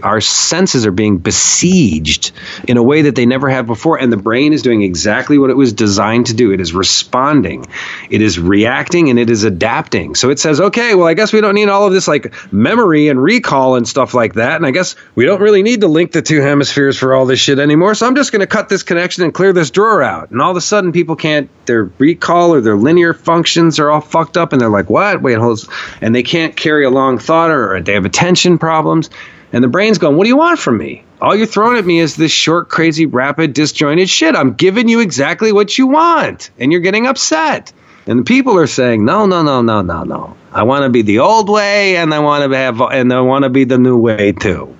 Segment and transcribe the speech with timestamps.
[0.00, 2.30] Our senses are being besieged
[2.68, 5.50] in a way that they never have before, and the brain is doing exactly what
[5.50, 6.52] it was designed to do.
[6.52, 7.66] It is responding,
[8.08, 10.14] it is reacting, and it is adapting.
[10.14, 13.08] So it says, okay, well, I guess we don't need all of this like memory
[13.08, 14.54] and recall and stuff like that.
[14.54, 17.40] And I guess we don't really need to link the two hemispheres for all this
[17.40, 17.96] shit anymore.
[17.96, 20.30] So I'm just going to cut this connection and clear this drawer out.
[20.30, 24.00] And all of a sudden, people can't, their recall or their linear functions are all
[24.00, 25.22] fucked up, and they're like, what?
[25.22, 25.68] Wait, hold,
[26.00, 29.10] and they can't carry a long thought or they have attention problems.
[29.52, 31.04] And the brain's going, What do you want from me?
[31.20, 34.36] All you're throwing at me is this short, crazy, rapid, disjointed shit.
[34.36, 36.50] I'm giving you exactly what you want.
[36.58, 37.72] And you're getting upset.
[38.06, 40.36] And the people are saying, No, no, no, no, no, no.
[40.52, 43.44] I want to be the old way and I want to have and I want
[43.44, 44.76] to be the new way too.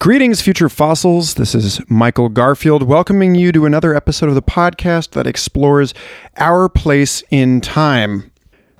[0.00, 1.34] Greetings, future fossils.
[1.34, 5.94] This is Michael Garfield welcoming you to another episode of the podcast that explores
[6.36, 8.30] our place in time.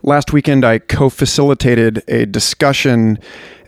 [0.06, 3.18] Last weekend, I co facilitated a discussion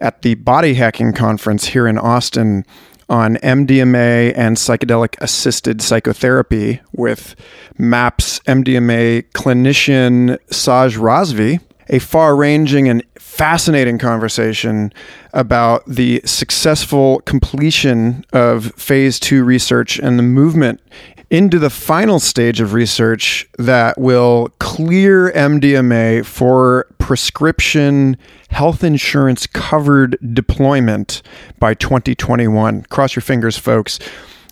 [0.02, 2.66] at the Body Hacking Conference here in Austin
[3.08, 7.36] on MDMA and psychedelic assisted psychotherapy with
[7.78, 11.58] MAPS MDMA clinician Saj Razvi.
[11.88, 14.92] A far ranging and fascinating conversation
[15.32, 20.82] about the successful completion of phase two research and the movement
[21.30, 28.16] into the final stage of research that will clear MDMA for prescription
[28.48, 31.22] health insurance covered deployment
[31.58, 32.82] by 2021.
[32.84, 33.98] Cross your fingers, folks.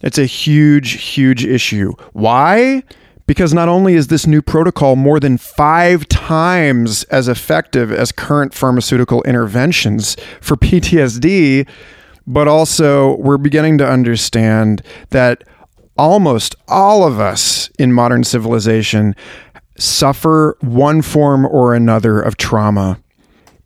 [0.02, 1.92] It's a huge, huge issue.
[2.12, 2.82] Why?
[3.26, 8.52] Because not only is this new protocol more than five times as effective as current
[8.52, 11.66] pharmaceutical interventions for PTSD,
[12.26, 15.44] but also we're beginning to understand that
[15.96, 19.14] almost all of us in modern civilization
[19.78, 22.98] suffer one form or another of trauma.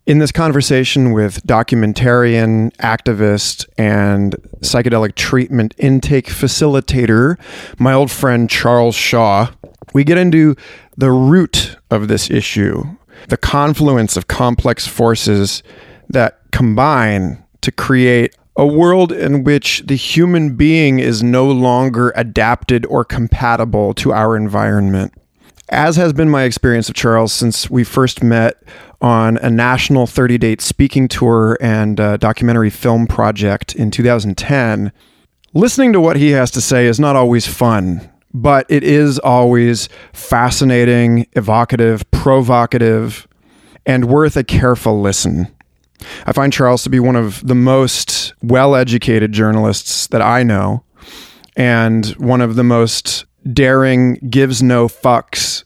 [0.05, 7.37] In this conversation with documentarian, activist, and psychedelic treatment intake facilitator,
[7.77, 9.51] my old friend Charles Shaw,
[9.93, 10.55] we get into
[10.97, 12.83] the root of this issue,
[13.27, 15.61] the confluence of complex forces
[16.09, 22.85] that combine to create a world in which the human being is no longer adapted
[22.87, 25.13] or compatible to our environment.
[25.69, 28.61] As has been my experience of Charles since we first met
[28.99, 34.91] on a national 30 date speaking tour and documentary film project in 2010,
[35.53, 39.87] listening to what he has to say is not always fun, but it is always
[40.11, 43.25] fascinating, evocative, provocative,
[43.85, 45.47] and worth a careful listen.
[46.25, 50.83] I find Charles to be one of the most well educated journalists that I know,
[51.55, 55.63] and one of the most daring, gives no fucks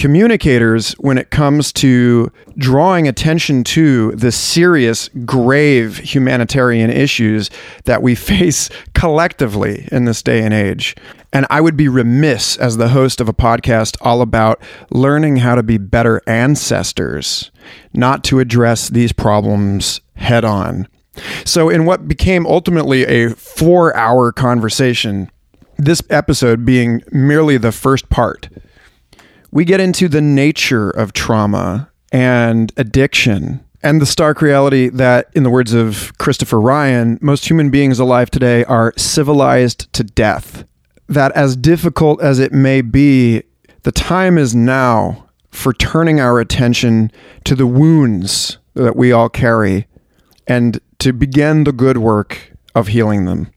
[0.00, 7.50] communicators when it comes to drawing attention to the serious, grave humanitarian issues
[7.84, 10.96] that we face collectively in this day and age.
[11.32, 14.60] And I would be remiss as the host of a podcast all about
[14.90, 17.50] learning how to be better ancestors,
[17.92, 20.88] not to address these problems head on.
[21.44, 25.30] So, in what became ultimately a four hour conversation,
[25.76, 28.48] this episode being merely the first part,
[29.50, 35.42] we get into the nature of trauma and addiction and the stark reality that, in
[35.42, 40.64] the words of Christopher Ryan, most human beings alive today are civilized to death.
[41.10, 43.42] That, as difficult as it may be,
[43.82, 47.10] the time is now for turning our attention
[47.44, 49.88] to the wounds that we all carry
[50.46, 53.50] and to begin the good work of healing them.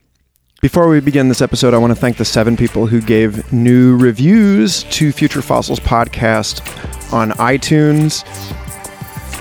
[0.62, 3.98] Before we begin this episode, I want to thank the seven people who gave new
[3.98, 6.62] reviews to Future Fossils podcast
[7.14, 8.24] on iTunes.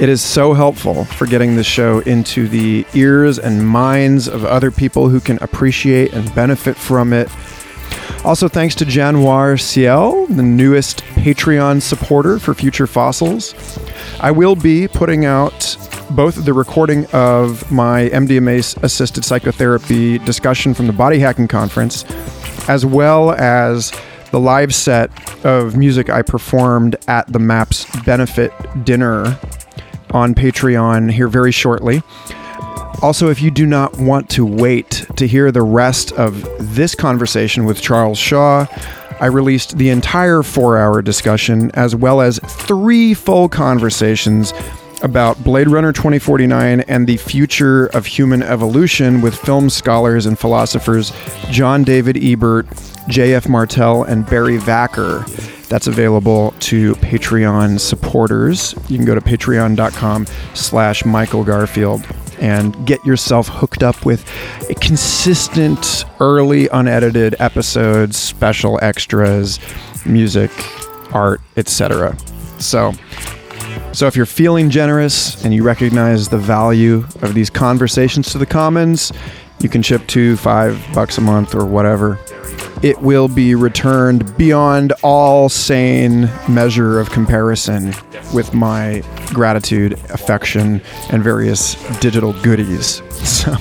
[0.03, 4.71] It is so helpful for getting this show into the ears and minds of other
[4.71, 7.31] people who can appreciate and benefit from it.
[8.25, 13.55] Also, thanks to Januar Ciel, the newest Patreon supporter for Future Fossils.
[14.21, 15.77] I will be putting out
[16.11, 22.05] both the recording of my MDMA assisted psychotherapy discussion from the Body Hacking Conference,
[22.69, 23.93] as well as
[24.31, 25.11] the live set
[25.45, 28.53] of music I performed at the MAPS benefit
[28.85, 29.39] dinner
[30.11, 32.03] on Patreon here very shortly.
[33.01, 37.65] Also, if you do not want to wait to hear the rest of this conversation
[37.65, 38.67] with Charles Shaw,
[39.21, 44.53] I released the entire four hour discussion as well as three full conversations
[45.03, 51.13] about Blade Runner 2049 and the future of human evolution with film scholars and philosophers
[51.51, 52.67] John David Ebert,
[53.09, 53.49] J.F.
[53.49, 55.27] Martel, and Barry Vacker.
[55.69, 58.75] That's available to Patreon supporters.
[58.89, 62.07] You can go to patreon.com slash Michael Garfield.
[62.43, 64.29] And get yourself hooked up with
[64.81, 69.61] consistent, early, unedited episodes, special extras,
[70.05, 70.51] music,
[71.15, 72.19] art, etc.
[72.59, 72.93] So,
[73.93, 78.47] so if you're feeling generous and you recognize the value of these conversations to the
[78.47, 79.13] commons,
[79.63, 82.19] you can chip to five bucks a month or whatever.
[82.83, 87.95] It will be returned beyond all sane measure of comparison
[88.35, 93.03] with my gratitude, affection, and various digital goodies.
[93.23, 93.55] So,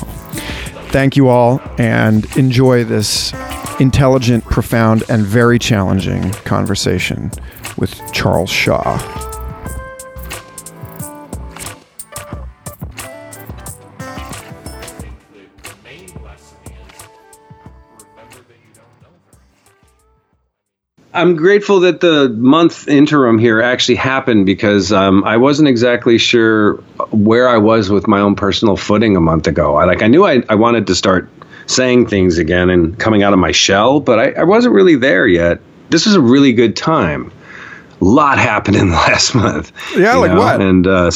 [0.90, 3.32] thank you all and enjoy this
[3.80, 7.32] intelligent, profound, and very challenging conversation
[7.78, 9.31] with Charles Shaw.
[21.22, 26.78] I'm grateful that the month interim here actually happened because um, I wasn't exactly sure
[27.12, 29.76] where I was with my own personal footing a month ago.
[29.76, 31.30] I like I knew I, I wanted to start
[31.68, 35.28] saying things again and coming out of my shell, but I, I wasn't really there
[35.28, 35.62] yet.
[35.92, 37.32] This was a really good time.
[38.02, 39.72] A lot happened in the last month.
[39.96, 40.40] Yeah, like know?
[40.40, 40.60] what?
[40.60, 41.12] And uh,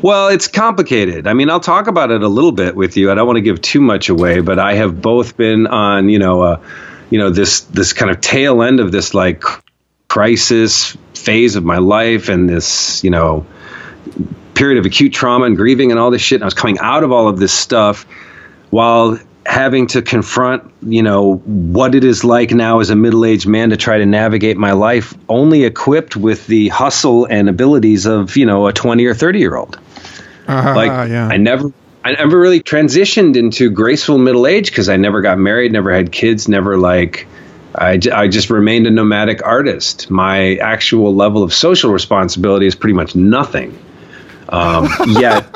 [0.00, 1.26] well, it's complicated.
[1.26, 3.10] I mean, I'll talk about it a little bit with you.
[3.10, 6.18] I don't want to give too much away, but I have both been on, you
[6.18, 6.40] know.
[6.40, 6.60] Uh,
[7.14, 9.44] you know this this kind of tail end of this like
[10.08, 13.46] crisis phase of my life and this you know
[14.54, 17.04] period of acute trauma and grieving and all this shit and I was coming out
[17.04, 18.02] of all of this stuff
[18.70, 19.16] while
[19.46, 23.76] having to confront you know what it is like now as a middle-aged man to
[23.76, 28.66] try to navigate my life only equipped with the hustle and abilities of you know
[28.66, 29.78] a 20 or 30 year old
[30.48, 31.28] uh, like yeah.
[31.28, 31.72] i never
[32.04, 36.12] I never really transitioned into graceful middle age because I never got married, never had
[36.12, 37.26] kids, never like.
[37.74, 40.10] I, I just remained a nomadic artist.
[40.10, 43.76] My actual level of social responsibility is pretty much nothing.
[44.50, 45.46] Um, yet,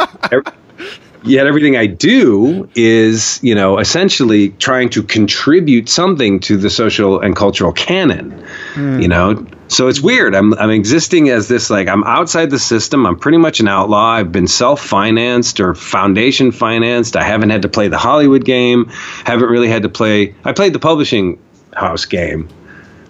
[1.23, 7.21] yet everything I do is, you know, essentially trying to contribute something to the social
[7.21, 8.43] and cultural canon.
[8.73, 9.03] Mm.
[9.03, 10.35] You know, so it's weird.
[10.35, 13.06] I'm I'm existing as this like I'm outside the system.
[13.06, 14.12] I'm pretty much an outlaw.
[14.12, 17.17] I've been self-financed or foundation financed.
[17.17, 18.87] I haven't had to play the Hollywood game.
[19.25, 20.35] Haven't really had to play.
[20.44, 21.38] I played the publishing
[21.75, 22.49] house game.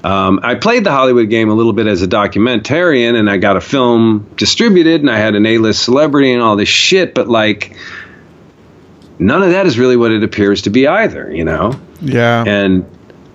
[0.05, 3.57] Um, I played the Hollywood game a little bit as a documentarian, and I got
[3.57, 7.15] a film distributed, and I had an A-list celebrity and all this shit.
[7.15, 7.77] But like,
[9.19, 11.33] none of that is really what it appears to be either.
[11.33, 11.81] You know?
[12.01, 12.45] Yeah.
[12.47, 12.87] And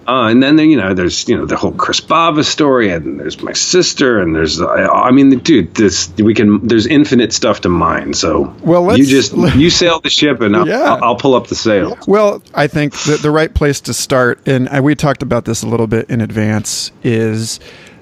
[0.07, 3.41] uh, and then you know there's you know the whole Chris Bava story, and there's
[3.41, 8.13] my sister, and there's I mean, dude, this we can there's infinite stuff to mine.
[8.13, 10.81] So well, you just you sail the ship, and I'll, yeah.
[10.81, 11.97] I'll, I'll, pull up the sail.
[12.07, 15.67] Well, I think the, the right place to start, and we talked about this a
[15.67, 17.59] little bit in advance, is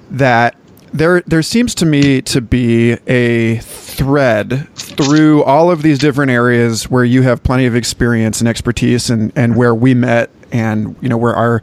[0.10, 0.56] that
[0.94, 6.90] there there seems to me to be a thread through all of these different areas
[6.90, 11.10] where you have plenty of experience and expertise and and where we met and you
[11.10, 11.62] know where our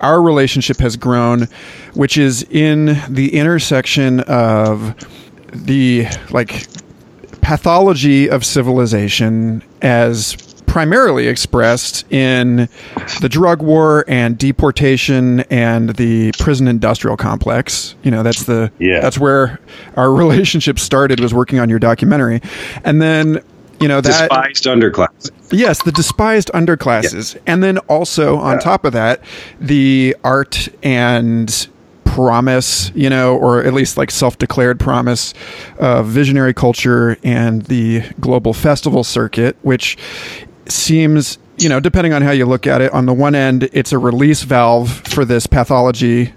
[0.00, 1.48] our relationship has grown,
[1.94, 4.94] which is in the intersection of
[5.52, 6.66] the like
[7.40, 10.36] pathology of civilization as
[10.70, 12.68] primarily expressed in
[13.20, 17.96] the drug war and deportation and the prison industrial complex.
[18.04, 19.00] You know, that's the yeah.
[19.00, 19.58] that's where
[19.96, 22.40] our relationship started was working on your documentary.
[22.84, 23.42] And then
[23.80, 25.30] you know that despised underclass.
[25.52, 27.40] Yes, the despised underclasses, yeah.
[27.46, 28.60] and then also on yeah.
[28.60, 29.20] top of that,
[29.60, 31.68] the art and
[32.04, 35.32] promise, you know, or at least like self-declared promise
[35.78, 39.96] of visionary culture and the global festival circuit, which
[40.66, 43.92] seems you know, depending on how you look at it, on the one end, it's
[43.92, 46.32] a release valve for this pathology.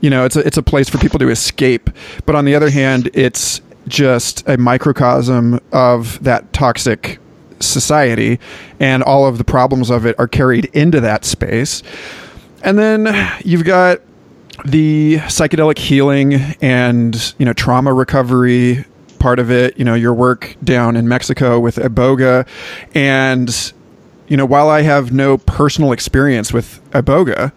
[0.00, 1.90] You know, it's a, it's a place for people to escape.
[2.26, 7.18] But on the other hand, it's just a microcosm of that toxic
[7.60, 8.38] society,
[8.78, 11.82] and all of the problems of it are carried into that space.
[12.62, 13.08] And then
[13.44, 14.00] you've got
[14.64, 18.84] the psychedelic healing and you know trauma recovery
[19.18, 19.78] part of it.
[19.78, 22.46] You know your work down in Mexico with Iboga,
[22.94, 23.72] and
[24.28, 27.52] you know while I have no personal experience with Iboga,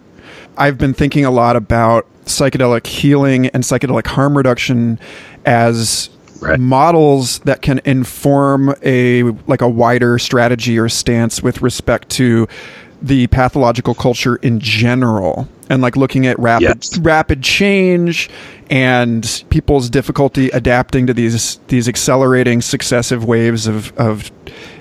[0.56, 4.98] I've been thinking a lot about psychedelic healing and psychedelic harm reduction
[5.44, 6.08] as
[6.42, 6.60] right.
[6.60, 12.48] models that can inform a like a wider strategy or stance with respect to
[13.00, 16.98] the pathological culture in general and like looking at rapid yes.
[16.98, 18.30] rapid change
[18.70, 24.30] and people's difficulty adapting to these these accelerating successive waves of of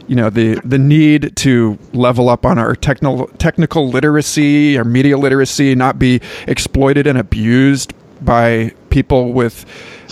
[0.08, 5.18] you know the the need to level up on our technical technical literacy or media
[5.18, 9.66] literacy not be exploited and abused by people with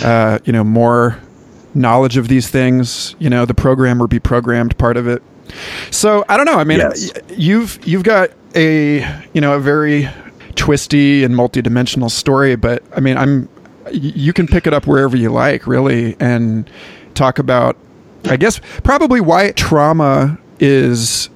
[0.04, 1.20] uh, you know more
[1.74, 5.22] knowledge of these things, you know, the programmer be programmed part of it.
[5.92, 6.60] So I don't know.
[6.60, 7.12] I mean, Yes.
[7.36, 9.00] you've you've got a
[9.34, 10.08] you know a very
[10.56, 13.50] twisty and multidimensional story, but I mean, I'm
[13.92, 16.70] you can pick it up wherever you like, really, and
[17.16, 17.76] talk about,
[18.26, 21.30] I guess, probably why trauma is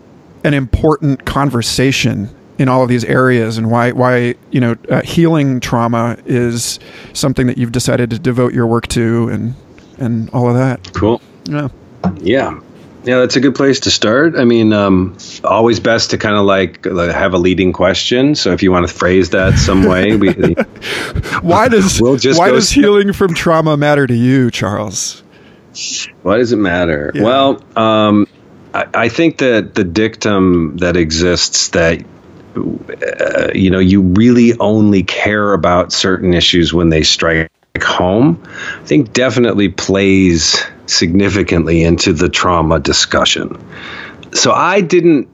[0.44, 5.60] an important conversation in all of these areas, and why why you know uh, healing
[5.60, 6.80] trauma is
[7.14, 9.56] something that you've decided to devote your work to, and
[9.98, 10.94] and all of that.
[10.94, 11.22] Cool.
[11.46, 11.70] Yeah.
[12.18, 12.60] Yeah.
[13.06, 14.38] Yeah, that's a good place to start.
[14.38, 18.34] I mean, um, always best to kind of like like, have a leading question.
[18.36, 20.32] So if you want to phrase that some way, we,
[21.42, 25.22] Why does We'll just why does s- healing from trauma matter to you, Charles?
[26.22, 27.12] why does it matter?
[27.14, 27.24] Yeah.
[27.24, 28.28] Well, um,
[28.74, 32.06] I, I think that the dictum that exists that
[32.56, 37.52] uh, you know you really only care about certain issues when they strike
[37.82, 43.58] home, I think definitely plays significantly into the trauma discussion.
[44.32, 45.28] So I didn't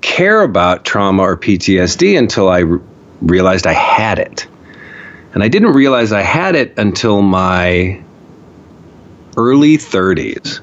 [0.00, 2.64] care about trauma or PTSD until I
[3.20, 4.44] realized I had it.
[5.34, 8.02] And I didn't realize I had it until my
[9.36, 10.58] early 30s.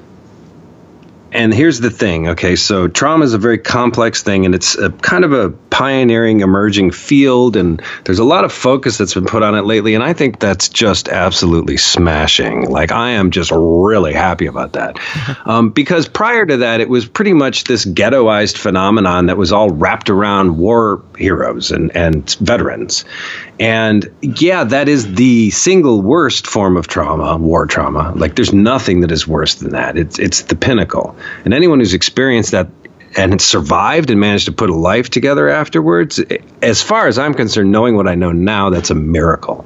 [1.32, 2.56] And here's the thing, okay?
[2.56, 6.90] So trauma is a very complex thing and it's a kind of a pioneering emerging
[6.90, 10.12] field and there's a lot of focus that's been put on it lately and I
[10.12, 12.70] think that's just absolutely smashing.
[12.70, 14.98] Like I am just really happy about that.
[15.44, 19.70] Um, because prior to that it was pretty much this ghettoized phenomenon that was all
[19.70, 23.04] wrapped around war heroes and and veterans.
[23.62, 28.12] And yeah, that is the single worst form of trauma, war trauma.
[28.16, 29.96] Like there's nothing that is worse than that.
[29.96, 31.16] It's it's the pinnacle.
[31.44, 32.66] And anyone who's experienced that
[33.16, 36.20] and has survived and managed to put a life together afterwards,
[36.60, 39.64] as far as I'm concerned, knowing what I know now, that's a miracle.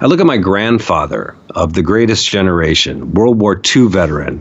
[0.00, 4.38] I look at my grandfather of the greatest generation, World War II veteran.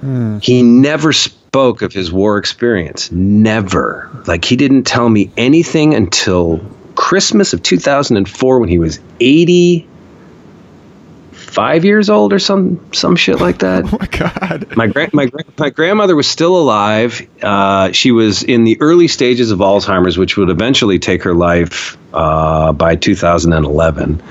[0.00, 0.38] Hmm.
[0.38, 3.12] He never spoke of his war experience.
[3.12, 4.10] Never.
[4.26, 6.60] Like he didn't tell me anything until
[7.00, 13.84] Christmas of 2004 when he was 85 years old or some some shit like that.
[13.92, 14.76] Oh my god.
[14.76, 17.26] My grand my gra- my grandmother was still alive.
[17.42, 21.96] Uh, she was in the early stages of Alzheimer's, which would eventually take her life
[22.12, 24.22] uh, by 2011.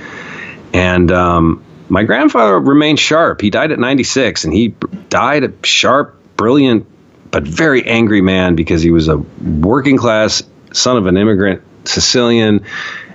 [0.71, 3.41] And um, my grandfather remained sharp.
[3.41, 4.75] He died at 96, and he
[5.09, 6.85] died a sharp, brilliant,
[7.31, 12.63] but very angry man because he was a working class son of an immigrant Sicilian.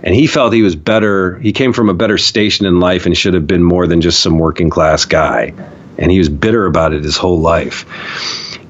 [0.02, 1.38] And he felt he was better.
[1.38, 4.20] He came from a better station in life and should have been more than just
[4.20, 5.54] some working class guy.
[5.96, 7.86] And he was bitter about it his whole life.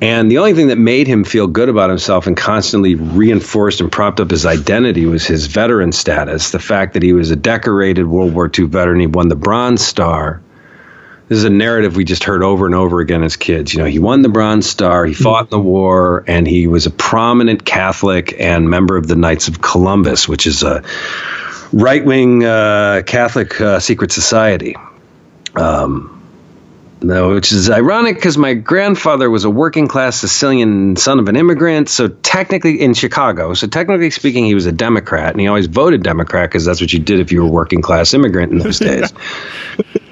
[0.01, 3.91] And the only thing that made him feel good about himself and constantly reinforced and
[3.91, 6.51] propped up his identity was his veteran status.
[6.51, 9.01] The fact that he was a decorated World War II veteran.
[9.01, 10.43] He won the Bronze Star.
[11.29, 13.73] This is a narrative we just heard over and over again as kids.
[13.73, 16.85] You know, he won the Bronze Star, he fought in the war, and he was
[16.85, 20.83] a prominent Catholic and member of the Knights of Columbus, which is a
[21.73, 24.77] right wing uh, Catholic uh, secret society.
[25.55, 26.14] Um,
[27.05, 31.37] no, which is ironic because my grandfather was a working class Sicilian son of an
[31.37, 31.91] immigrant.
[31.91, 36.03] So technically in Chicago, so technically speaking, he was a Democrat, and he always voted
[36.03, 38.79] Democrat because that's what you did if you were a working class immigrant in those
[38.91, 39.13] days.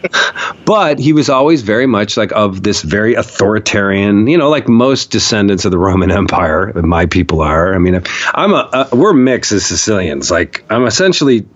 [0.66, 5.10] but he was always very much like of this very authoritarian, you know, like most
[5.10, 6.72] descendants of the Roman Empire.
[6.74, 7.74] My people are.
[7.74, 8.02] I mean,
[8.34, 10.30] I'm a, a we're mixed as Sicilians.
[10.30, 11.46] Like I'm essentially,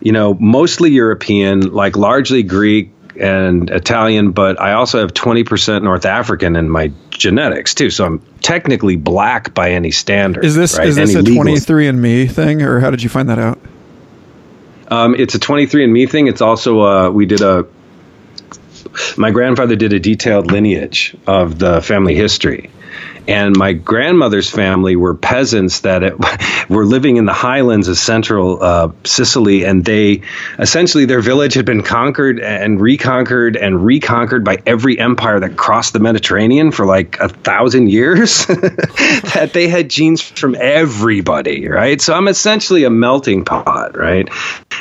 [0.00, 6.06] you know, mostly European, like largely Greek and Italian, but I also have 20% North
[6.06, 7.90] African in my genetics too.
[7.90, 10.44] So I'm technically black by any standard.
[10.44, 10.88] Is this right?
[10.88, 13.38] is this Any a twenty three and me thing, or how did you find that
[13.38, 13.58] out?
[14.90, 16.28] Um, it's a 23andMe thing.
[16.28, 17.66] It's also uh, we did a.
[19.16, 22.70] My grandfather did a detailed lineage of the family history,
[23.26, 26.14] and my grandmother's family were peasants that it,
[26.68, 30.22] were living in the highlands of central uh, Sicily, and they
[30.58, 35.92] essentially their village had been conquered and reconquered and reconquered by every empire that crossed
[35.92, 38.46] the Mediterranean for like a thousand years.
[38.46, 42.00] that they had genes from everybody, right?
[42.00, 44.28] So I'm essentially a melting pot, right?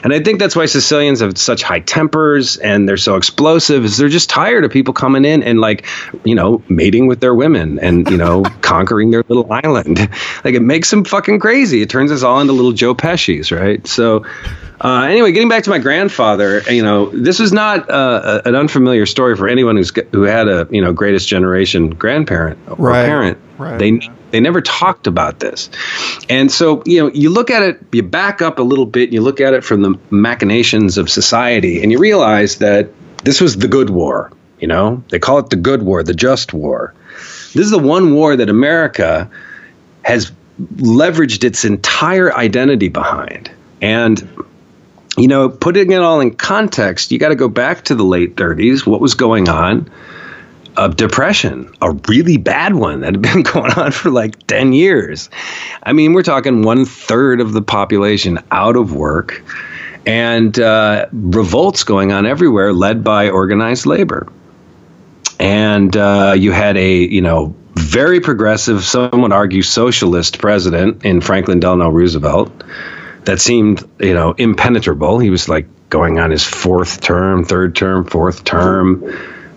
[0.04, 3.98] And I think that's why Sicilians have such high tempers and they're so explosive is
[3.98, 5.86] they're just tired of people coming in and like,
[6.24, 10.00] you know, mating with their women and, you know, conquering their little island.
[10.44, 11.82] Like it makes them fucking crazy.
[11.82, 13.86] It turns us all into little Joe Pesci's, right?
[13.88, 14.26] So
[14.80, 19.06] uh, anyway, getting back to my grandfather, you know, this was not uh, an unfamiliar
[19.06, 23.06] story for anyone who's who had a you know greatest generation grandparent or Right.
[23.06, 23.38] parent.
[23.58, 23.80] Right.
[23.80, 24.00] They
[24.30, 25.72] they never talked about this,
[26.30, 29.14] and so you know you look at it, you back up a little bit, and
[29.14, 32.90] you look at it from the machinations of society, and you realize that
[33.24, 34.32] this was the good war.
[34.60, 36.94] You know, they call it the good war, the just war.
[37.58, 39.30] This is the one war that America
[40.04, 40.32] has
[40.76, 43.50] leveraged its entire identity behind.
[43.82, 44.46] And,
[45.18, 48.36] you know, putting it all in context, you got to go back to the late
[48.36, 48.86] 30s.
[48.86, 49.90] What was going on?
[50.78, 55.28] A depression, a really bad one that had been going on for like 10 years.
[55.82, 59.44] I mean, we're talking one third of the population out of work
[60.06, 64.28] and uh, revolts going on everywhere led by organized labor.
[65.40, 71.22] And uh, you had a, you know, very progressive, some would argue socialist president in
[71.22, 72.64] Franklin Delano Roosevelt
[73.26, 75.20] that seemed, you know, impenetrable.
[75.20, 79.02] He was like going on his fourth term, third term, fourth term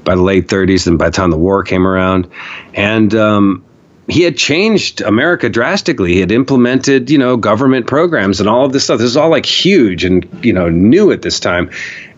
[0.04, 2.30] by the late 30s, and by the time the war came around.
[2.74, 3.64] And, um,
[4.08, 6.14] he had changed America drastically.
[6.14, 8.98] He had implemented, you know, government programs and all of this stuff.
[8.98, 11.70] This is all like huge and, you know, new at this time.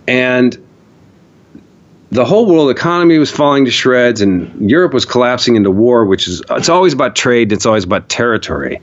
[0.09, 0.57] And
[2.13, 6.29] the whole world economy was falling to shreds and Europe was collapsing into war, which
[6.29, 8.83] is it's always about trade, it's always about territory.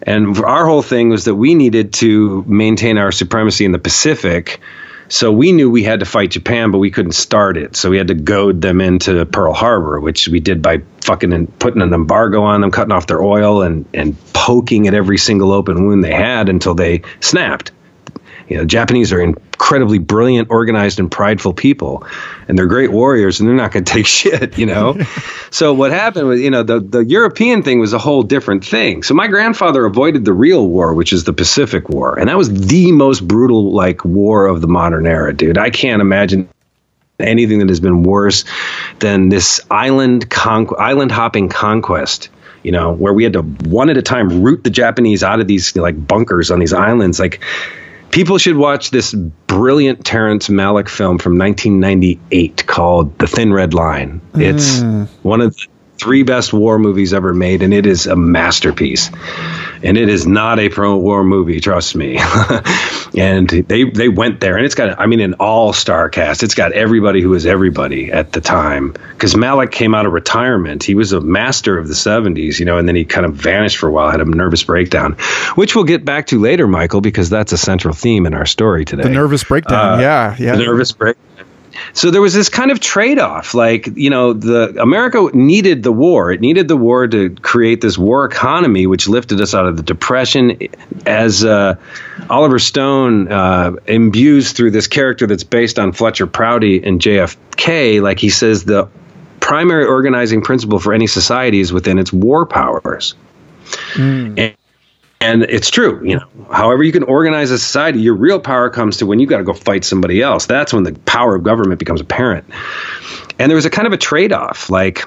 [0.00, 4.58] And our whole thing was that we needed to maintain our supremacy in the Pacific.
[5.08, 7.76] So we knew we had to fight Japan, but we couldn't start it.
[7.76, 11.82] So we had to goad them into Pearl Harbor, which we did by fucking putting
[11.82, 15.86] an embargo on them, cutting off their oil and, and poking at every single open
[15.86, 17.70] wound they had until they snapped
[18.48, 22.06] you know, Japanese are incredibly brilliant, organized, and prideful people,
[22.48, 24.98] and they're great warriors, and they're not going to take shit, you know.
[25.50, 29.02] so what happened was, you know, the the European thing was a whole different thing.
[29.02, 32.52] So my grandfather avoided the real war, which is the Pacific War, and that was
[32.52, 35.58] the most brutal like war of the modern era, dude.
[35.58, 36.48] I can't imagine
[37.18, 38.44] anything that has been worse
[38.98, 42.30] than this island con- island hopping conquest
[42.62, 45.46] you know, where we had to one at a time root the Japanese out of
[45.46, 47.18] these like bunkers on these islands.
[47.18, 47.42] Like
[48.12, 49.14] People should watch this
[49.46, 54.20] brilliant Terrence Malick film from 1998 called The Thin Red Line.
[54.34, 55.08] It's mm.
[55.22, 55.66] one of the
[56.02, 59.10] three best war movies ever made, and it is a masterpiece.
[59.84, 62.18] And it is not a pro-war movie, trust me.
[63.16, 66.42] and they they went there, and it's got I mean an all-star cast.
[66.42, 68.92] It's got everybody who was everybody at the time.
[68.92, 72.78] Because Malick came out of retirement, he was a master of the '70s, you know,
[72.78, 75.12] and then he kind of vanished for a while, had a nervous breakdown,
[75.54, 78.84] which we'll get back to later, Michael, because that's a central theme in our story
[78.84, 79.04] today.
[79.04, 80.56] The nervous breakdown, uh, yeah, yeah.
[80.56, 81.31] The nervous breakdown
[81.92, 86.32] so there was this kind of trade-off like you know the america needed the war.
[86.32, 89.82] It needed the war to create this war economy which lifted us out of the
[89.82, 90.58] depression
[91.06, 91.76] as uh,
[92.30, 98.18] oliver stone uh, imbues through this character that's based on fletcher prouty and jfk like
[98.18, 98.88] he says the
[99.42, 103.14] primary organizing principle for any society is within its war powers.
[103.94, 104.38] Mm.
[104.38, 104.56] and,
[105.22, 106.26] and it's true, you know.
[106.50, 109.44] However, you can organize a society, your real power comes to when you got to
[109.44, 110.46] go fight somebody else.
[110.46, 112.44] That's when the power of government becomes apparent.
[113.38, 114.68] And there was a kind of a trade off.
[114.68, 115.04] Like,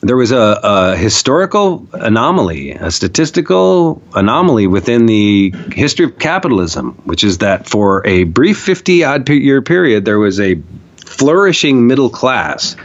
[0.00, 7.22] there was a, a, historical anomaly, a statistical anomaly within the history of capitalism, which
[7.24, 10.62] is that for a brief 50 odd year period, there was a
[11.04, 12.76] flourishing middle class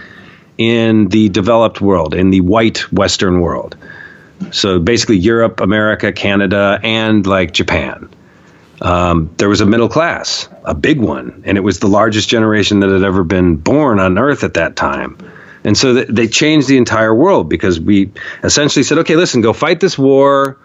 [0.57, 3.77] in the developed world, in the white Western world.
[4.51, 8.09] So basically, Europe, America, Canada, and like Japan.
[8.81, 12.81] Um, there was a middle class, a big one, and it was the largest generation
[12.81, 15.17] that had ever been born on Earth at that time.
[15.63, 18.11] And so th- they changed the entire world because we
[18.43, 20.59] essentially said, okay, listen, go fight this war,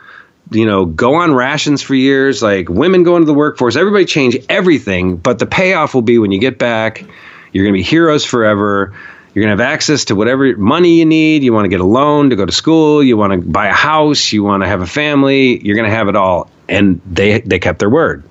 [0.51, 4.37] you know, go on rations for years, like women go into the workforce, everybody change
[4.49, 7.05] everything, but the payoff will be when you get back,
[7.53, 8.95] you're going to be heroes forever.
[9.33, 11.45] You're going to have access to whatever money you need.
[11.45, 13.03] You want to get a loan to go to school.
[13.03, 14.33] You want to buy a house.
[14.33, 15.65] You want to have a family.
[15.65, 16.51] You're going to have it all.
[16.69, 18.25] And they they kept their word.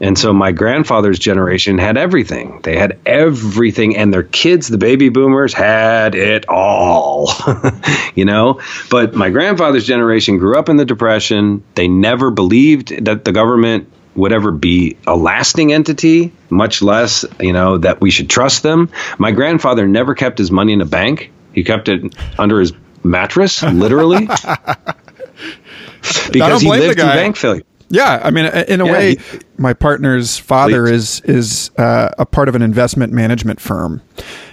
[0.00, 2.60] And so my grandfather's generation had everything.
[2.62, 7.30] They had everything, and their kids, the baby boomers, had it all.
[8.14, 8.60] you know?
[8.90, 11.62] But my grandfather's generation grew up in the Depression.
[11.74, 17.52] They never believed that the government would ever be a lasting entity, much less, you
[17.52, 18.90] know, that we should trust them.
[19.18, 21.32] My grandfather never kept his money in a bank.
[21.52, 22.72] He kept it under his
[23.02, 24.26] mattress, literally.
[26.32, 27.62] because he lived through bank failure.
[27.90, 32.26] Yeah, I mean, in a yeah, way, he, my partner's father is is uh, a
[32.26, 34.02] part of an investment management firm,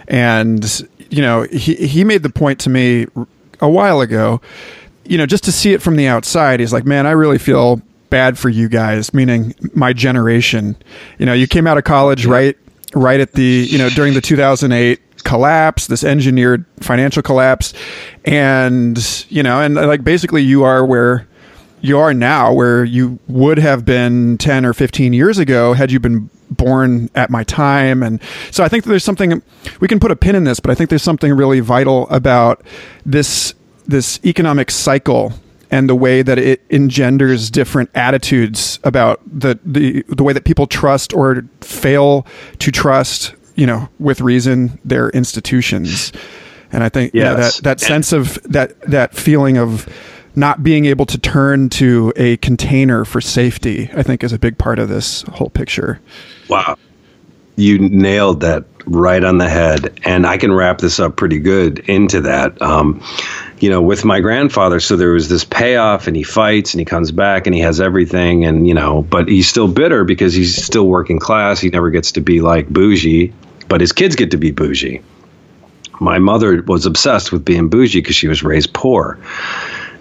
[0.07, 3.07] and you know, he he made the point to me
[3.59, 4.41] a while ago.
[5.05, 7.81] You know, just to see it from the outside, he's like, "Man, I really feel
[8.11, 10.75] bad for you guys, meaning my generation.
[11.17, 12.55] You know, you came out of college right
[12.93, 17.73] right at the, you know, during the 2008 collapse, this engineered financial collapse
[18.25, 21.27] and, you know, and like basically you are where
[21.81, 25.99] you are now where you would have been 10 or 15 years ago had you
[25.99, 28.03] been born at my time.
[28.03, 28.21] And
[28.51, 29.41] so I think there's something
[29.79, 32.63] we can put a pin in this, but I think there's something really vital about
[33.05, 33.55] this
[33.87, 35.33] this economic cycle
[35.71, 40.67] and the way that it engenders different attitudes about the, the the way that people
[40.67, 42.27] trust or fail
[42.59, 46.11] to trust, you know, with reason their institutions.
[46.73, 47.23] And I think yes.
[47.23, 49.87] yeah, that that sense of that that feeling of
[50.35, 54.57] not being able to turn to a container for safety, I think, is a big
[54.57, 55.99] part of this whole picture.
[56.47, 56.77] Wow.
[57.57, 59.99] You nailed that right on the head.
[60.05, 62.61] And I can wrap this up pretty good into that.
[62.61, 63.03] Um,
[63.61, 66.85] you know, with my grandfather, so there was this payoff, and he fights and he
[66.85, 70.65] comes back and he has everything, and, you know, but he's still bitter because he's
[70.65, 71.59] still working class.
[71.59, 73.33] He never gets to be like bougie,
[73.67, 75.01] but his kids get to be bougie.
[75.99, 79.19] My mother was obsessed with being bougie because she was raised poor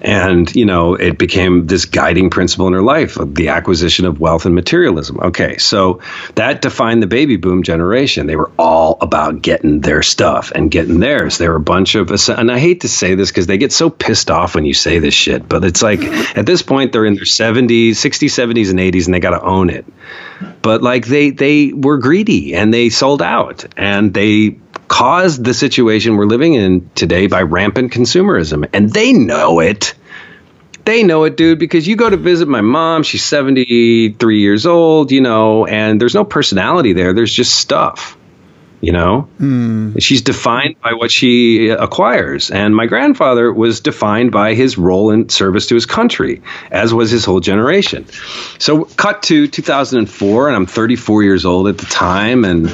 [0.01, 4.21] and you know it became this guiding principle in her life of the acquisition of
[4.21, 5.21] wealth and materialism.
[5.21, 6.01] Okay so
[6.35, 8.27] that defined the baby boom generation.
[8.27, 11.39] They were all about getting their stuff and getting theirs.
[11.39, 13.91] They were a bunch of and i hate to say this because they get so
[13.91, 16.01] pissed off when you say this shit but it's like
[16.37, 19.43] at this point they're in their 70s 60s 70s and 80s and they got to
[19.43, 19.85] own it.
[20.63, 24.59] But like they they were greedy and they sold out and they
[25.01, 28.69] caused the situation we're living in today by rampant consumerism.
[28.75, 29.95] And they know it.
[30.85, 33.03] They know it, dude, because you go to visit my mom.
[33.03, 37.15] She's 73 years old, you know, and there's no personality there.
[37.15, 38.19] There's just stuff,
[38.83, 39.27] you know?
[39.39, 40.03] Mm.
[40.03, 42.51] She's defined by what she acquires.
[42.51, 47.11] And my grandfather was defined by his role in service to his country, as was
[47.11, 48.07] his whole generation.
[48.59, 52.45] So, cut to 2004, and I'm 34 years old at the time.
[52.45, 52.69] And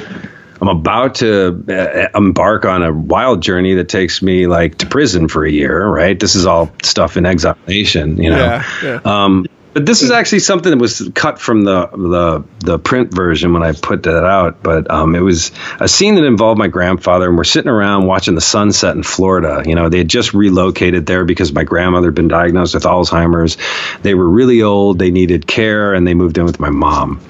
[0.61, 5.29] I'm about to uh, embark on a wild journey that takes me like to prison
[5.29, 6.19] for a year, right?
[6.19, 8.39] This is all stuff in Exile Nation, you know.
[8.39, 9.01] Yeah, yeah.
[9.05, 13.53] Um, but this is actually something that was cut from the the, the print version
[13.53, 14.63] when I put that out.
[14.63, 18.35] But um, it was a scene that involved my grandfather, and we're sitting around watching
[18.35, 19.63] the sunset in Florida.
[19.67, 23.59] You know, they had just relocated there because my grandmother had been diagnosed with Alzheimer's.
[24.01, 27.21] They were really old, they needed care, and they moved in with my mom.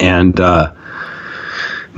[0.00, 0.72] And uh,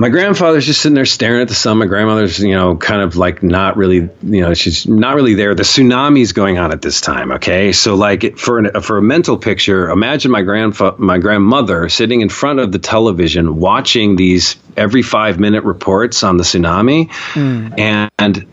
[0.01, 1.77] my grandfather's just sitting there staring at the sun.
[1.77, 5.53] My grandmother's, you know, kind of like not really, you know, she's not really there.
[5.53, 7.33] The tsunami's going on at this time.
[7.33, 12.21] Okay, so like for an, for a mental picture, imagine my grandfa- my grandmother sitting
[12.21, 17.79] in front of the television watching these every five minute reports on the tsunami, mm.
[17.79, 18.47] and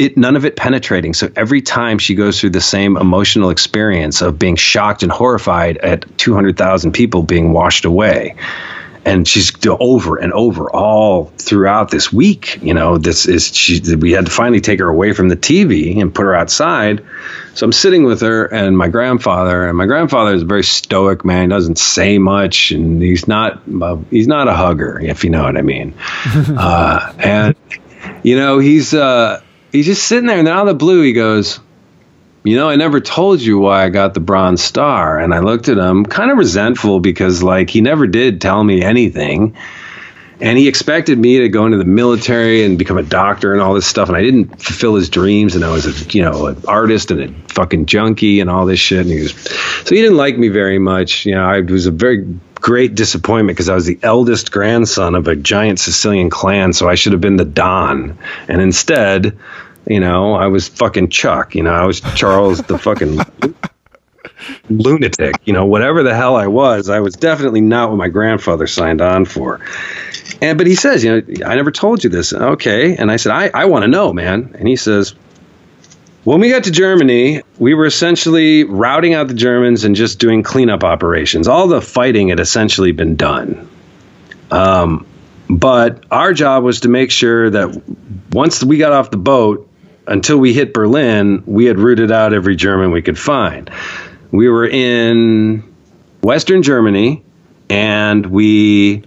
[0.00, 1.12] it, none of it penetrating.
[1.12, 5.76] So every time she goes through the same emotional experience of being shocked and horrified
[5.76, 8.34] at 200,000 people being washed away
[9.08, 12.58] and she's over and over all throughout this week.
[12.62, 13.80] You know, this is she.
[13.96, 17.02] We had to finally take her away from the TV and put her outside.
[17.54, 21.24] So I'm sitting with her and my grandfather, and my grandfather is a very stoic
[21.24, 21.44] man.
[21.44, 23.62] He doesn't say much, and he's not
[24.10, 25.94] he's not a hugger, if you know what I mean.
[26.34, 27.56] uh, and
[28.22, 29.40] you know, he's uh,
[29.72, 31.60] he's just sitting there, and then out of the blue, he goes
[32.48, 35.18] you know, I never told you why I got the Bronze Star.
[35.18, 38.82] And I looked at him kind of resentful because, like, he never did tell me
[38.82, 39.56] anything.
[40.40, 43.74] And he expected me to go into the military and become a doctor and all
[43.74, 44.08] this stuff.
[44.08, 45.56] And I didn't fulfill his dreams.
[45.56, 48.78] And I was, a, you know, an artist and a fucking junkie and all this
[48.78, 49.00] shit.
[49.00, 51.26] And he was, so he didn't like me very much.
[51.26, 55.26] You know, I was a very great disappointment because I was the eldest grandson of
[55.26, 56.72] a giant Sicilian clan.
[56.72, 58.16] So I should have been the Don.
[58.46, 59.36] And instead,
[59.88, 61.54] you know, I was fucking Chuck.
[61.54, 63.18] You know, I was Charles the fucking
[64.70, 65.36] lunatic.
[65.44, 69.00] You know, whatever the hell I was, I was definitely not what my grandfather signed
[69.00, 69.60] on for.
[70.42, 72.32] And but he says, you know, I never told you this.
[72.32, 74.54] Okay, and I said, I I want to know, man.
[74.58, 75.14] And he says.
[76.24, 80.42] When we got to Germany, we were essentially routing out the Germans and just doing
[80.42, 81.48] cleanup operations.
[81.48, 83.70] All the fighting had essentially been done.
[84.50, 85.06] Um,
[85.48, 87.82] but our job was to make sure that
[88.30, 89.67] once we got off the boat,
[90.08, 93.70] until we hit Berlin, we had rooted out every German we could find.
[94.30, 95.74] We were in
[96.22, 97.22] Western Germany
[97.68, 99.04] and we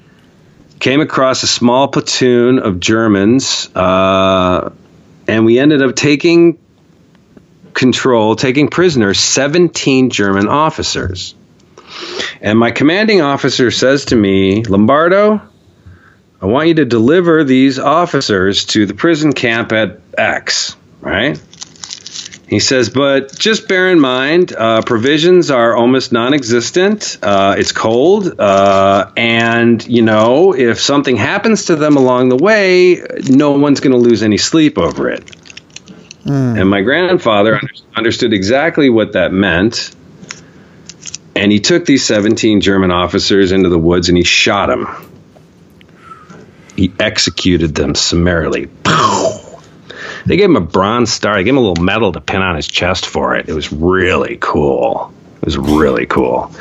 [0.80, 4.72] came across a small platoon of Germans uh,
[5.28, 6.60] and we ended up taking
[7.74, 11.36] control, taking prisoner 17 German officers.
[12.42, 15.42] And my commanding officer says to me, Lombardo,
[16.42, 21.42] I want you to deliver these officers to the prison camp at X right?
[22.48, 27.18] He says, but just bear in mind, uh, provisions are almost non existent.
[27.22, 28.40] Uh, it's cold.
[28.40, 33.94] Uh, and, you know, if something happens to them along the way, no one's going
[33.94, 35.26] to lose any sleep over it.
[36.26, 36.60] Mm.
[36.60, 39.96] And my grandfather under- understood exactly what that meant.
[41.36, 44.88] And he took these 17 German officers into the woods and he shot them
[46.82, 48.70] he executed them summarily.
[50.26, 51.36] They gave him a bronze star.
[51.36, 53.50] They gave him a little medal to pin on his chest for it.
[53.50, 55.14] It was really cool.
[55.42, 56.52] It was really cool.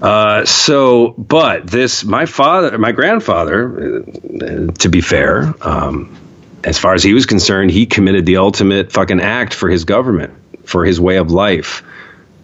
[0.00, 6.16] Uh, so, but this, my father, my grandfather, uh, to be fair, um,
[6.64, 10.32] as far as he was concerned, he committed the ultimate fucking act for his government,
[10.64, 11.84] for his way of life.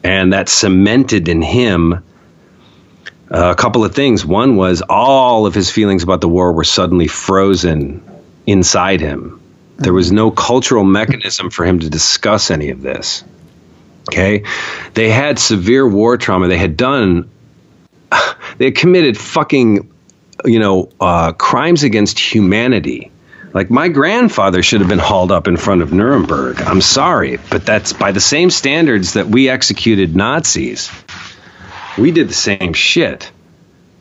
[0.04, 2.04] And that cemented in him
[3.30, 4.24] uh, a couple of things.
[4.24, 8.02] One was all of his feelings about the war were suddenly frozen
[8.46, 9.37] inside him.
[9.78, 13.24] There was no cultural mechanism for him to discuss any of this.
[14.10, 14.44] Okay.
[14.94, 16.48] They had severe war trauma.
[16.48, 17.30] They had done,
[18.58, 19.92] they had committed fucking,
[20.44, 23.12] you know, uh, crimes against humanity.
[23.54, 26.60] Like my grandfather should have been hauled up in front of Nuremberg.
[26.60, 30.90] I'm sorry, but that's by the same standards that we executed Nazis.
[31.96, 33.30] We did the same shit.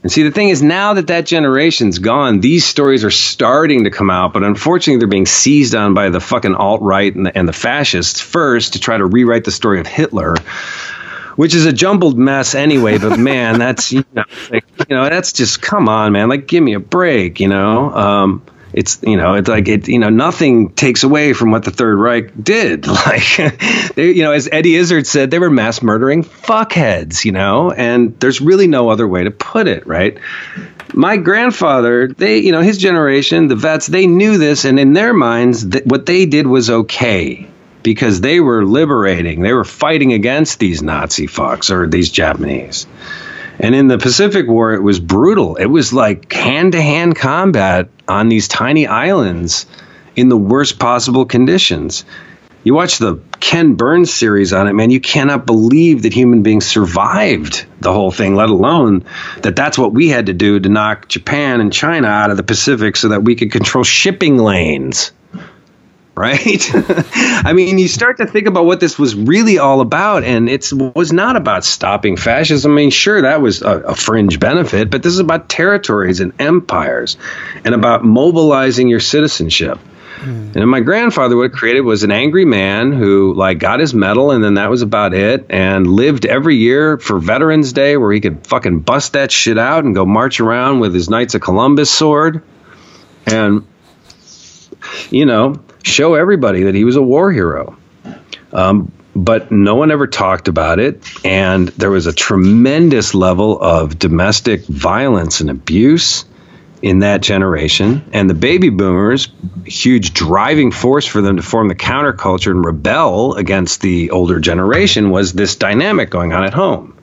[0.07, 3.91] And see, the thing is, now that that generation's gone, these stories are starting to
[3.91, 7.37] come out, but unfortunately, they're being seized on by the fucking alt right and the,
[7.37, 10.37] and the fascists first to try to rewrite the story of Hitler,
[11.35, 12.99] which is a jumbled mess anyway.
[12.99, 16.29] But man, that's you know, like, you know, that's just come on, man.
[16.29, 17.93] Like, give me a break, you know.
[17.93, 18.43] Um,
[18.77, 21.97] it's you know it's like it you know nothing takes away from what the Third
[21.97, 22.85] Reich did.
[23.07, 27.23] Like they, you know, as Eddie Izzard said, they were mass murdering fuckheads.
[27.23, 30.17] You know, and there's really no other way to put it, right?
[30.93, 35.13] My grandfather, they you know his generation, the vets, they knew this, and in their
[35.13, 37.47] minds, th- what they did was okay
[37.81, 42.85] because they were liberating, they were fighting against these Nazi fucks or these Japanese.
[43.59, 45.55] And in the Pacific War, it was brutal.
[45.55, 49.65] It was like hand to hand combat on these tiny islands
[50.15, 52.05] in the worst possible conditions.
[52.63, 56.65] You watch the Ken Burns series on it, man, you cannot believe that human beings
[56.65, 59.05] survived the whole thing, let alone
[59.41, 62.43] that that's what we had to do to knock Japan and China out of the
[62.43, 65.11] Pacific so that we could control shipping lanes
[66.17, 66.69] right?
[66.73, 70.71] I mean, you start to think about what this was really all about, and it
[70.73, 72.71] was not about stopping fascism.
[72.71, 76.34] I mean, sure, that was a, a, fringe benefit, but this is about territories and
[76.39, 77.17] empires
[77.63, 79.80] and about mobilizing your citizenship.
[80.17, 80.56] Mm.
[80.56, 84.43] And my grandfather, what created was an angry man who like got his medal, and
[84.43, 85.45] then that was about it.
[85.51, 89.86] And lived every year for Veterans Day, where he could fucking bust that shit out
[89.86, 92.41] and go march around with his Knights of Columbus sword.
[93.27, 93.67] And
[95.09, 97.77] you know, show everybody that he was a war hero.
[98.51, 101.03] Um, but no one ever talked about it.
[101.25, 106.25] And there was a tremendous level of domestic violence and abuse
[106.81, 108.09] in that generation.
[108.13, 109.29] And the baby boomers,
[109.65, 115.09] huge driving force for them to form the counterculture and rebel against the older generation,
[115.09, 116.96] was this dynamic going on at home.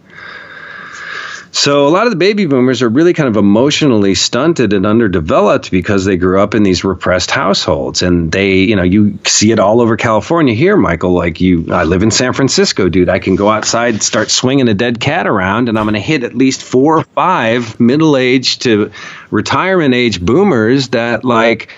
[1.57, 5.71] So a lot of the baby boomers are really kind of emotionally stunted and underdeveloped
[5.71, 9.61] because they grew up in these repressed households and they, you know, you see it
[9.61, 13.09] all over California here, Michael, like you I live in San Francisco, dude.
[13.09, 16.25] I can go outside start swinging a dead cat around and I'm going to hit
[16.25, 18.91] at least 4 or 5 middle-aged to
[19.31, 21.69] retirement age boomers that like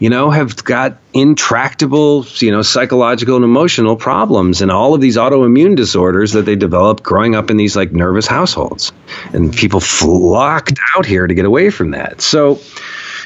[0.00, 5.16] you know, have got intractable, you know, psychological and emotional problems and all of these
[5.16, 8.92] autoimmune disorders that they develop growing up in these like nervous households.
[9.34, 12.22] And people flocked out here to get away from that.
[12.22, 12.58] So,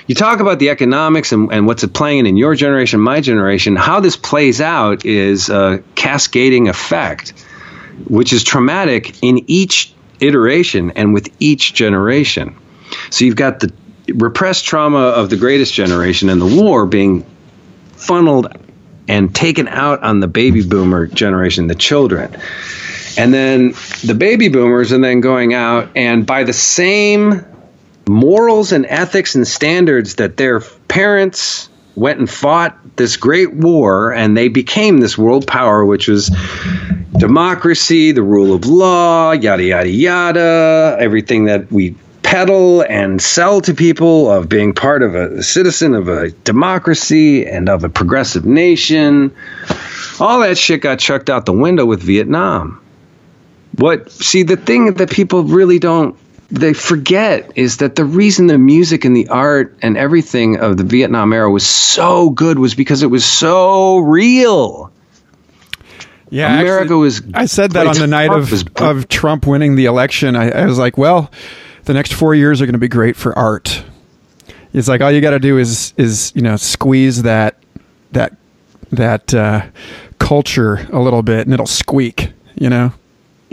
[0.07, 3.75] you talk about the economics and, and what's it playing in your generation, my generation.
[3.75, 7.31] How this plays out is a cascading effect,
[8.07, 12.57] which is traumatic in each iteration and with each generation.
[13.11, 13.73] So you've got the
[14.09, 17.25] repressed trauma of the greatest generation and the war being
[17.93, 18.49] funneled
[19.09, 22.37] and taken out on the baby boomer generation, the children.
[23.17, 27.45] And then the baby boomers and then going out and by the same
[28.09, 34.37] morals and ethics and standards that their parents went and fought this great war and
[34.37, 36.29] they became this world power which was
[37.17, 43.75] democracy the rule of law yada yada yada everything that we peddle and sell to
[43.75, 49.37] people of being part of a citizen of a democracy and of a progressive nation.
[50.19, 52.81] All that shit got chucked out the window with Vietnam.
[53.77, 56.17] What see the thing that people really don't
[56.51, 60.85] they forget is that the reason the music and the art and everything of the
[60.85, 64.91] Vietnam era was so good was because it was so real.
[66.31, 67.23] Yeah, America actually, was.
[67.35, 70.37] I said that on the night of, of Trump winning the election.
[70.37, 71.31] I, I was like, well,
[71.85, 73.85] the next four years are going to be great for art.
[74.73, 77.57] It's like all you got to do is is you know squeeze that
[78.13, 78.37] that
[78.91, 79.67] that uh,
[80.19, 82.33] culture a little bit, and it'll squeak.
[82.57, 82.93] You know.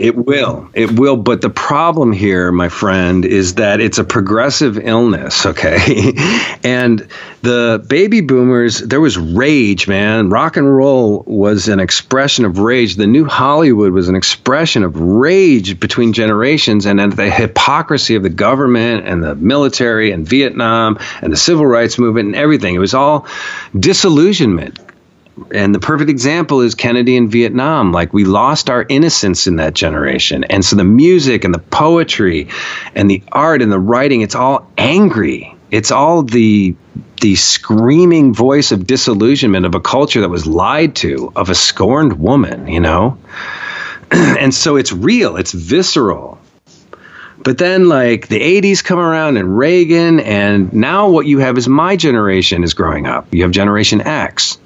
[0.02, 0.68] It will.
[0.74, 1.16] It will.
[1.16, 6.12] But the problem here, my friend, is that it's a progressive illness, okay?
[6.64, 7.06] and
[7.42, 10.28] the baby boomers, there was rage, man.
[10.28, 12.96] Rock and roll was an expression of rage.
[12.96, 18.28] The new Hollywood was an expression of rage between generations and the hypocrisy of the
[18.28, 22.74] government and the military and Vietnam and the civil rights movement and everything.
[22.74, 23.28] It was all
[23.78, 24.80] disillusionment
[25.50, 27.92] and the perfect example is Kennedy in Vietnam.
[27.92, 30.44] Like we lost our innocence in that generation.
[30.44, 32.48] And so the music and the poetry
[32.94, 35.56] and the art and the writing, it's all angry.
[35.70, 36.76] It's all the
[37.22, 42.18] the screaming voice of disillusionment of a culture that was lied to, of a scorned
[42.18, 43.16] woman, you know?
[44.10, 46.40] and so it's real, it's visceral.
[47.38, 51.68] But then, like, the 80s come around and Reagan, and now what you have is
[51.68, 53.32] my generation is growing up.
[53.32, 54.58] You have Generation X.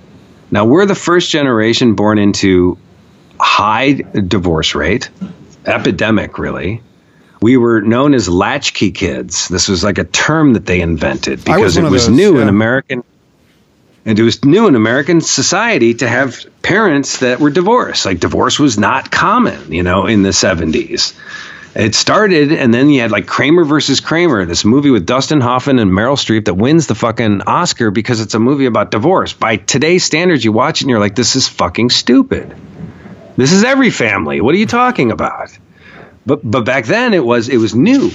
[0.50, 2.78] Now, we're the first generation born into
[3.38, 5.10] high divorce rate,
[5.64, 6.82] epidemic, really.
[7.40, 9.48] We were known as latchkey kids.
[9.48, 12.42] This was like a term that they invented because it was those, new yeah.
[12.42, 13.04] in American.
[14.06, 18.06] And it was new in American society to have parents that were divorced.
[18.06, 21.14] Like divorce was not common, you know, in the 70s.
[21.78, 25.78] It started, and then you had like Kramer versus Kramer, this movie with Dustin Hoffman
[25.78, 29.34] and Meryl Streep that wins the fucking Oscar because it's a movie about divorce.
[29.34, 32.56] By today's standards, you watch it and you're like, this is fucking stupid.
[33.36, 34.40] This is every family.
[34.40, 35.50] What are you talking about?
[36.24, 38.10] But but back then it was it was new.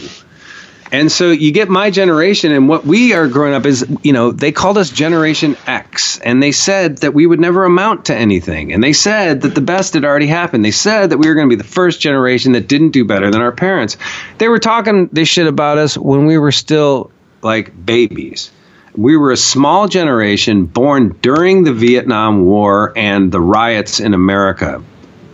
[0.91, 4.31] And so you get my generation, and what we are growing up is, you know,
[4.31, 8.73] they called us Generation X, and they said that we would never amount to anything.
[8.73, 10.65] And they said that the best had already happened.
[10.65, 13.31] They said that we were going to be the first generation that didn't do better
[13.31, 13.95] than our parents.
[14.37, 17.09] They were talking this shit about us when we were still
[17.41, 18.51] like babies.
[18.93, 24.83] We were a small generation born during the Vietnam War and the riots in America.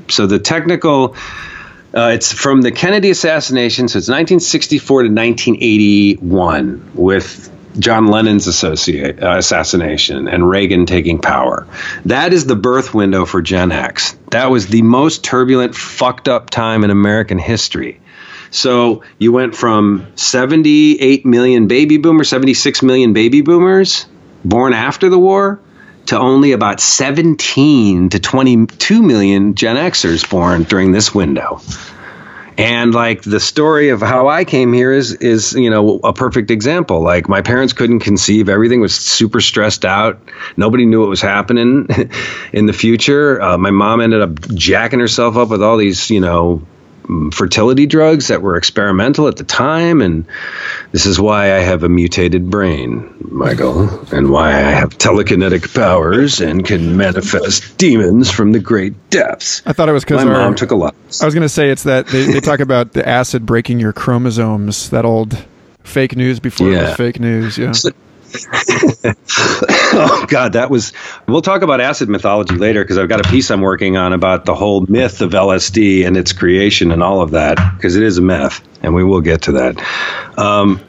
[0.09, 1.15] So the technical
[1.97, 9.23] uh, it's from the Kennedy assassination, so it's 1964 to 1981 with John Lennon's associate,
[9.23, 11.65] uh, assassination and Reagan taking power.
[12.05, 14.15] That is the birth window for Gen X.
[14.29, 17.99] That was the most turbulent, fucked up time in American history.
[18.51, 24.05] So you went from 78 million baby boomers, 76 million baby boomers
[24.45, 25.59] born after the war
[26.07, 31.61] to only about 17 to 22 million Gen Xers born during this window.
[32.57, 36.49] And like the story of how I came here is is you know a perfect
[36.49, 37.01] example.
[37.01, 40.19] Like my parents couldn't conceive; everything was super stressed out.
[40.57, 41.87] Nobody knew what was happening
[42.53, 43.39] in the future.
[43.39, 46.63] Uh, my mom ended up jacking herself up with all these you know
[47.31, 50.01] fertility drugs that were experimental at the time.
[50.01, 50.25] And
[50.91, 56.41] this is why I have a mutated brain, Michael, and why I have telekinetic powers
[56.41, 59.61] and can manifest demons from the great depths.
[59.65, 60.95] I thought it was because my our- mom took a lot.
[61.21, 63.93] I was going to say it's that they, they talk about the acid breaking your
[63.93, 65.45] chromosomes, that old
[65.83, 67.57] fake news before it was fake news.
[67.57, 67.73] Yeah.
[69.93, 70.93] Oh God, that was.
[71.27, 74.45] We'll talk about acid mythology later because I've got a piece I'm working on about
[74.45, 78.17] the whole myth of LSD and its creation and all of that because it is
[78.17, 80.37] a myth, and we will get to that.
[80.37, 80.81] Um,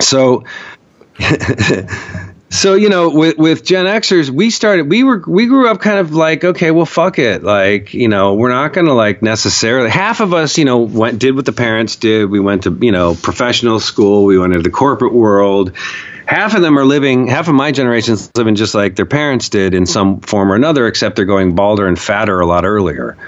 [0.00, 0.44] so.
[2.52, 4.90] So you know, with with Gen Xers, we started.
[4.90, 7.42] We were we grew up kind of like, okay, well, fuck it.
[7.42, 9.88] Like, you know, we're not to like necessarily.
[9.88, 12.28] Half of us, you know, went did what the parents did.
[12.28, 14.26] We went to you know professional school.
[14.26, 15.72] We went into the corporate world.
[16.32, 17.26] Half of them are living.
[17.26, 20.86] Half of my generation's living just like their parents did in some form or another,
[20.86, 23.18] except they're going balder and fatter a lot earlier.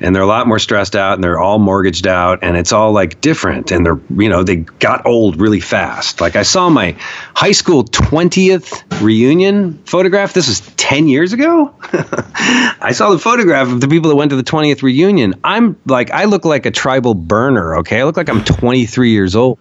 [0.00, 2.92] And they're a lot more stressed out and they're all mortgaged out and it's all
[2.92, 3.70] like different.
[3.70, 6.20] And they're you know they got old really fast.
[6.20, 6.96] Like i saw my
[7.34, 10.34] high school 20th reunion photograph.
[10.34, 11.74] This was 10 years ago.
[11.82, 15.36] I saw the photograph of the people that went to the 20th reunion.
[15.42, 18.00] I'm like i look like a tribal burner okay?
[18.00, 19.58] I look like i'm 23 years old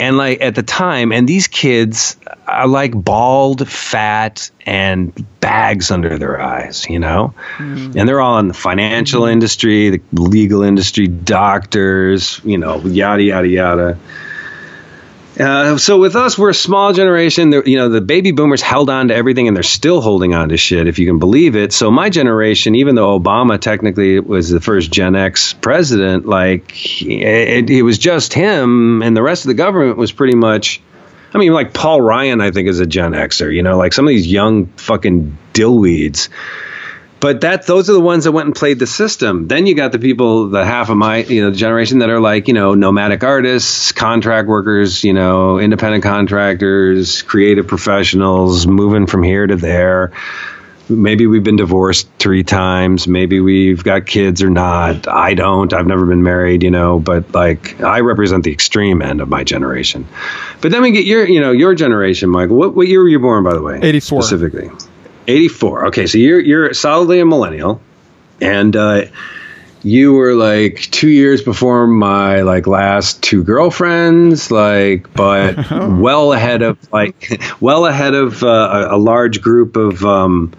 [0.00, 2.16] and like at the time and these kids
[2.48, 7.34] are like bald fat and bags under their eyes you know?
[7.58, 7.98] Mm-hmm.
[7.98, 9.32] And they're all in the financial mm-hmm.
[9.32, 13.98] industry the legal industry doctors you know yada yada yada
[15.40, 17.50] uh, so with us, we're a small generation.
[17.50, 20.50] The- You know, the baby boomers held on to everything, and they're still holding on
[20.50, 21.72] to shit, if you can believe it.
[21.72, 27.70] So my generation, even though Obama technically was the first Gen X president, like it,
[27.70, 30.80] it was just him, and the rest of the government was pretty much.
[31.32, 33.54] I mean, like Paul Ryan, I think is a Gen Xer.
[33.54, 36.28] You know, like some of these young fucking dillweeds.
[37.20, 39.46] But that those are the ones that went and played the system.
[39.46, 42.48] Then you got the people, the half of my you know generation that are like
[42.48, 49.46] you know nomadic artists, contract workers, you know independent contractors, creative professionals, moving from here
[49.46, 50.12] to there.
[50.88, 53.06] maybe we've been divorced three times.
[53.06, 55.06] Maybe we've got kids or not.
[55.06, 55.72] I don't.
[55.74, 59.44] I've never been married you know but like i represent the extreme end of my
[59.44, 60.08] generation.
[60.62, 62.56] But then we get your you know your generation michael.
[62.56, 64.70] What, what year were you born by the way 84 specifically
[65.26, 67.80] 84 okay so you're you're solidly a millennial
[68.40, 69.04] and uh
[69.82, 76.62] you were like two years before my like last two girlfriends like but well ahead
[76.62, 78.46] of like well ahead of uh,
[78.90, 80.52] a, a large group of um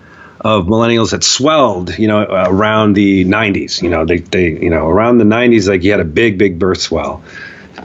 [0.44, 3.82] of millennials that swelled, you know, around the 90s.
[3.82, 6.58] You know, they, they, you know, around the 90s, like you had a big, big
[6.58, 7.24] birth swell.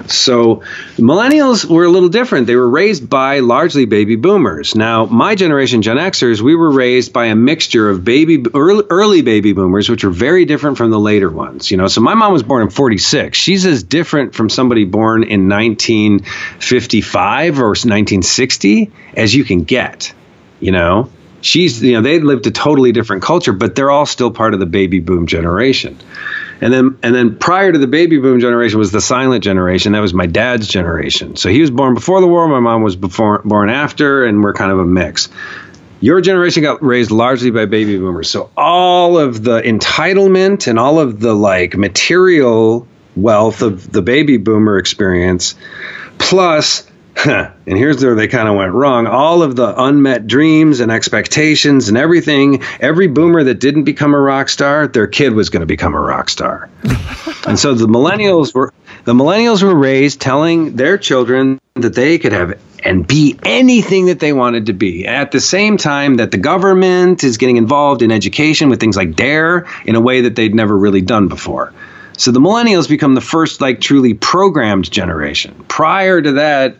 [0.06, 0.62] So
[0.96, 2.46] millennials were a little different.
[2.46, 4.74] They were raised by largely baby boomers.
[4.74, 9.22] Now, my generation, Gen Xers, we were raised by a mixture of baby early, early
[9.22, 11.70] baby boomers, which are very different from the later ones.
[11.70, 13.36] You know, so my mom was born in 46.
[13.36, 20.12] She's as different from somebody born in 1955 or 1960 as you can get.
[20.60, 24.30] You know, she's you know they lived a totally different culture, but they're all still
[24.30, 25.98] part of the baby boom generation.
[26.60, 29.92] And then and then prior to the baby boom generation was the silent generation.
[29.92, 31.36] That was my dad's generation.
[31.36, 32.48] So he was born before the war.
[32.48, 35.28] My mom was before, born after, and we're kind of a mix.
[36.00, 38.30] Your generation got raised largely by baby boomers.
[38.30, 44.36] So all of the entitlement and all of the like material wealth of the baby
[44.36, 45.54] boomer experience,
[46.18, 46.85] plus
[47.24, 49.06] and here's where they kind of went wrong.
[49.06, 54.20] All of the unmet dreams and expectations and everything, every boomer that didn't become a
[54.20, 56.68] rock star, their kid was going to become a rock star.
[57.46, 58.72] and so the millennials were
[59.04, 64.20] the millennials were raised telling their children that they could have and be anything that
[64.20, 65.06] they wanted to be.
[65.06, 69.16] At the same time that the government is getting involved in education with things like
[69.16, 71.72] DARE in a way that they'd never really done before.
[72.18, 75.64] So the millennials become the first like truly programmed generation.
[75.68, 76.76] Prior to that,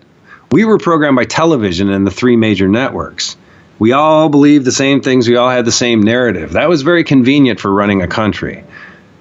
[0.57, 3.37] we were programmed by television and the three major networks.
[3.79, 5.29] We all believed the same things.
[5.29, 6.53] We all had the same narrative.
[6.55, 8.65] That was very convenient for running a country.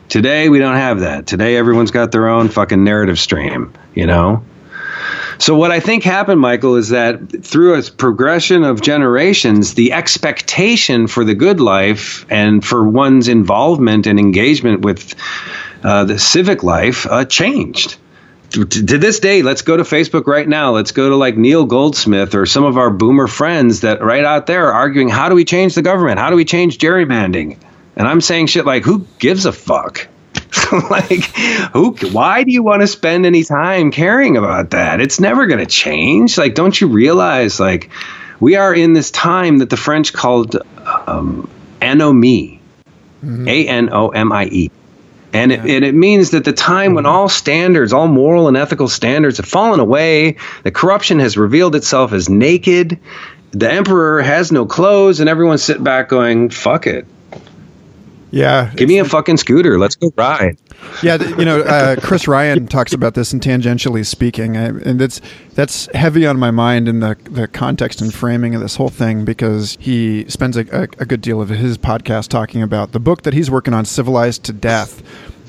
[0.07, 1.27] Today, we don't have that.
[1.27, 4.45] Today, everyone's got their own fucking narrative stream, you know?
[5.37, 11.07] So, what I think happened, Michael, is that through a progression of generations, the expectation
[11.07, 15.15] for the good life and for one's involvement and engagement with
[15.83, 17.97] uh, the civic life uh, changed
[18.63, 20.71] to this day, let's go to Facebook right now.
[20.71, 24.47] Let's go to like Neil Goldsmith or some of our boomer friends that right out
[24.47, 26.19] there are arguing, how do we change the government?
[26.19, 27.57] How do we change gerrymandering?
[27.95, 30.07] And I'm saying shit like, who gives a fuck?
[30.89, 31.23] like,
[31.73, 31.95] who?
[32.11, 35.01] Why do you want to spend any time caring about that?
[35.01, 36.37] It's never going to change.
[36.37, 37.59] Like, don't you realize?
[37.59, 37.89] Like,
[38.39, 41.49] we are in this time that the French called um,
[41.81, 42.59] anomie,
[43.23, 43.47] mm-hmm.
[43.47, 44.71] A N O M I E
[45.35, 47.13] and it, and it means that the time when mm-hmm.
[47.13, 52.13] all standards, all moral and ethical standards have fallen away, the corruption has revealed itself
[52.13, 52.99] as naked,
[53.51, 57.05] the emperor has no clothes, and everyone's sitting back going, fuck it.
[58.35, 58.69] Yeah.
[58.75, 59.79] Give me a fucking scooter.
[59.79, 60.57] Let's go ride.
[61.01, 65.21] Yeah, you know, uh, Chris Ryan talks about this in tangentially speaking, and that's
[65.53, 69.23] that's heavy on my mind in the the context and framing of this whole thing
[69.23, 73.21] because he spends a, a, a good deal of his podcast talking about the book
[73.21, 75.01] that he's working on, Civilized to Death,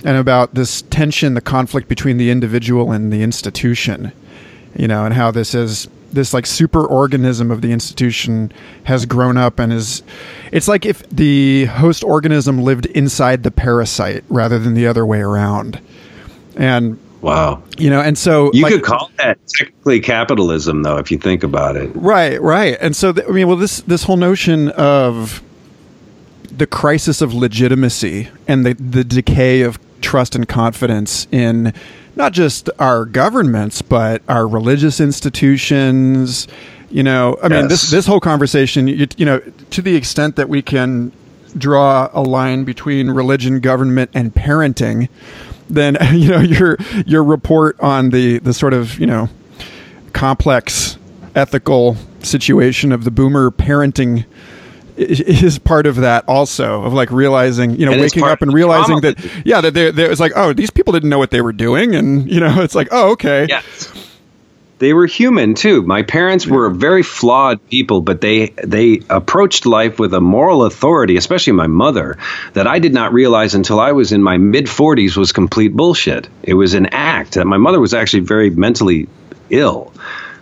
[0.04, 4.12] and about this tension, the conflict between the individual and the institution,
[4.76, 8.52] you know, and how this is this like super organism of the institution
[8.84, 10.02] has grown up and is
[10.50, 15.20] it's like if the host organism lived inside the parasite rather than the other way
[15.20, 15.78] around.
[16.56, 17.62] And wow.
[17.76, 21.44] you know and so you like, could call that technically capitalism though if you think
[21.44, 21.90] about it.
[21.94, 22.76] Right right.
[22.80, 25.42] And so th- i mean well this this whole notion of
[26.50, 31.74] the crisis of legitimacy and the the decay of trust and confidence in
[32.16, 36.48] not just our governments, but our religious institutions.
[36.90, 37.50] You know, I yes.
[37.50, 39.40] mean, this this whole conversation, you, you know,
[39.70, 41.12] to the extent that we can
[41.56, 45.08] draw a line between religion, government, and parenting,
[45.68, 49.28] then you know your your report on the the sort of you know
[50.12, 50.98] complex
[51.34, 54.24] ethical situation of the boomer parenting
[54.96, 59.00] is part of that also of like realizing you know and waking up and realizing
[59.00, 61.94] that yeah that there it's like oh these people didn't know what they were doing.
[61.94, 63.46] And you know it's like oh okay.
[63.48, 63.92] Yes
[64.78, 65.82] they were human too.
[65.82, 71.16] My parents were very flawed people but they they approached life with a moral authority
[71.16, 72.18] especially my mother
[72.52, 76.28] that i did not realize until i was in my mid 40s was complete bullshit.
[76.42, 77.32] It was an act.
[77.32, 79.08] That my mother was actually very mentally
[79.50, 79.92] ill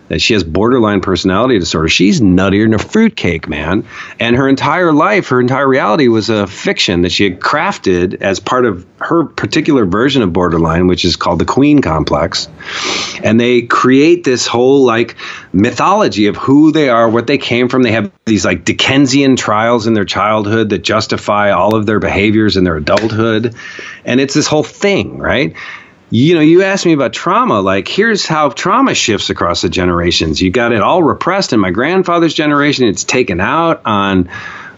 [0.07, 1.87] that she has borderline personality disorder.
[1.87, 3.87] She's nuttier than a fruitcake, man.
[4.19, 8.39] And her entire life, her entire reality was a fiction that she had crafted as
[8.39, 12.47] part of her particular version of borderline, which is called the Queen Complex.
[13.23, 15.15] And they create this whole like
[15.51, 17.83] mythology of who they are, what they came from.
[17.83, 22.57] They have these like Dickensian trials in their childhood that justify all of their behaviors
[22.57, 23.55] in their adulthood.
[24.03, 25.55] And it's this whole thing, right?
[26.09, 27.61] You know, you asked me about trauma.
[27.61, 30.41] Like, here's how trauma shifts across the generations.
[30.41, 32.87] You got it all repressed in my grandfather's generation.
[32.87, 34.29] It's taken out on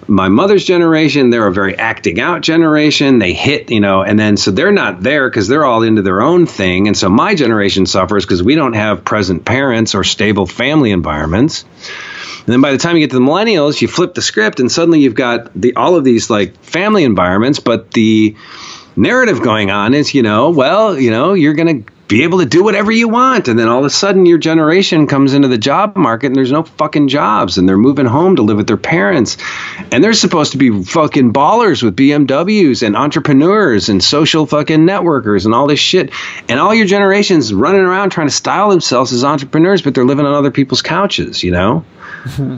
[0.07, 1.29] my mother's generation.
[1.29, 3.19] They're a very acting out generation.
[3.19, 6.21] They hit, you know, and then so they're not there because they're all into their
[6.21, 6.87] own thing.
[6.87, 11.63] And so my generation suffers because we don't have present parents or stable family environments.
[11.63, 14.71] And then by the time you get to the millennials, you flip the script and
[14.71, 18.37] suddenly you've got the all of these like family environments, but the
[18.97, 22.45] narrative going on is, you know, well, you know, you're going to be able to
[22.45, 23.47] do whatever you want.
[23.47, 26.51] And then all of a sudden, your generation comes into the job market and there's
[26.51, 27.57] no fucking jobs.
[27.57, 29.37] And they're moving home to live with their parents.
[29.91, 35.45] And they're supposed to be fucking ballers with BMWs and entrepreneurs and social fucking networkers
[35.45, 36.11] and all this shit.
[36.47, 40.25] And all your generation's running around trying to style themselves as entrepreneurs, but they're living
[40.25, 41.83] on other people's couches, you know?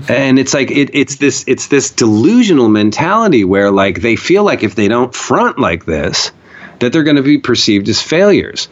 [0.09, 4.63] And it's like it, it's this it's this delusional mentality where like they feel like
[4.63, 6.31] if they don't front like this
[6.79, 8.69] that they're going to be perceived as failures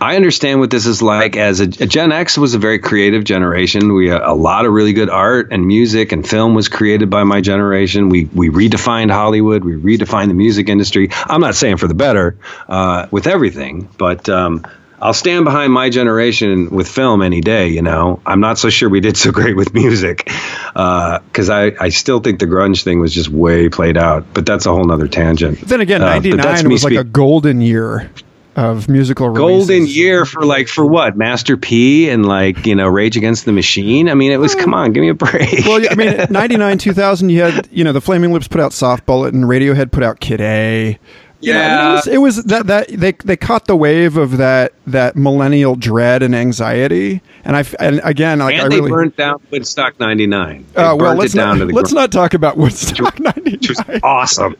[0.00, 1.36] I understand what this is like.
[1.36, 3.92] As a, a, Gen X was a very creative generation.
[3.92, 7.42] We a lot of really good art and music and film was created by my
[7.42, 8.08] generation.
[8.08, 9.62] We we redefined Hollywood.
[9.62, 11.10] We redefined the music industry.
[11.12, 14.64] I'm not saying for the better uh, with everything, but um,
[15.02, 17.68] I'll stand behind my generation with film any day.
[17.68, 21.72] You know, I'm not so sure we did so great with music because uh, I,
[21.80, 24.26] I still think the grunge thing was just way played out.
[24.34, 25.60] But that's a whole nother tangent.
[25.60, 28.10] Then again, '99 uh, was like a golden year
[28.56, 29.68] of musical releases.
[29.68, 33.52] golden year for like for what Master P and like you know Rage Against the
[33.52, 34.08] Machine.
[34.08, 35.64] I mean, it was come on, give me a break.
[35.64, 39.06] well, I mean, '99, 2000, you had you know the Flaming Lips put out Soft
[39.06, 40.98] Bulletin and Radiohead put out Kid A.
[41.40, 44.36] You yeah, know, it, was, it was that that they they caught the wave of
[44.36, 48.90] that that millennial dread and anxiety, and I and again like and I they really
[48.90, 50.66] burnt down Woodstock '99.
[50.76, 53.52] Uh, well, let's not, let's not talk about Woodstock '99.
[53.52, 54.56] Which was awesome.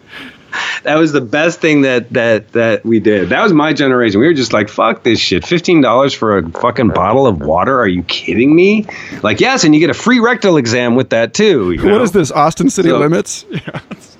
[0.82, 3.30] that was the best thing that that that we did.
[3.30, 4.20] That was my generation.
[4.20, 5.46] We were just like, fuck this shit.
[5.46, 7.78] Fifteen dollars for a fucking bottle of water?
[7.80, 8.86] Are you kidding me?
[9.22, 11.72] Like, yes, and you get a free rectal exam with that too.
[11.72, 11.92] You know?
[11.92, 12.30] What is this?
[12.30, 13.44] Austin City so, Limits?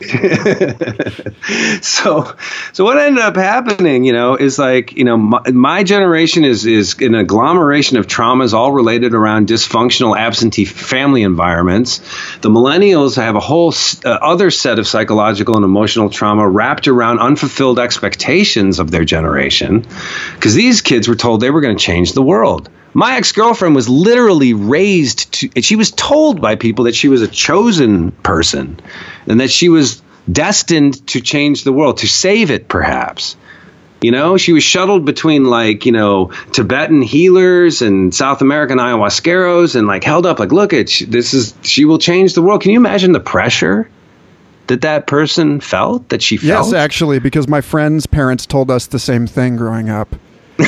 [1.83, 2.35] So,
[2.73, 6.67] so what ended up happening, you know, is like, you know, my, my, generation is
[6.67, 11.99] is an agglomeration of traumas, all related around dysfunctional absentee family environments.
[12.41, 13.75] The millennials have a whole
[14.05, 19.87] uh, other set of psychological and emotional trauma wrapped around unfulfilled expectations of their generation,
[20.35, 22.69] because these kids were told they were going to change the world.
[22.93, 27.23] My ex girlfriend was literally raised to, she was told by people that she was
[27.23, 28.81] a chosen person
[29.27, 33.37] and that she was destined to change the world, to save it, perhaps.
[34.03, 39.75] You know, she was shuttled between like, you know, Tibetan healers and South American ayahuasqueros
[39.75, 42.61] and like held up like, look at this is she will change the world.
[42.61, 43.89] Can you imagine the pressure
[44.71, 46.67] that that person felt that she felt?
[46.67, 50.09] Yes, actually, because my friend's parents told us the same thing growing up.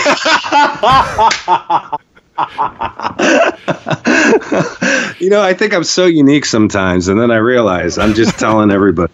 [5.21, 8.73] you know, I think I'm so unique sometimes, and then I realize I'm just telling
[8.73, 9.13] everybody.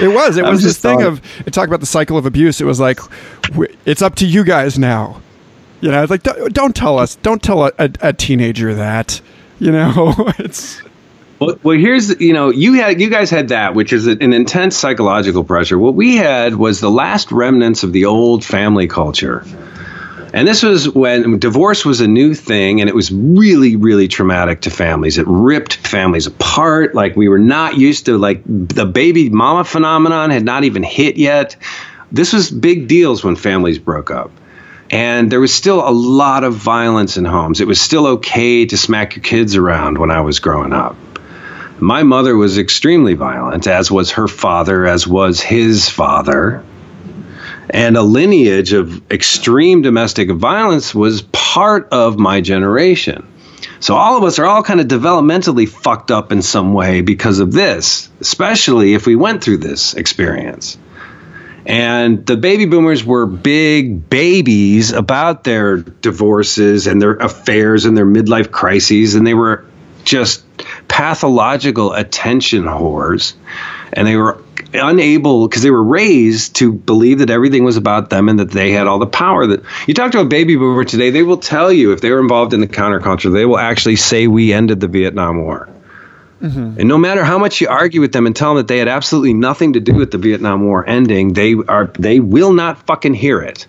[0.00, 0.36] It was.
[0.36, 2.60] It was this thing of it talked about the cycle of abuse.
[2.60, 3.00] It was like
[3.84, 5.20] it's up to you guys now.
[5.80, 9.20] You know, it's like don't, don't tell us, don't tell a, a, a teenager that.
[9.58, 10.80] You know, it's.
[11.46, 14.76] Well, well, here's you know you had you guys had that, which is an intense
[14.76, 15.78] psychological pressure.
[15.78, 19.44] What we had was the last remnants of the old family culture
[20.34, 24.62] and this was when divorce was a new thing and it was really, really traumatic
[24.62, 25.18] to families.
[25.18, 26.94] It ripped families apart.
[26.94, 31.16] Like we were not used to, like the baby mama phenomenon had not even hit
[31.16, 31.56] yet.
[32.10, 34.30] This was big deals when families broke up.
[34.90, 37.60] And there was still a lot of violence in homes.
[37.60, 40.96] It was still okay to smack your kids around when I was growing up.
[41.82, 46.64] My mother was extremely violent, as was her father, as was his father
[47.72, 53.26] and a lineage of extreme domestic violence was part of my generation.
[53.80, 57.38] So all of us are all kind of developmentally fucked up in some way because
[57.38, 60.78] of this, especially if we went through this experience.
[61.64, 68.06] And the baby boomers were big babies about their divorces and their affairs and their
[68.06, 69.64] midlife crises, and they were
[70.04, 70.44] just
[70.92, 73.32] pathological attention whores.
[73.94, 74.42] And they were
[74.74, 78.72] unable because they were raised to believe that everything was about them and that they
[78.72, 81.70] had all the power that you talk to a baby boomer today they will tell
[81.70, 84.88] you if they were involved in the counterculture they will actually say we ended the
[84.88, 85.68] vietnam war
[86.40, 86.78] mm-hmm.
[86.78, 88.88] and no matter how much you argue with them and tell them that they had
[88.88, 93.12] absolutely nothing to do with the vietnam war ending they are they will not fucking
[93.12, 93.66] hear it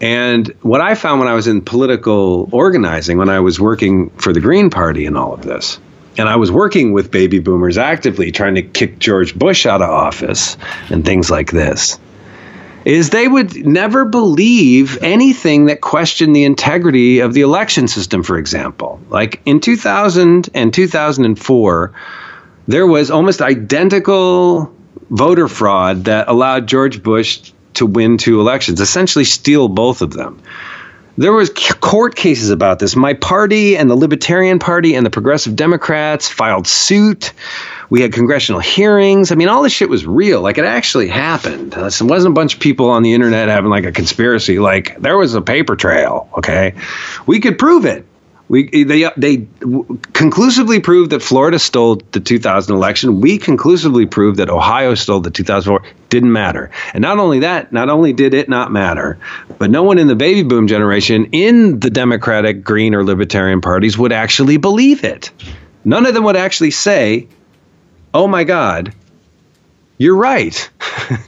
[0.00, 4.32] and what i found when i was in political organizing when i was working for
[4.32, 5.78] the green party and all of this
[6.18, 9.90] and I was working with baby boomers actively trying to kick George Bush out of
[9.90, 10.56] office
[10.90, 11.98] and things like this
[12.84, 18.38] is they would never believe anything that questioned the integrity of the election system for
[18.38, 19.00] example.
[19.08, 21.92] Like in 2000 and 2004
[22.68, 24.74] there was almost identical
[25.10, 30.42] voter fraud that allowed George Bush to win two elections essentially steal both of them
[31.16, 32.94] there was court cases about this.
[32.94, 37.32] My party and the Libertarian Party and the Progressive Democrats filed suit.
[37.88, 39.32] We had congressional hearings.
[39.32, 40.40] I mean, all this shit was real.
[40.40, 41.74] Like it actually happened.
[41.74, 44.58] Uh, it wasn't a bunch of people on the internet having like a conspiracy.
[44.58, 46.28] Like there was a paper trail.
[46.38, 46.74] Okay,
[47.26, 48.04] we could prove it.
[48.48, 49.48] We they they
[50.12, 53.20] conclusively proved that Florida stole the 2000 election.
[53.20, 55.82] We conclusively proved that Ohio stole the 2004.
[56.08, 56.70] Didn't matter.
[56.94, 59.18] And not only that, not only did it not matter,
[59.58, 63.98] but no one in the baby boom generation in the Democratic, Green, or Libertarian parties
[63.98, 65.32] would actually believe it.
[65.84, 67.26] None of them would actually say,
[68.14, 68.94] "Oh my God,
[69.98, 70.70] you're right.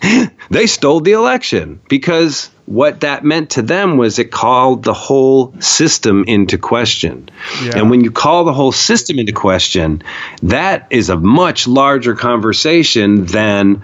[0.50, 5.58] they stole the election because what that meant to them was it called the whole
[5.58, 7.30] system into question.
[7.62, 7.78] Yeah.
[7.78, 10.02] And when you call the whole system into question,
[10.42, 13.82] that is a much larger conversation than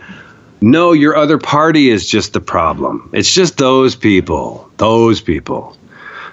[0.61, 3.09] no, your other party is just the problem.
[3.15, 5.79] It's just those people, those people.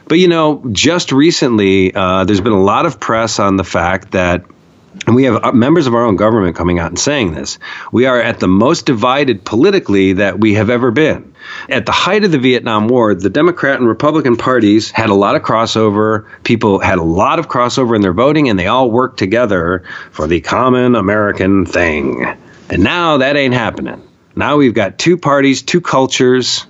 [0.10, 4.12] But you know, just recently, uh, there's been a lot of press on the fact
[4.12, 4.44] that
[5.08, 7.60] and we have uh, members of our own government coming out and saying this.
[7.92, 11.34] We are at the most divided politically that we have ever been.
[11.70, 15.36] At the height of the Vietnam War, the Democrat and Republican parties had a lot
[15.36, 16.28] of crossover.
[16.44, 20.28] People had a lot of crossover in their voting, and they all worked together for
[20.28, 22.26] the common American thing.
[22.70, 24.08] And now that ain't happening.
[24.36, 26.66] Now we've got two parties, two cultures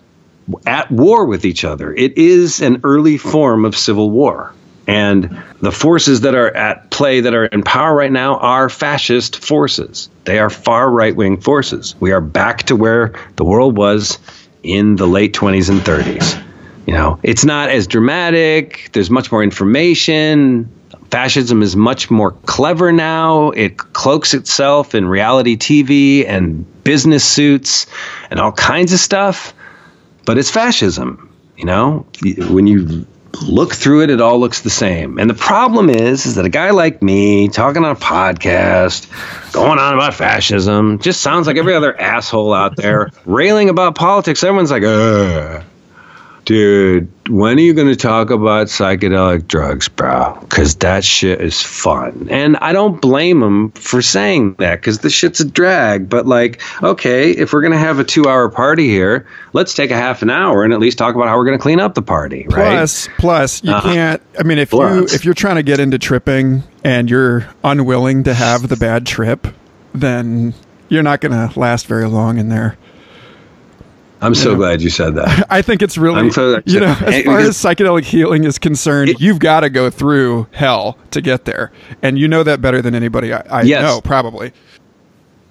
[0.65, 1.93] at war with each other.
[1.93, 4.53] It is an early form of civil war.
[4.88, 9.38] And the forces that are at play that are in power right now are fascist
[9.38, 10.10] forces.
[10.26, 11.96] They are far right wing forces.
[12.00, 14.18] We are back to where the world was
[14.64, 16.44] in the late 20s and 30s.
[16.86, 20.72] You know, it's not as dramatic, there's much more information.
[21.12, 23.52] Fascism is much more clever now.
[23.52, 27.86] It cloaks itself in reality TV and business suits
[28.30, 29.54] and all kinds of stuff.
[30.26, 31.34] But it's fascism.
[31.58, 32.06] You know,
[32.50, 33.06] when you
[33.42, 35.18] look through it, it all looks the same.
[35.18, 39.08] And the problem is, is that a guy like me talking on a podcast,
[39.54, 44.44] going on about fascism, just sounds like every other asshole out there railing about politics.
[44.44, 45.64] Everyone's like, Ugh.
[46.44, 50.38] Dude, when are you going to talk about psychedelic drugs, bro?
[50.42, 52.28] Because that shit is fun.
[52.32, 56.10] And I don't blame him for saying that because the shit's a drag.
[56.10, 59.92] But, like, okay, if we're going to have a two hour party here, let's take
[59.92, 61.94] a half an hour and at least talk about how we're going to clean up
[61.94, 62.72] the party, right?
[62.72, 66.00] Plus, plus you uh, can't, I mean, if, you, if you're trying to get into
[66.00, 69.48] tripping and you're unwilling to have the bad trip,
[69.94, 70.56] then
[70.89, 72.78] you're not going to last very long in there.
[74.22, 74.57] I'm so know?
[74.57, 75.47] glad you said that.
[75.49, 79.22] I think it's really, so, you know, as far as psychedelic healing is concerned, it,
[79.22, 81.72] you've got to go through hell to get there,
[82.03, 83.82] and you know that better than anybody I, I yes.
[83.82, 84.53] know, probably.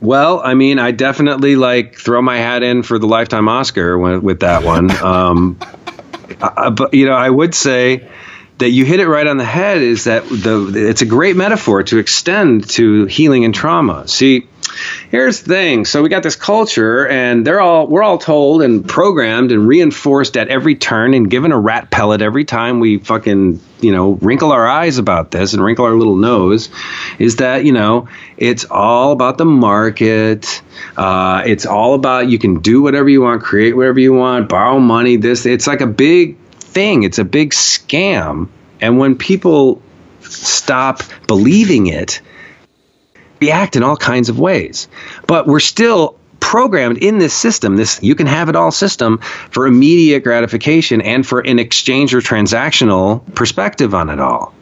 [0.01, 4.23] Well, I mean, I definitely like throw my hat in for the lifetime Oscar with,
[4.23, 4.91] with that one.
[5.05, 5.59] um,
[6.41, 8.09] uh, but you know, I would say
[8.61, 9.83] that you hit it right on the head.
[9.83, 14.09] Is that the it's a great metaphor to extend to healing and trauma.
[14.09, 14.47] See
[15.11, 15.85] here's the thing.
[15.85, 20.37] So we got this culture, and they're all we're all told and programmed and reinforced
[20.37, 24.53] at every turn and given a rat pellet every time we fucking you know wrinkle
[24.53, 26.71] our eyes about this and wrinkle our little nose.
[27.19, 30.63] Is that you know it's all about the market.
[30.97, 34.79] Uh, it's all about you can do whatever you want, create whatever you want, borrow
[34.79, 35.17] money.
[35.17, 36.37] This it's like a big
[36.71, 37.03] thing.
[37.03, 38.49] It's a big scam.
[38.81, 39.83] And when people
[40.21, 42.21] stop believing it
[43.41, 44.89] react in all kinds of ways.
[45.27, 49.67] But we're still programmed in this system, this you can have it all system for
[49.67, 54.55] immediate gratification and for an exchange or transactional perspective on it all.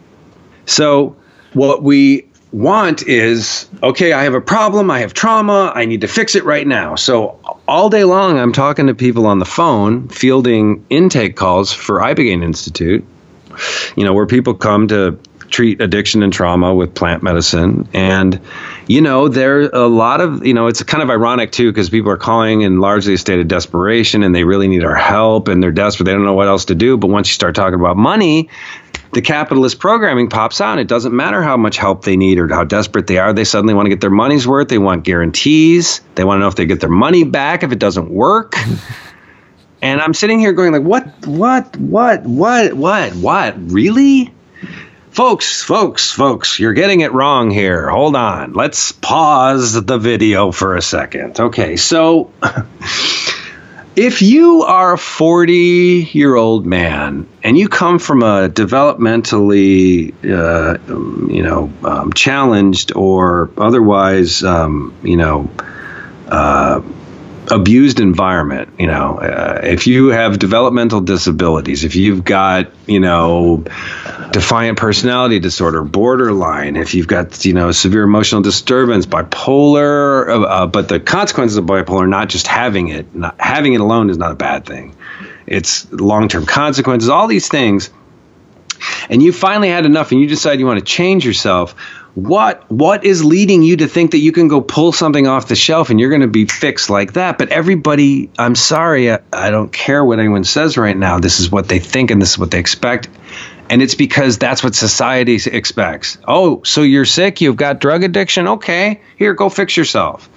[0.67, 1.17] So
[1.53, 6.09] what we want is okay, I have a problem, I have trauma, I need to
[6.09, 6.95] fix it right now.
[6.95, 11.99] So all day long I'm talking to people on the phone, fielding intake calls for
[11.99, 13.05] Ibogaine Institute,
[13.97, 15.19] you know, where people come to
[15.51, 17.89] treat addiction and trauma with plant medicine.
[17.95, 18.41] And,
[18.87, 21.89] you know, there are a lot of, you know, it's kind of ironic too, because
[21.91, 25.49] people are calling in largely a state of desperation and they really need our help
[25.49, 26.05] and they're desperate.
[26.05, 26.97] They don't know what else to do.
[26.97, 28.51] But once you start talking about money,
[29.13, 30.79] the capitalist programming pops out.
[30.79, 33.33] It doesn't matter how much help they need or how desperate they are.
[33.33, 34.69] They suddenly want to get their money's worth.
[34.69, 36.01] They want guarantees.
[36.15, 38.55] They want to know if they get their money back if it doesn't work.
[39.83, 43.55] and I'm sitting here going like, what, what, what, what, what, what?
[43.73, 44.35] Really?
[45.11, 47.89] Folks, folks, folks, you're getting it wrong here.
[47.89, 48.53] Hold on.
[48.53, 51.41] Let's pause the video for a second.
[51.41, 52.31] Okay, so
[53.99, 60.79] if you are a 40 year old man and you come from a developmentally, uh,
[61.27, 65.51] you know, um, challenged or otherwise, um, you know,
[66.29, 66.81] uh,
[67.51, 68.75] abused environment.
[68.79, 73.65] You know, uh, if you have developmental disabilities, if you've got, you know,
[74.31, 80.67] defiant personality disorder, borderline, if you've got, you know, severe emotional disturbance, bipolar, uh, uh
[80.67, 84.33] but the consequences of bipolar, not just having it, not having it alone is not
[84.33, 84.95] a bad thing.
[85.47, 87.91] It's long term consequences, all these things.
[89.11, 91.75] And you finally had enough and you decide you want to change yourself
[92.19, 95.55] what what is leading you to think that you can go pull something off the
[95.55, 97.39] shelf and you're going to be fixed like that?
[97.39, 101.21] But everybody i'm sorry I, I, don't care what anyone says right now.
[101.21, 103.09] This is what they think and this is what they expect.
[103.71, 106.19] And it's because that's what society expects.
[106.27, 107.41] Oh so you're sick?
[107.41, 108.49] You've got drug addiction?
[108.49, 110.29] Okay here go fix yourself.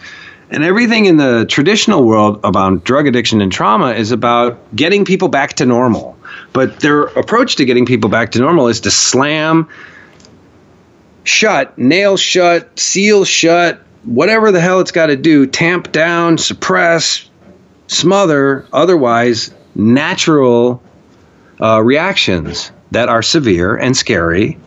[0.51, 5.29] And everything in the traditional world about drug addiction and trauma is about getting people
[5.29, 6.15] back to normal.
[6.53, 9.67] But their approach to getting people back to normal is to slam
[11.23, 17.29] shut, nail shut, seal shut, whatever the hell it's got to do, tamp down, suppress,
[17.87, 20.81] smother, otherwise natural
[21.61, 24.57] uh, reactions that are severe and scary,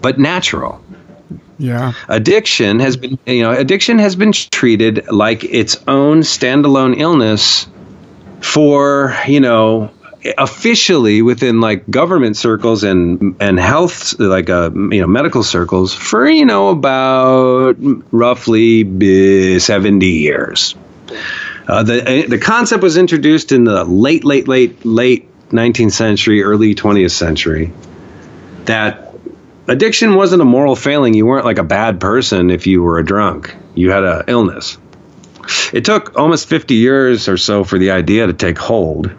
[0.00, 0.82] but natural.
[1.58, 1.92] Yeah.
[2.08, 7.66] Addiction has been, you know, addiction has been treated like its own standalone illness
[8.40, 9.90] for, you know,
[10.36, 16.28] officially within like government circles and and health like uh, you know medical circles for
[16.28, 17.76] you know about
[18.10, 20.74] roughly 70 years.
[21.66, 26.74] Uh, the the concept was introduced in the late late late late 19th century, early
[26.74, 27.72] 20th century.
[28.64, 29.14] That
[29.66, 31.14] addiction wasn't a moral failing.
[31.14, 33.54] You weren't like a bad person if you were a drunk.
[33.74, 34.78] You had a illness.
[35.72, 39.10] It took almost 50 years or so for the idea to take hold.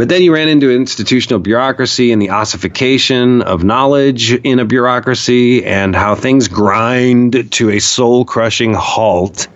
[0.00, 5.62] But then you ran into institutional bureaucracy and the ossification of knowledge in a bureaucracy
[5.62, 9.48] and how things grind to a soul crushing halt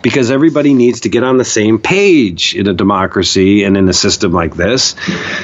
[0.00, 3.92] because everybody needs to get on the same page in a democracy and in a
[3.92, 4.96] system like this.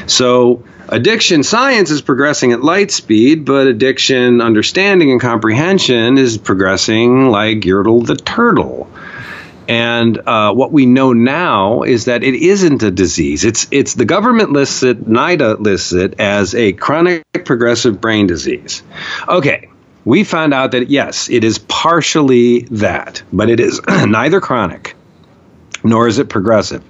[0.07, 7.27] So, addiction science is progressing at light speed, but addiction understanding and comprehension is progressing
[7.27, 8.89] like Yertle the turtle.
[9.71, 13.45] And uh, what we know now is that it isn't a disease.
[13.45, 18.83] It's it's the government lists it, NIDA lists it as a chronic progressive brain disease.
[19.29, 19.71] Okay,
[20.05, 24.97] we found out that yes, it is partially that, but it is neither chronic
[25.85, 26.83] nor is it progressive.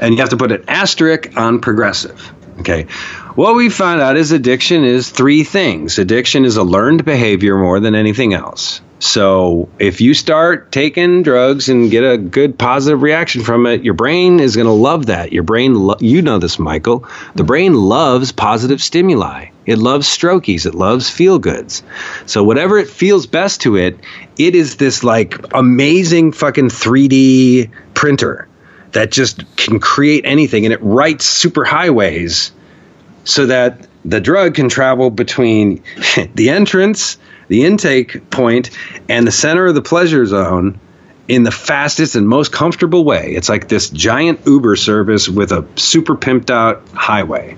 [0.00, 2.34] And you have to put an asterisk on progressive.
[2.58, 2.86] Okay.
[3.36, 6.00] What we found out is addiction is three things.
[6.00, 8.80] Addiction is a learned behavior more than anything else.
[8.98, 13.94] So if you start taking drugs and get a good positive reaction from it, your
[13.94, 15.32] brain is going to love that.
[15.32, 17.00] Your brain, lo- you know this, Michael.
[17.00, 17.46] The mm-hmm.
[17.46, 19.50] brain loves positive stimuli.
[19.66, 20.64] It loves strokies.
[20.64, 21.82] It loves feel goods.
[22.24, 23.98] So whatever it feels best to it,
[24.38, 28.48] it is this like amazing fucking 3D printer
[28.92, 32.50] that just can create anything and it writes super highways
[33.24, 35.82] so that the drug can travel between
[36.34, 37.18] the entrance
[37.48, 38.70] the intake point
[39.08, 40.80] and the center of the pleasure zone
[41.28, 43.32] in the fastest and most comfortable way.
[43.34, 47.56] It's like this giant Uber service with a super pimped out highway.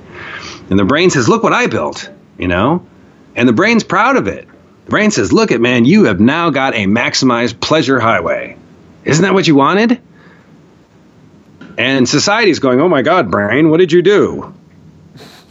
[0.70, 2.86] And the brain says, Look what I built, you know?
[3.36, 4.49] And the brain's proud of it.
[4.86, 8.57] The brain says, Look at man, you have now got a maximized pleasure highway.
[9.05, 10.01] Isn't that what you wanted?
[11.76, 14.55] And society's going, Oh my God, brain, what did you do?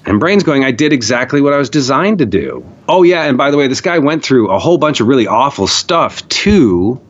[0.08, 2.66] And Brain's going, I did exactly what I was designed to do.
[2.88, 3.24] Oh, yeah.
[3.24, 6.28] And by the way, this guy went through a whole bunch of really awful stuff
[6.30, 7.02] too.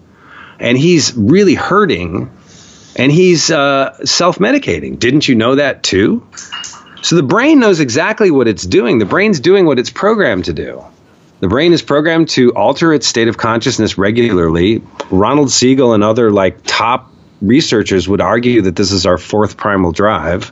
[0.60, 2.32] And he's really hurting
[2.98, 4.98] and he's uh, self medicating.
[4.98, 6.28] Didn't you know that too?
[7.04, 8.98] So the brain knows exactly what it's doing.
[8.98, 10.84] The brain's doing what it's programmed to do.
[11.40, 14.82] The brain is programmed to alter its state of consciousness regularly.
[15.12, 19.92] Ronald Siegel and other like top researchers would argue that this is our fourth primal
[19.92, 20.52] drive,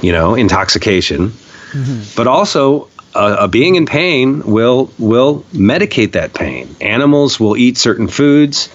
[0.00, 1.30] you know, intoxication.
[1.30, 2.14] Mm-hmm.
[2.16, 6.74] But also, a, a being in pain will will medicate that pain.
[6.80, 8.68] Animals will eat certain foods.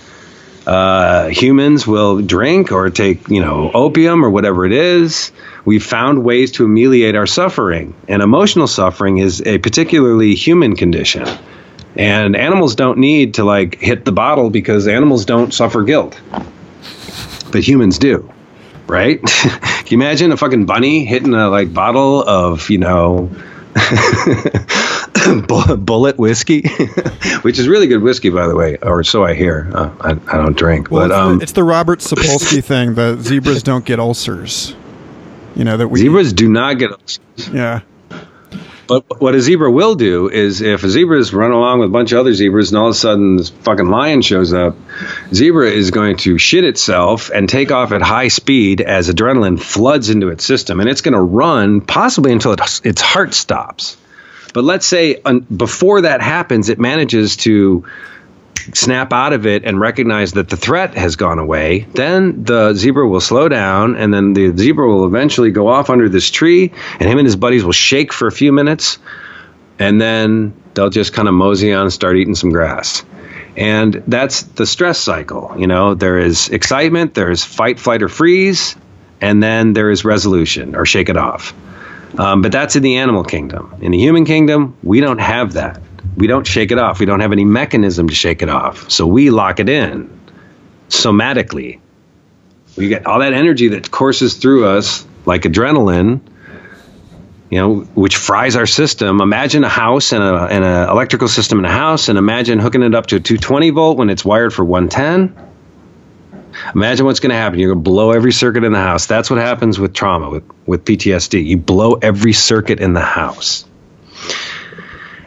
[0.66, 5.32] Uh, humans will drink or take, you know, opium or whatever it is.
[5.66, 11.28] We've found ways to ameliorate our suffering, and emotional suffering is a particularly human condition.
[11.96, 16.20] And animals don't need to like hit the bottle because animals don't suffer guilt,
[17.52, 18.32] but humans do,
[18.88, 19.22] right?
[19.26, 23.30] Can you imagine a fucking bunny hitting a like bottle of, you know,
[25.24, 26.68] Bulleit whiskey,
[27.42, 29.70] which is really good whiskey, by the way, or so I hear.
[29.74, 32.96] Uh, I, I don't drink, well, but it's, um, the, it's the Robert Sapolsky thing.
[32.96, 34.76] The zebras don't get ulcers.
[35.56, 37.20] You know that we zebras do not get ulcers.
[37.52, 37.82] Yeah.
[38.88, 41.92] But what a zebra will do is if a zebra is run along with a
[41.92, 44.76] bunch of other zebras and all of a sudden this fucking lion shows up,
[45.34, 50.10] zebra is going to shit itself and take off at high speed as adrenaline floods
[50.10, 50.80] into its system.
[50.82, 53.96] And it's going to run possibly until it, its heart stops.
[54.54, 57.86] But let's say um, before that happens, it manages to
[58.74, 63.08] snap out of it and recognize that the threat has gone away, then the zebra
[63.08, 67.10] will slow down, and then the zebra will eventually go off under this tree, and
[67.10, 69.00] him and his buddies will shake for a few minutes,
[69.80, 73.04] and then they'll just kind of mosey on and start eating some grass.
[73.56, 75.56] And that's the stress cycle.
[75.58, 78.76] You know, there is excitement, there is fight, flight, or freeze,
[79.22, 81.54] and then there is resolution or shake it off.
[82.18, 83.76] Um, but that's in the animal kingdom.
[83.82, 85.82] In the human kingdom, we don't have that
[86.16, 87.00] we don't shake it off.
[87.00, 88.92] We don't have any mechanism to shake it off.
[88.92, 90.20] So we lock it in
[90.90, 91.80] somatically.
[92.78, 96.22] We get all that energy that courses through us like adrenaline,
[97.50, 99.22] you know, which fries our system.
[99.22, 103.08] Imagine a house and an electrical system in a house, and imagine hooking it up
[103.08, 105.52] to a 220 volt when it's wired for 110.
[106.76, 107.60] Imagine what's going to happen.
[107.60, 109.06] You're going to blow every circuit in the house.
[109.06, 111.44] That's what happens with trauma, with, with PTSD.
[111.46, 113.66] You blow every circuit in the house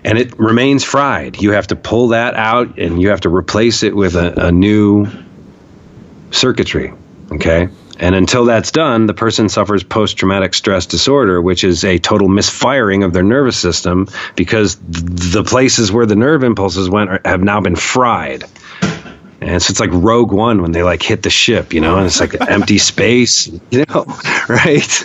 [0.06, 1.42] and it remains fried.
[1.42, 4.52] You have to pull that out and you have to replace it with a, a
[4.52, 5.08] new
[6.30, 6.94] circuitry.
[7.32, 7.68] Okay.
[7.98, 12.28] And until that's done, the person suffers post traumatic stress disorder, which is a total
[12.28, 17.42] misfiring of their nervous system because the places where the nerve impulses went are, have
[17.42, 18.44] now been fried.
[19.40, 22.06] And so it's like Rogue One when they like hit the ship, you know, and
[22.06, 24.04] it's like empty space, you know,
[24.48, 25.04] right?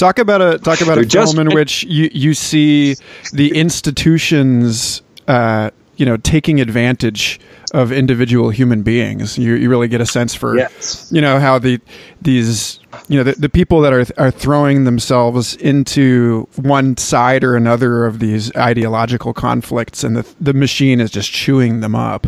[0.00, 2.94] Talk about a talk about They're a film in which you you see
[3.34, 7.38] the institutions, uh, you know, taking advantage
[7.74, 9.36] of individual human beings.
[9.36, 11.06] You you really get a sense for yes.
[11.12, 11.78] you know how the
[12.22, 17.54] these you know the, the people that are are throwing themselves into one side or
[17.54, 22.26] another of these ideological conflicts, and the the machine is just chewing them up.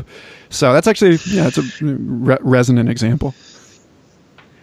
[0.51, 3.35] So that's actually yeah, it's a re- resonant example.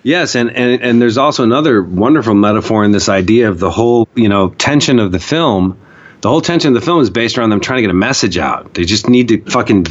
[0.02, 4.08] Yes, and, and and there's also another wonderful metaphor in this idea of the whole,
[4.16, 5.80] you know, tension of the film.
[6.22, 8.38] The whole tension of the film is based around them trying to get a message
[8.38, 8.74] out.
[8.74, 9.86] They just need to fucking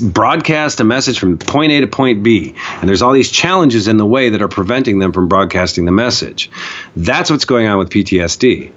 [0.00, 2.54] broadcast a message from point A to point B.
[2.80, 5.92] And there's all these challenges in the way that are preventing them from broadcasting the
[5.92, 6.50] message.
[6.96, 8.72] That's what's going on with PTSD.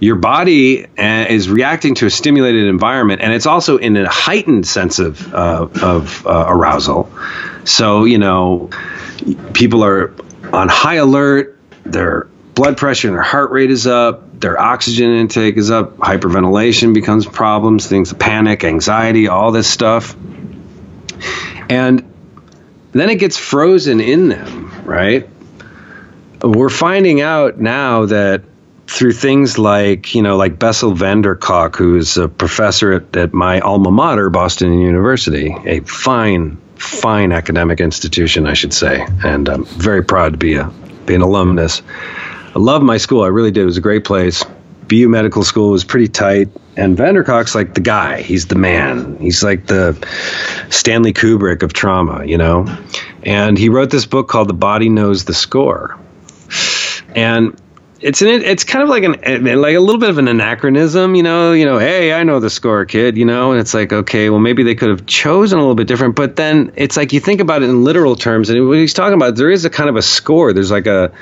[0.00, 4.66] Your body uh, is reacting to a stimulated environment, and it's also in a heightened
[4.66, 7.10] sense of, uh, of uh, arousal.
[7.68, 8.70] So, you know,
[9.52, 10.14] people are
[10.52, 11.58] on high alert.
[11.84, 14.40] Their blood pressure and their heart rate is up.
[14.40, 15.98] Their oxygen intake is up.
[15.98, 17.86] Hyperventilation becomes problems.
[17.86, 20.16] Things, panic, anxiety, all this stuff.
[21.68, 22.10] And
[22.92, 25.28] then it gets frozen in them, right?
[26.42, 28.44] We're finding out now that
[28.86, 33.34] through things like, you know, like Bessel van der Kolk, who's a professor at, at
[33.34, 39.64] my alma mater, Boston University, a fine fine academic institution, I should say, and I'm
[39.64, 40.72] very proud to be a
[41.06, 41.82] be an alumnus.
[42.54, 43.22] I love my school.
[43.22, 43.62] I really did.
[43.62, 44.44] It was a great place.
[44.88, 48.22] BU Medical School was pretty tight, and van der Kolk's like the guy.
[48.22, 49.18] He's the man.
[49.18, 49.96] He's like the
[50.70, 52.66] Stanley Kubrick of trauma, you know.
[53.22, 55.98] And he wrote this book called The Body Knows the Score.
[57.14, 57.60] And
[58.00, 59.12] it's an it's kind of like an
[59.60, 61.52] like a little bit of an anachronism, you know.
[61.52, 63.16] You know, hey, I know the score, kid.
[63.16, 65.88] You know, and it's like, okay, well, maybe they could have chosen a little bit
[65.88, 66.14] different.
[66.14, 69.14] But then it's like you think about it in literal terms, and what he's talking
[69.14, 70.52] about, there is a kind of a score.
[70.52, 71.12] There's like a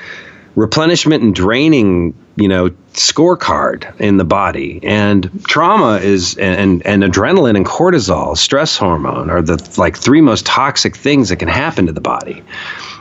[0.55, 4.79] replenishment and draining, you know, scorecard in the body.
[4.83, 10.45] And trauma is and and adrenaline and cortisol, stress hormone, are the like three most
[10.45, 12.43] toxic things that can happen to the body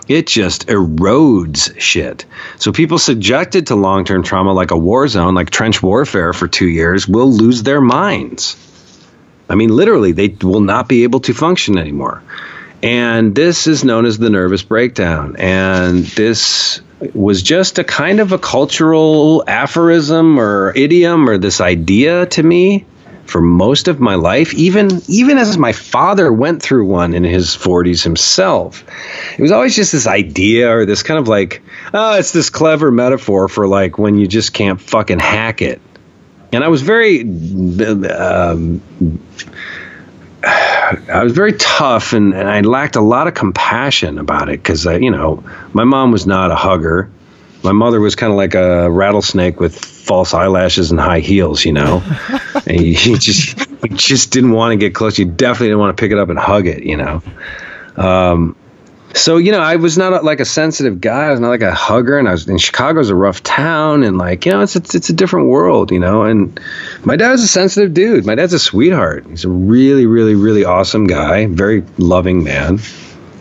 [0.09, 2.25] it just erodes shit.
[2.59, 6.49] So people subjected to long term trauma like a war zone, like trench warfare for
[6.49, 8.57] two years, will lose their minds.
[9.49, 12.23] I mean, literally, they will not be able to function anymore.
[12.83, 15.37] And this is known as the nervous breakdown.
[15.37, 16.81] And this
[17.15, 22.87] was just a kind of a cultural aphorism or idiom or this idea to me
[23.27, 27.49] for most of my life even even as my father went through one in his
[27.49, 28.85] 40s himself.
[29.37, 32.91] It was always just this idea or this kind of like oh it's this clever
[32.91, 35.81] metaphor for like when you just can't fucking hack it.
[36.53, 38.81] And i was very um,
[40.47, 44.85] I was very tough and, and I lacked a lot of compassion about it because,
[44.85, 45.43] you know,
[45.73, 47.11] my mom was not a hugger.
[47.65, 51.73] My mother was kind of like a rattlesnake with false eyelashes and high heels, you
[51.73, 52.03] know.
[52.67, 55.19] and you, you just you just didn't want to get close.
[55.19, 57.23] You definitely didn't want to pick it up and hug it, you know.
[57.97, 58.57] Um,
[59.15, 61.27] so you know, I was not like a sensitive guy.
[61.27, 64.19] I was not like a hugger, and I was in Chicago's a rough town, and
[64.19, 66.25] like you know, it's it's, it's a different world, you know.
[66.25, 66.59] And
[67.05, 68.27] my dad's a sensitive dude.
[68.27, 69.27] My dad's a sweetheart.
[69.29, 72.81] He's a really, really, really awesome guy, very loving man,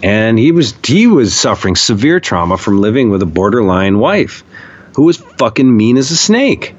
[0.02, 4.44] and he was he was suffering severe trauma from living with a borderline wife,
[4.96, 6.76] who was fucking mean as a snake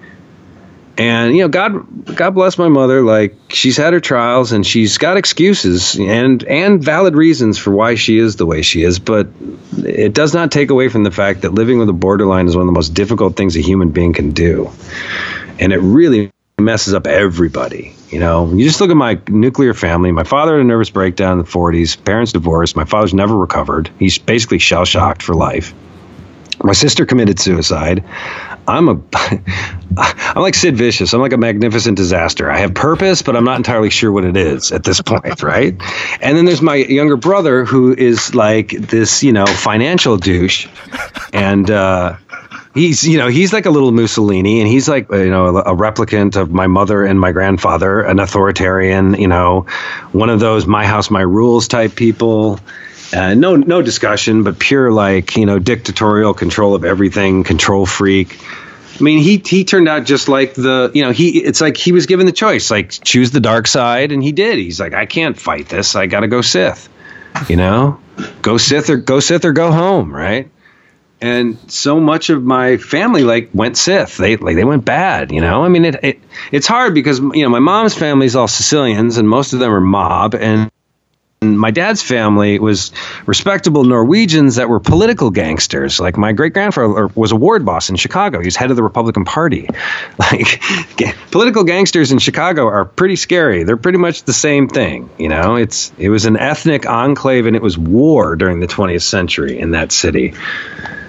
[0.99, 3.03] and you know god god bless my mother.
[3.03, 7.95] Like she's had her trials and she's got excuses and and valid reasons for why
[7.95, 8.99] she is the way she is.
[8.99, 9.29] But
[9.79, 12.63] it does not take away from the fact that living with a borderline is one
[12.63, 14.71] of the most difficult things a human being can do.
[15.59, 18.53] And it really messes up everybody you know.
[18.53, 20.13] You just look at my nuclear family.
[20.13, 22.77] My father had a nervous breakdown in the 40s parents divorced.
[22.77, 23.91] My father's never recovered.
[23.99, 25.75] He's basically shell shocked for life
[26.67, 28.05] my sister committed suicide.
[28.69, 29.01] I'm a
[29.97, 31.15] I'm like Sid Vicious.
[31.15, 32.51] I'm like a magnificent disaster.
[32.51, 35.75] I have purpose, but I'm not entirely sure what it is at this point, right?
[36.21, 40.69] And then there's my younger brother who is like this, you know, financial douche,
[41.33, 42.17] and uh,
[42.75, 46.37] he's you know he's like a little Mussolini, and he's like you know a replicant
[46.37, 49.63] of my mother and my grandfather, an authoritarian, you know,
[50.13, 52.61] one of those my house my rules type people.
[53.17, 58.39] Uh, no, no discussion, but pure like you know dictatorial control of everything, control freak.
[59.01, 61.39] I mean, he he turned out just like the you know he.
[61.43, 64.59] It's like he was given the choice, like choose the dark side, and he did.
[64.59, 65.97] He's like, I can't fight this.
[65.97, 66.91] I got to go Sith.
[67.49, 68.01] You know,
[68.43, 70.51] go Sith or go Sith or go home, right?
[71.19, 74.19] And so much of my family like went Sith.
[74.19, 75.33] They like they went bad.
[75.33, 76.21] You know, I mean, it, it
[76.53, 79.81] it's hard because you know my mom's family's all Sicilians, and most of them are
[79.81, 80.71] mob, and
[81.43, 82.93] my dad's family was
[83.27, 86.01] respectable Norwegians that were political gangsters.
[86.01, 88.41] Like my great grandfather was a ward boss in Chicago.
[88.41, 89.69] He's head of the Republican Party.
[90.19, 90.61] Like
[91.31, 93.63] political gangsters in Chicago are pretty scary.
[93.65, 95.11] They're pretty much the same thing.
[95.19, 99.03] You know, it's it was an ethnic enclave and it was war during the 20th
[99.03, 100.35] century in that city.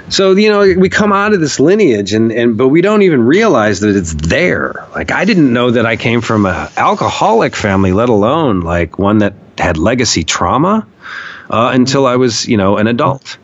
[0.09, 3.23] So you know we come out of this lineage and, and but we don't even
[3.23, 4.85] realize that it's there.
[4.93, 9.19] Like I didn't know that I came from a alcoholic family, let alone like one
[9.19, 10.87] that had legacy trauma
[11.49, 13.37] uh, until I was, you know, an adult.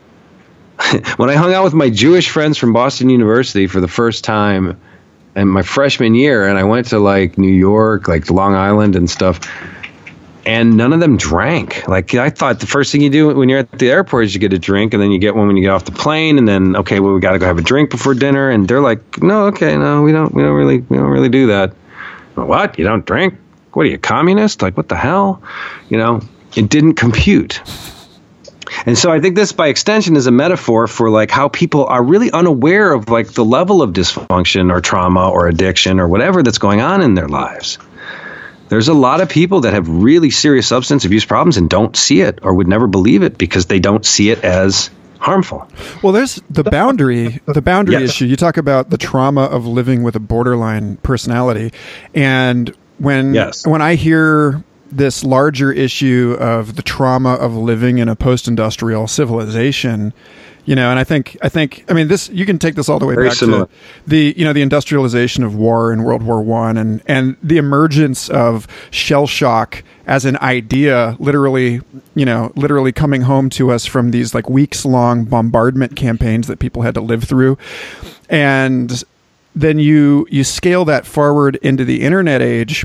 [1.16, 4.80] when I hung out with my Jewish friends from Boston University for the first time
[5.36, 9.08] in my freshman year, and I went to like New York, like Long Island and
[9.08, 9.40] stuff,
[10.46, 11.86] and none of them drank.
[11.88, 14.40] Like I thought, the first thing you do when you're at the airport is you
[14.40, 16.46] get a drink, and then you get one when you get off the plane, and
[16.46, 19.22] then okay, well we got to go have a drink before dinner, and they're like,
[19.22, 21.72] no, okay, no, we don't, we don't really, we don't really do that.
[22.34, 22.78] What?
[22.78, 23.38] You don't drink?
[23.74, 24.62] What are you, communist?
[24.62, 25.42] Like, what the hell?
[25.88, 26.20] You know,
[26.54, 27.60] it didn't compute.
[28.86, 32.02] And so I think this by extension is a metaphor for like how people are
[32.02, 36.58] really unaware of like the level of dysfunction or trauma or addiction or whatever that's
[36.58, 37.78] going on in their lives.
[38.68, 42.22] There's a lot of people that have really serious substance abuse problems and don't see
[42.22, 45.68] it or would never believe it because they don't see it as harmful.
[46.02, 48.10] Well, there's the boundary, the boundary yes.
[48.10, 48.26] issue.
[48.26, 51.72] You talk about the trauma of living with a borderline personality
[52.14, 53.66] and when yes.
[53.66, 60.12] when I hear this larger issue of the trauma of living in a post-industrial civilization,
[60.64, 62.98] you know, and I think I think I mean this you can take this all
[62.98, 63.66] the way Very back similar.
[63.66, 63.72] to
[64.06, 68.28] the you know the industrialization of war in World War One and and the emergence
[68.30, 71.80] of shell shock as an idea, literally
[72.14, 76.58] you know literally coming home to us from these like weeks long bombardment campaigns that
[76.60, 77.58] people had to live through,
[78.30, 79.04] and
[79.54, 82.84] then you you scale that forward into the internet age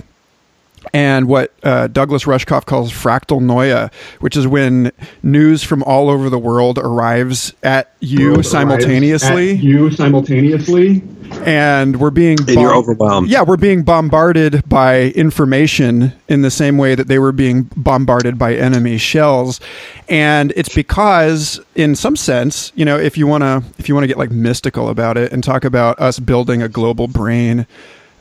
[0.94, 4.92] and what uh, Douglas Rushkoff calls fractalnoia, which is when
[5.24, 9.52] news from all over the world arrives at you simultaneously.
[9.52, 11.04] At you simultaneously,
[11.46, 13.30] and we're being and you're overwhelmed.
[13.30, 18.38] Yeah, we're being bombarded by information in the same way that they were being bombarded
[18.38, 19.60] by enemy shells,
[20.08, 24.04] and it's because, in some sense, you know, if you want to, if you want
[24.04, 27.68] to get like mystical about it and talk about us building a global brain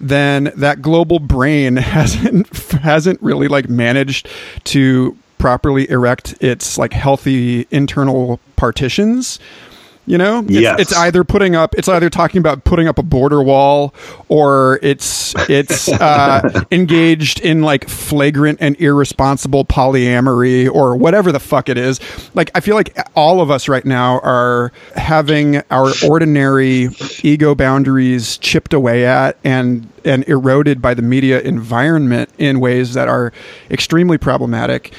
[0.01, 4.28] then that global brain hasn't hasn't really like managed
[4.64, 9.38] to properly erect its like healthy internal partitions
[10.09, 10.80] You know, it's, Yes.
[10.80, 13.94] it's either putting up, it's either talking about putting up a border wall,
[14.28, 21.68] or it's it's uh, engaged in like flagrant and irresponsible polyamory, or whatever the fuck
[21.68, 22.00] it is.
[22.34, 26.88] Like, I feel like all of us right now are having our ordinary
[27.22, 33.09] ego boundaries chipped away at and and eroded by the media environment in ways that
[33.09, 33.30] are
[33.70, 34.92] extremely problematic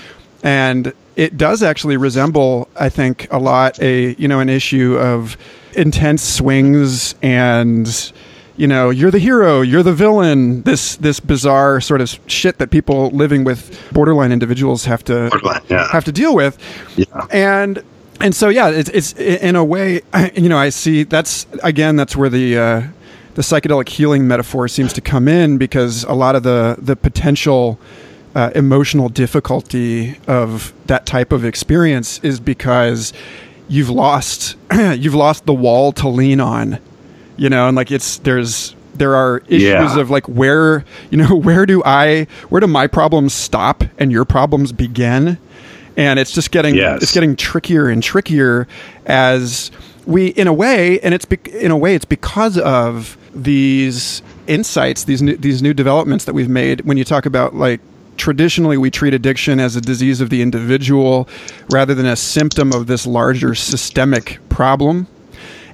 [0.43, 5.35] and it does actually resemble i think a lot a you know an issue of
[5.75, 8.13] intense swings and
[8.55, 12.71] you know you're the hero you're the villain this this bizarre sort of shit that
[12.71, 13.61] people living with
[13.91, 15.29] borderline individuals have to
[15.69, 15.87] yeah.
[15.91, 16.57] have to deal with
[16.95, 17.05] Yeah.
[17.31, 17.83] and
[18.21, 20.01] and so yeah it's it's in a way
[20.35, 22.81] you know i see that's again that's where the uh
[23.35, 27.77] the psychedelic healing metaphor seems to come in because a lot of the the potential
[28.35, 33.11] uh, emotional difficulty of that type of experience is because
[33.67, 36.79] you've lost you've lost the wall to lean on
[37.37, 39.99] you know and like it's there's there are issues Yeah.
[39.99, 44.25] of like where you know where do i where do my problems stop and your
[44.25, 45.37] problems begin
[45.97, 47.01] and it's just getting Yes.
[47.01, 48.67] it's getting trickier and trickier
[49.05, 49.71] as
[50.05, 55.03] we in a way and it's bec in a way it's because of these insights
[55.05, 57.79] these new, these new developments that we've made when you talk about like
[58.19, 61.27] traditionally we treat addiction as a disease of the individual
[61.71, 65.07] rather than a symptom of this larger systemic problem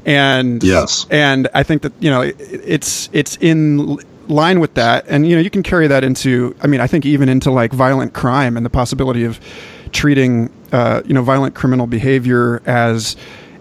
[0.06, 1.08] and Yes.
[1.10, 5.36] and I think that you know it, it's it's in line with that, and you
[5.36, 8.56] know you can carry that into I mean I think even into like violent crime
[8.58, 9.40] and the possibility of
[9.92, 13.16] treating uh, you know violent criminal behavior as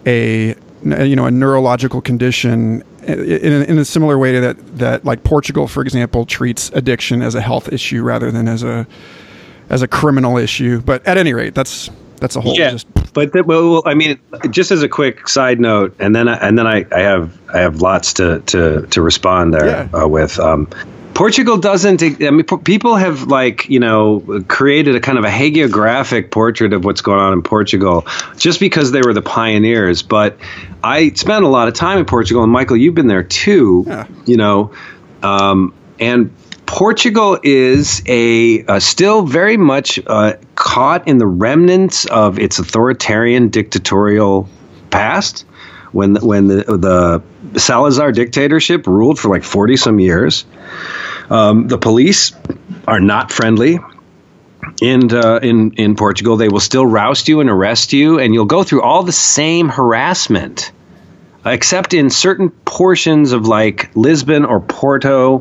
[0.06, 0.54] a
[0.84, 5.24] you know a neurological condition in a, in a similar way to that that like
[5.24, 8.86] Portugal for example treats addiction as a health issue rather than as a
[9.70, 10.80] as a criminal issue.
[10.80, 11.90] But at any rate, that's
[12.20, 14.18] that's a whole Yeah, just but the, well, I mean,
[14.50, 17.58] just as a quick side note, and then I, and then I, I have I
[17.60, 19.88] have lots to to to respond there Yeah.
[20.02, 20.38] uh, with.
[20.40, 20.68] Um,
[21.14, 22.02] Portugal doesn't.
[22.02, 26.84] I mean, people have like you know created a kind of a hagiographic portrait of
[26.84, 28.06] what's going on in Portugal
[28.36, 30.02] just because they were the pioneers.
[30.02, 30.38] But
[30.82, 33.84] I spent a lot of time in Portugal, and Michael, you've been there too.
[33.86, 34.06] Yeah.
[34.26, 34.72] You know,
[35.22, 36.34] um, and
[36.66, 43.48] Portugal is a uh, still very much uh, caught in the remnants of its authoritarian
[43.48, 44.48] dictatorial
[44.90, 45.44] past.
[45.94, 47.22] When when the
[47.52, 50.44] the Salazar dictatorship ruled for like forty some years,
[51.30, 52.32] um, the police
[52.86, 53.78] are not friendly.
[54.80, 58.44] In, uh, in in Portugal, they will still roust you and arrest you, and you'll
[58.44, 60.72] go through all the same harassment
[61.44, 65.40] except in certain portions of like Lisbon or Porto,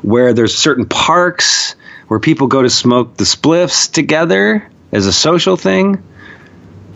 [0.00, 1.76] where there's certain parks
[2.08, 6.02] where people go to smoke the spliffs together as a social thing.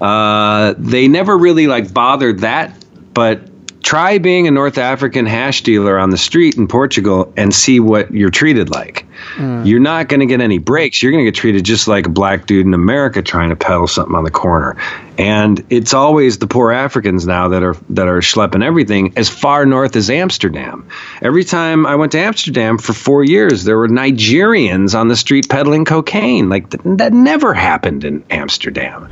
[0.00, 2.72] Uh, they never really like bothered that,
[3.16, 7.80] but try being a North African hash dealer on the street in Portugal and see
[7.80, 9.05] what you're treated like.
[9.36, 9.66] Mm.
[9.66, 11.02] You're not going to get any breaks.
[11.02, 13.86] You're going to get treated just like a black dude in America trying to peddle
[13.86, 14.76] something on the corner.
[15.18, 19.64] And it's always the poor Africans now that are that are schlepping everything as far
[19.64, 20.88] north as Amsterdam.
[21.22, 25.48] Every time I went to Amsterdam for 4 years, there were Nigerians on the street
[25.48, 26.50] peddling cocaine.
[26.50, 29.08] Like th- that never happened in Amsterdam.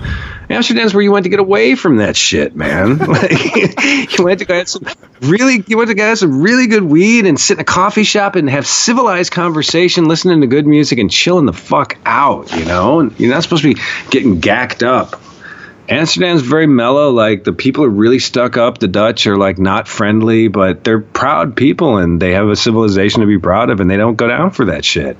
[0.50, 2.98] Amsterdam's where you went to get away from that shit, man.
[2.98, 4.86] like, you went to go have some
[5.20, 8.36] really, you went to have some really good weed and sit in a coffee shop
[8.36, 13.00] and have civilized conversation, listening to good music and chilling the fuck out, you know.
[13.00, 13.80] And you're not supposed to be
[14.10, 15.20] getting gacked up.
[15.88, 17.10] Amsterdam's very mellow.
[17.10, 18.78] Like the people are really stuck up.
[18.78, 23.20] The Dutch are like not friendly, but they're proud people and they have a civilization
[23.20, 25.16] to be proud of, and they don't go down for that shit.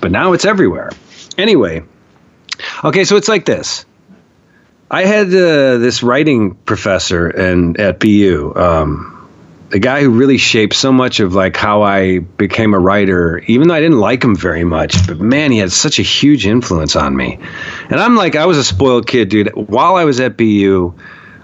[0.00, 0.90] But now it's everywhere.
[1.36, 1.84] Anyway,
[2.84, 3.86] okay, so it's like this.
[4.90, 9.17] I had uh, this writing professor and at BU, um,
[9.70, 13.38] a guy who really shaped so much of like how I became a writer.
[13.46, 16.46] Even though I didn't like him very much, but man, he had such a huge
[16.46, 17.38] influence on me.
[17.90, 19.50] And I'm like, I was a spoiled kid, dude.
[19.54, 20.94] While I was at BU,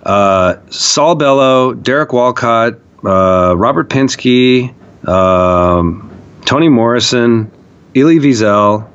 [0.03, 4.75] uh, Saul Bellow, Derek Walcott, uh, Robert Pinsky,
[5.07, 6.11] um,
[6.47, 7.51] Toni Morrison,
[7.95, 8.89] Elie Wiesel,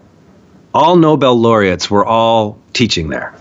[0.73, 3.35] all Nobel laureates were all teaching there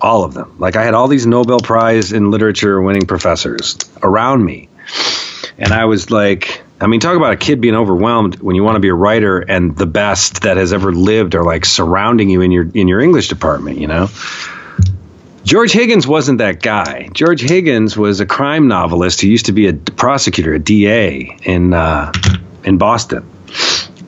[0.00, 0.56] all of them.
[0.58, 4.68] Like I had all these Nobel Prize in literature winning professors around me.
[5.58, 8.76] And I was like, I mean, talk about a kid being overwhelmed when you want
[8.76, 12.40] to be a writer and the best that has ever lived are like surrounding you
[12.40, 14.08] in your in your English department, you know?
[15.42, 17.08] George Higgins wasn't that guy.
[17.12, 21.72] George Higgins was a crime novelist who used to be a prosecutor, a DA in
[21.72, 22.12] uh,
[22.64, 23.28] in Boston.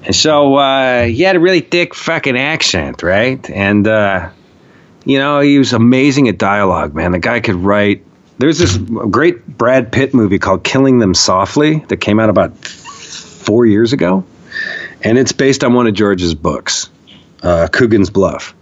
[0.05, 3.49] And so uh, he had a really thick fucking accent, right?
[3.51, 4.31] And uh,
[5.05, 7.13] you know, he was amazing at dialogue, man.
[7.13, 8.05] The guy could write
[8.39, 13.67] There's this great Brad Pitt movie called Killing Them Softly that came out about four
[13.67, 14.25] years ago,
[15.03, 16.91] and it's based on one of George's books,
[17.43, 18.55] uh, Coogan's Bluff,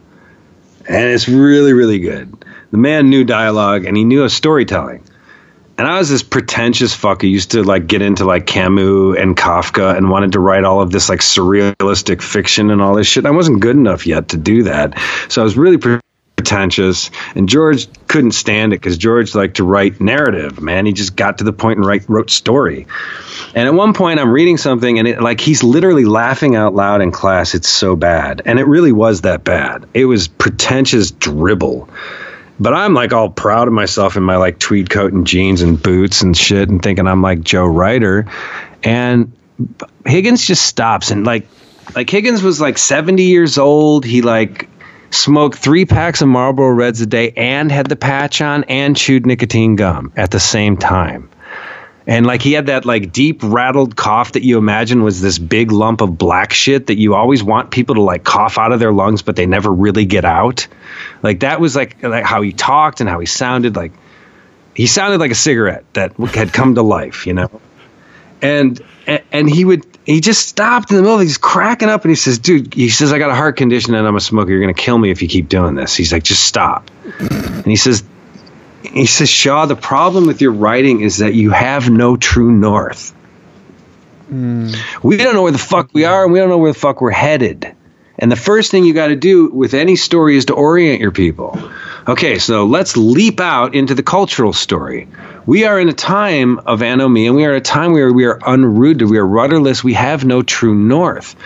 [0.88, 2.44] and it's really really good.
[2.70, 5.02] The man knew dialogue and he knew a storytelling.
[5.78, 9.36] And I was this pretentious fuck who used to like get into like Camus and
[9.36, 13.26] Kafka and wanted to write all of this like surrealistic fiction and all this shit.
[13.26, 14.98] I wasn't good enough yet to do that.
[15.28, 15.78] So I was really
[16.38, 17.10] pretentious.
[17.34, 20.86] And George couldn't stand it because George liked to write narrative, man.
[20.86, 22.86] He just got to the point and write, wrote story.
[23.56, 27.00] And at one point, I'm reading something and it like he's literally laughing out loud
[27.00, 27.56] in class.
[27.56, 28.42] It's so bad.
[28.44, 29.86] And it really was that bad.
[29.94, 31.88] It was pretentious dribble
[32.60, 35.80] but I'm like all proud of myself in my like tweed coat and jeans and
[35.80, 38.26] boots and shit and thinking I'm like Joe Ryder.
[38.82, 39.32] And
[40.04, 41.46] Higgins just stops and like
[41.94, 44.04] like Higgins was like 70 years old.
[44.04, 44.68] He like
[45.10, 49.26] smoked three packs of Marlboro Reds a day and had the patch on and chewed
[49.26, 51.30] nicotine gum at the same time.
[52.06, 55.70] And like he had that like deep rattled cough that you imagine was this big
[55.70, 58.92] lump of black shit that you always want people to like cough out of their
[58.92, 60.68] lungs but they never really get out.
[61.22, 63.92] Like that was like, like how he talked and how he sounded like
[64.72, 67.60] he sounded like a cigarette that had come to life you know?
[68.40, 72.16] And and he would he just stopped in the middle he's cracking up and he
[72.16, 74.74] says dude he says i got a heart condition and i'm a smoker you're to
[74.74, 76.90] kill me if you keep doing this he's like just stop
[77.20, 78.02] and he says
[78.82, 83.14] he says, Shaw, the problem with your writing is that you have no true north.
[84.30, 84.76] Mm.
[85.02, 87.00] We don't know where the fuck we are and we don't know where the fuck
[87.00, 87.74] we're headed.
[88.18, 91.12] And the first thing you got to do with any story is to orient your
[91.12, 91.58] people.
[92.06, 95.08] Okay, so let's leap out into the cultural story.
[95.48, 98.38] We are in a time of anomie, and we are a time where we are
[98.38, 101.36] unrooted, we are rudderless, we have no true north.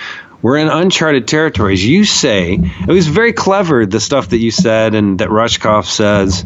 [0.42, 1.86] We're in uncharted territories.
[1.86, 6.44] You say, it was very clever, the stuff that you said and that Rushkoff says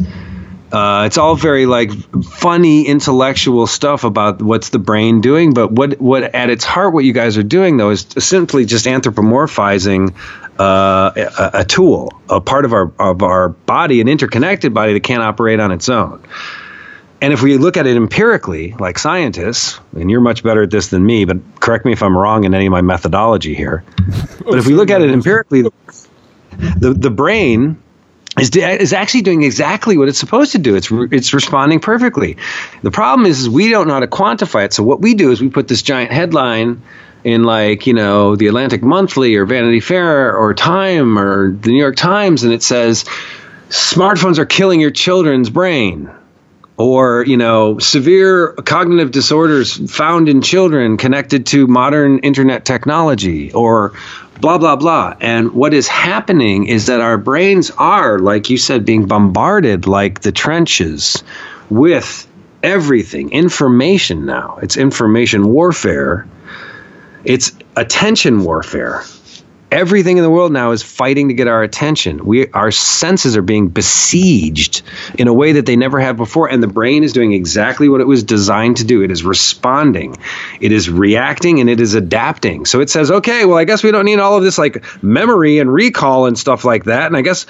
[0.70, 1.92] uh, it's all very like
[2.24, 7.06] funny intellectual stuff about what's the brain doing, but what what at its heart, what
[7.06, 10.14] you guys are doing though is simply just anthropomorphizing
[10.58, 15.04] uh, a, a, tool, a part of our of our body, an interconnected body that
[15.04, 16.22] can't operate on its own.
[17.20, 20.88] And if we look at it empirically, like scientists, and you're much better at this
[20.88, 23.84] than me, but correct me if I'm wrong in any of my methodology here.
[24.46, 27.82] But if we look at it empirically, the the brain
[28.38, 30.76] is, is actually doing exactly what it's supposed to do.
[30.76, 32.36] It's it's responding perfectly.
[32.82, 34.72] The problem is, is we don't know how to quantify it.
[34.72, 36.82] So what we do is we put this giant headline
[37.24, 41.80] in like you know the Atlantic Monthly or Vanity Fair or Time or the New
[41.80, 43.04] York Times, and it says
[43.68, 46.10] smartphones are killing your children's brain.
[46.78, 53.52] Or, you know, severe cognitive disorders found in children connected to modern internet technology.
[53.52, 53.94] Or,
[54.40, 55.14] blah, blah, blah.
[55.20, 60.20] And what is happening is that our brains are, like you said, being bombarded like
[60.20, 61.24] the trenches
[61.70, 62.26] with
[62.62, 64.58] everything, information now.
[64.62, 66.26] It's information warfare,
[67.24, 69.02] it's attention warfare
[69.70, 72.24] everything in the world now is fighting to get our attention.
[72.24, 74.82] We our senses are being besieged
[75.18, 78.00] in a way that they never have before and the brain is doing exactly what
[78.00, 79.02] it was designed to do.
[79.02, 80.16] It is responding.
[80.60, 82.66] It is reacting and it is adapting.
[82.66, 85.58] So it says, "Okay, well I guess we don't need all of this like memory
[85.58, 87.46] and recall and stuff like that." And I guess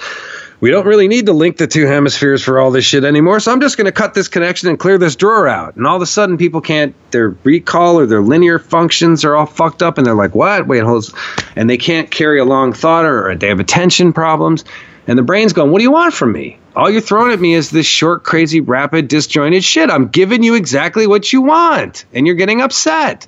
[0.59, 3.39] we don't really need to link the two hemispheres for all this shit anymore.
[3.39, 5.75] So I'm just going to cut this connection and clear this drawer out.
[5.75, 9.45] And all of a sudden, people can't, their recall or their linear functions are all
[9.45, 9.99] fucked up.
[9.99, 10.67] And they're like, what?
[10.67, 11.13] Wait, hold
[11.55, 14.65] And they can't carry a long thought or, or they have attention problems.
[15.05, 16.59] And the brain's going, what do you want from me?
[16.75, 19.89] All you're throwing at me is this short, crazy, rapid, disjointed shit.
[19.89, 22.05] I'm giving you exactly what you want.
[22.13, 23.27] And you're getting upset.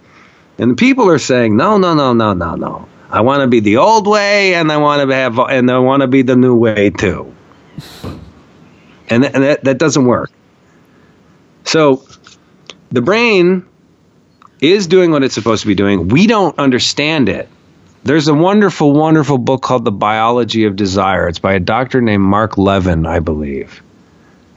[0.58, 2.89] And the people are saying, no, no, no, no, no, no.
[3.10, 6.02] I want to be the old way, and I want to have, and I want
[6.02, 7.34] to be the new way too.
[9.10, 10.32] And, th- and that, that doesn't work.
[11.66, 12.06] So,
[12.92, 13.66] the brain
[14.62, 16.10] is doing what it's supposed to be doing.
[16.10, 17.50] We don't understand it.
[18.04, 21.28] There's a wonderful, wonderful book called The Biology of Desire.
[21.28, 23.82] It's by a doctor named Mark Levin, I believe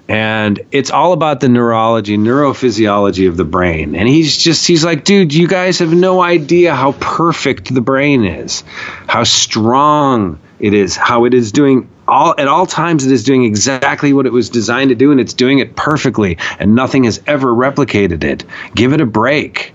[0.08, 3.94] and it's all about the neurology neurophysiology of the brain.
[3.94, 8.24] And he's just he's like dude you guys have no idea how perfect the brain
[8.24, 8.64] is
[9.06, 13.44] how strong it is how it is doing all at all times it is doing
[13.44, 17.22] exactly what it was designed to do and it's doing it perfectly and nothing has
[17.26, 18.44] ever replicated it.
[18.74, 19.72] Give it a break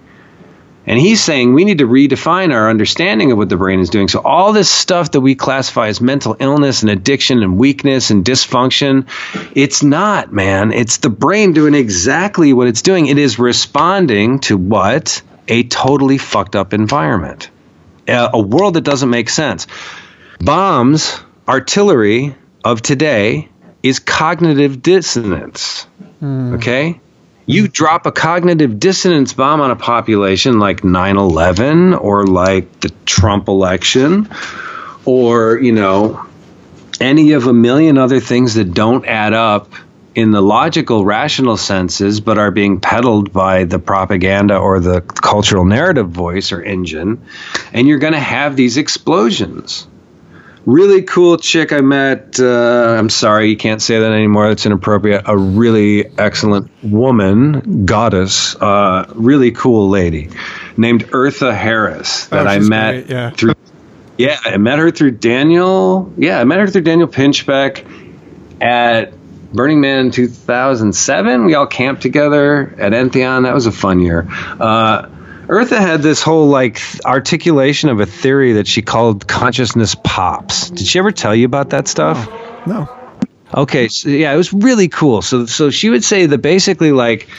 [0.87, 4.07] and he's saying we need to redefine our understanding of what the brain is doing.
[4.07, 8.23] So, all this stuff that we classify as mental illness and addiction and weakness and
[8.23, 9.07] dysfunction,
[9.53, 10.71] it's not, man.
[10.71, 13.07] It's the brain doing exactly what it's doing.
[13.07, 15.21] It is responding to what?
[15.49, 17.49] A totally fucked up environment,
[18.07, 19.67] a world that doesn't make sense.
[20.39, 23.49] Bombs, artillery of today
[23.83, 25.83] is cognitive dissonance.
[26.19, 26.55] Hmm.
[26.55, 26.99] Okay?
[27.49, 32.89] You drop a cognitive dissonance bomb on a population like 9 11 or like the
[33.05, 34.29] Trump election
[35.05, 36.27] or, you know,
[36.99, 39.71] any of a million other things that don't add up
[40.13, 45.63] in the logical, rational senses, but are being peddled by the propaganda or the cultural
[45.63, 47.23] narrative voice or engine,
[47.71, 49.87] and you're going to have these explosions.
[50.67, 52.41] Really cool chick I met.
[52.41, 54.49] Uh, I'm sorry, you can't say that anymore.
[54.49, 55.21] That's inappropriate.
[55.25, 60.29] A really excellent woman, goddess, uh, really cool lady
[60.75, 63.29] named Eartha Harris that Oh, I met great, yeah.
[63.29, 63.53] through.
[64.17, 66.11] Yeah, I met her through Daniel.
[66.17, 67.85] Yeah, I met her through Daniel Pinchbeck
[68.61, 69.13] at
[69.53, 71.45] Burning Man 2007.
[71.45, 73.43] We all camped together at Entheon.
[73.43, 74.27] That was a fun year.
[74.59, 75.07] Uh,
[75.47, 80.69] Eartha had this whole like articulation of a theory that she called consciousness pops.
[80.69, 82.29] Did she ever tell you about that stuff?
[82.67, 82.89] No.
[83.53, 85.21] Okay, so yeah, it was really cool.
[85.21, 87.29] So so she would say that basically like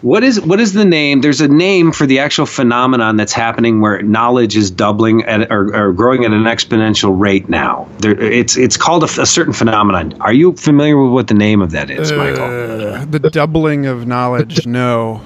[0.00, 1.20] what is what is the name?
[1.20, 5.74] There's a name for the actual phenomenon that's happening where knowledge is doubling at, or,
[5.74, 7.88] or growing at an exponential rate now.
[7.98, 10.20] There, it's it's called a, a certain phenomenon.
[10.20, 12.44] Are you familiar with what the name of that is, Michael?
[12.44, 14.66] Uh, the doubling of knowledge.
[14.66, 15.22] No.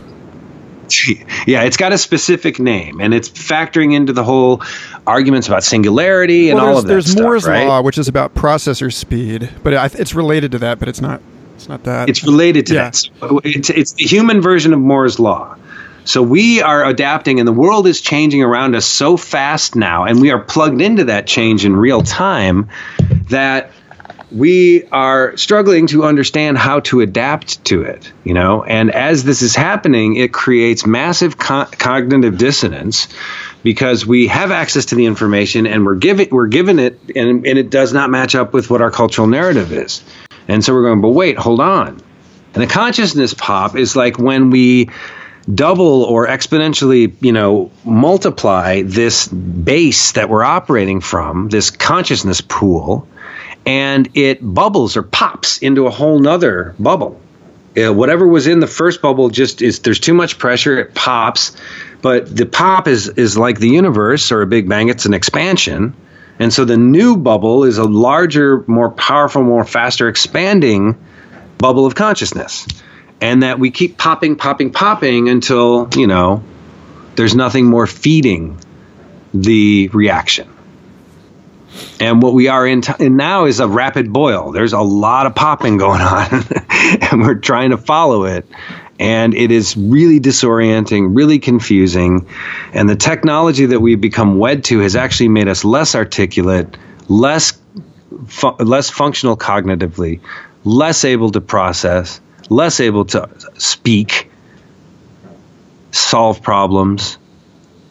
[1.47, 4.63] Yeah, it's got a specific name, and it's factoring into the whole
[5.07, 7.67] arguments about singularity and well, all of that there's stuff, Moore's right?
[7.67, 10.79] law, which is about processor speed, but it's related to that.
[10.79, 11.21] But it's not.
[11.57, 12.09] It's not that.
[12.09, 12.85] It's related to Yeah.
[12.85, 12.97] that.
[12.97, 15.57] So It's, it's the human version of Moore's law.
[16.05, 20.21] So we are adapting, and the world is changing around us so fast now, and
[20.21, 22.71] we are plugged into that change in real time
[23.29, 23.73] that
[24.33, 28.13] we are struggling to understand how to adapt to it.
[28.25, 33.09] You know, and as this is happening, it creates massive co- cognitive dissonance
[33.63, 37.59] because we have access to the information and we're given we're given it, and, and
[37.59, 40.03] it does not match up with what our cultural narrative is.
[40.49, 42.01] And so we're going, but wait, hold on.
[42.55, 44.91] And the consciousness pop is like when we
[45.53, 53.07] double or exponentially, you know, multiply this base that we're operating from, this consciousness pool,
[53.71, 57.21] and it bubbles or pops into a whole nother bubble.
[57.79, 61.57] Uh, whatever was in the first bubble just is there's too much pressure, it pops.
[62.03, 65.95] But the pop is is like the universe or a big bang, it's an expansion.
[66.41, 70.99] And so the new bubble is a larger, more powerful, more faster expanding
[71.59, 72.67] bubble of consciousness.
[73.21, 76.43] And that we keep popping, popping, popping until, you know,
[77.15, 78.59] there's nothing more feeding
[79.33, 80.49] the reaction.
[82.01, 84.53] And what we are in, t- in now is a rapid boil.
[84.53, 86.29] There's a lot of popping going on,
[87.11, 88.47] and we're trying to follow it.
[88.99, 92.27] And it is really disorienting, really confusing.
[92.73, 96.77] And the technology that we've become wed to has actually made us less articulate,
[97.09, 97.59] less,
[98.27, 100.21] fu- less functional cognitively,
[100.65, 102.21] less able to process,
[102.51, 103.29] less able to
[103.59, 104.31] speak,
[105.93, 107.19] solve problems.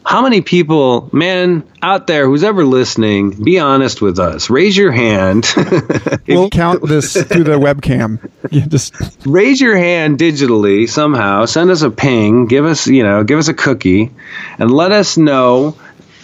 [0.10, 4.50] How many people, man, out there who's ever listening, be honest with us.
[4.50, 5.48] Raise your hand.
[6.28, 8.18] we'll count this through the webcam.
[8.52, 8.96] Yeah, just
[9.28, 11.46] raise your hand digitally somehow.
[11.46, 12.48] Send us a ping.
[12.48, 14.12] Give us, you know, give us a cookie,
[14.58, 15.78] and let us know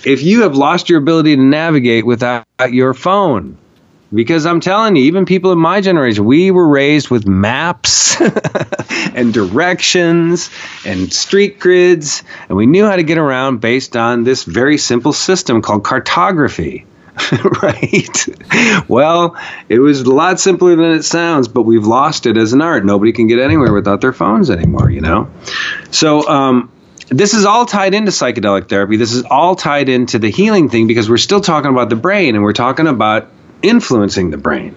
[0.03, 3.60] if you have lost your ability to navigate without your phone.
[4.14, 8.19] Because I'm telling you, even people in my generation, we were raised with maps
[9.14, 10.49] and directions
[10.86, 15.11] and street grids, and we knew how to get around based on this very simple
[15.14, 16.86] system called cartography.
[17.61, 18.27] right?
[18.90, 19.38] Well,
[19.69, 22.84] it was a lot simpler than it sounds, but we've lost it as an art.
[22.84, 25.32] Nobody can get anywhere without their phones anymore, you know?
[25.91, 26.72] So, um,
[27.07, 28.98] this is all tied into psychedelic therapy.
[28.98, 32.36] This is all tied into the healing thing because we're still talking about the brain
[32.36, 33.30] and we're talking about
[33.66, 34.76] influencing the brain.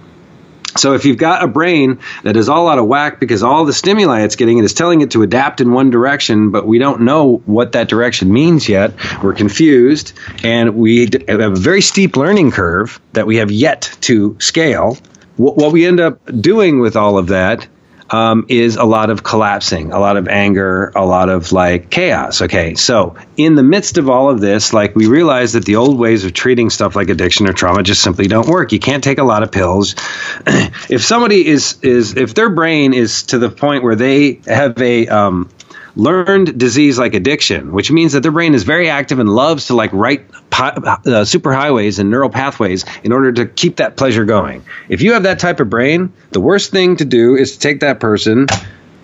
[0.76, 3.72] So if you've got a brain that is all out of whack because all the
[3.72, 7.02] stimuli it's getting it is telling it to adapt in one direction, but we don't
[7.02, 8.92] know what that direction means yet,
[9.22, 10.12] we're confused,
[10.44, 14.96] and we have a very steep learning curve that we have yet to scale.
[15.36, 17.66] What we end up doing with all of that
[18.10, 22.42] um, is a lot of collapsing, a lot of anger, a lot of like chaos.
[22.42, 25.98] Okay, so in the midst of all of this, like we realize that the old
[25.98, 28.72] ways of treating stuff like addiction or trauma just simply don't work.
[28.72, 29.94] You can't take a lot of pills.
[30.46, 35.08] if somebody is is if their brain is to the point where they have a
[35.08, 35.50] um,
[35.98, 39.74] learned disease like addiction, which means that their brain is very active and loves to
[39.74, 44.64] like write uh, superhighways and neural pathways in order to keep that pleasure going.
[44.88, 47.80] If you have that type of brain, the worst thing to do is to take
[47.80, 48.46] that person,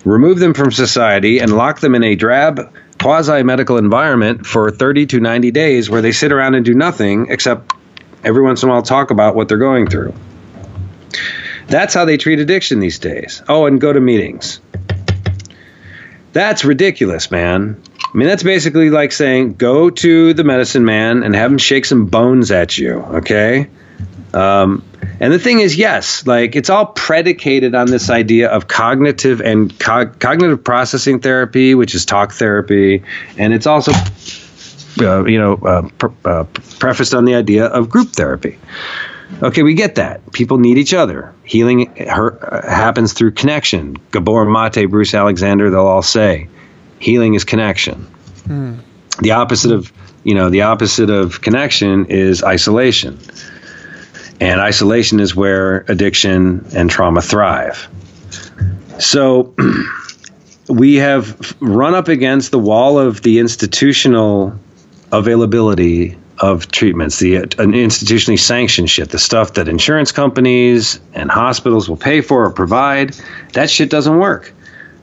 [0.04, 2.72] remove them from society, and lock them in a drab
[3.02, 7.26] quasi medical environment for 30 to 90 days where they sit around and do nothing
[7.28, 7.72] except
[8.22, 10.14] every once in a while talk about what they're going through.
[11.66, 13.42] That's how they treat addiction these days.
[13.48, 14.60] Oh, and go to meetings.
[16.34, 17.80] That's ridiculous, man.
[18.12, 21.84] I mean, that's basically like saying go to the medicine man and have him shake
[21.84, 23.70] some bones at you, okay?
[24.34, 24.84] Um,
[25.20, 29.78] and the thing is, yes, like it's all predicated on this idea of cognitive and
[29.78, 33.04] co- cognitive processing therapy, which is talk therapy,
[33.38, 33.92] and it's also,
[35.00, 36.44] uh, you know, uh, pre- uh,
[36.80, 38.58] prefaced on the idea of group therapy.
[39.42, 40.32] Okay, we get that.
[40.32, 41.34] People need each other.
[41.44, 43.96] Healing her, happens through connection.
[44.10, 46.48] Gabor Mate, Bruce Alexander, they'll all say,
[46.98, 48.06] healing is connection.
[48.46, 48.80] Mm.
[49.20, 49.92] The opposite of,
[50.22, 53.18] you know, the opposite of connection is isolation.
[54.40, 57.88] And isolation is where addiction and trauma thrive.
[58.98, 59.54] So
[60.68, 64.58] we have run up against the wall of the institutional
[65.12, 71.96] availability of treatments, the institutionally sanctioned shit, the stuff that insurance companies and hospitals will
[71.96, 73.14] pay for or provide,
[73.52, 74.52] that shit doesn't work.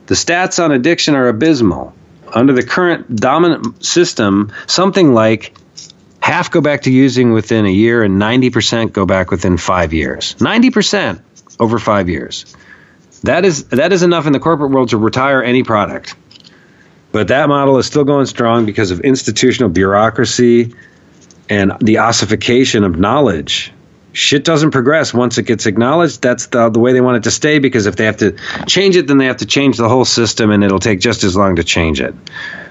[0.06, 1.94] The stats on addiction are abysmal.
[2.28, 5.56] Under the current dominant system, something like
[6.20, 10.34] half go back to using within a year and 90% go back within five years.
[10.36, 11.20] 90%
[11.58, 12.56] over five years.
[13.22, 16.14] That is, that is enough in the corporate world to retire any product.
[17.12, 20.74] But that model is still going strong because of institutional bureaucracy,
[21.48, 23.72] and the ossification of knowledge.
[24.14, 26.20] Shit doesn't progress once it gets acknowledged.
[26.20, 28.36] That's the, the way they want it to stay because if they have to
[28.66, 31.34] change it, then they have to change the whole system and it'll take just as
[31.34, 32.14] long to change it.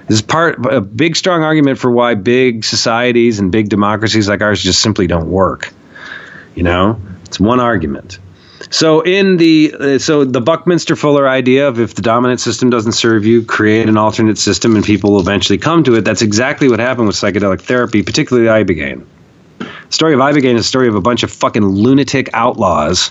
[0.06, 4.40] This is part a big strong argument for why big societies and big democracies like
[4.40, 5.72] ours just simply don't work.
[6.54, 8.18] You know, it's one argument.
[8.72, 12.92] So in the uh, so the Buckminster Fuller idea of if the dominant system doesn't
[12.92, 16.06] serve you, create an alternate system, and people will eventually come to it.
[16.06, 19.04] That's exactly what happened with psychedelic therapy, particularly ibogaine.
[19.58, 23.10] The story of ibogaine is a story of a bunch of fucking lunatic outlaws,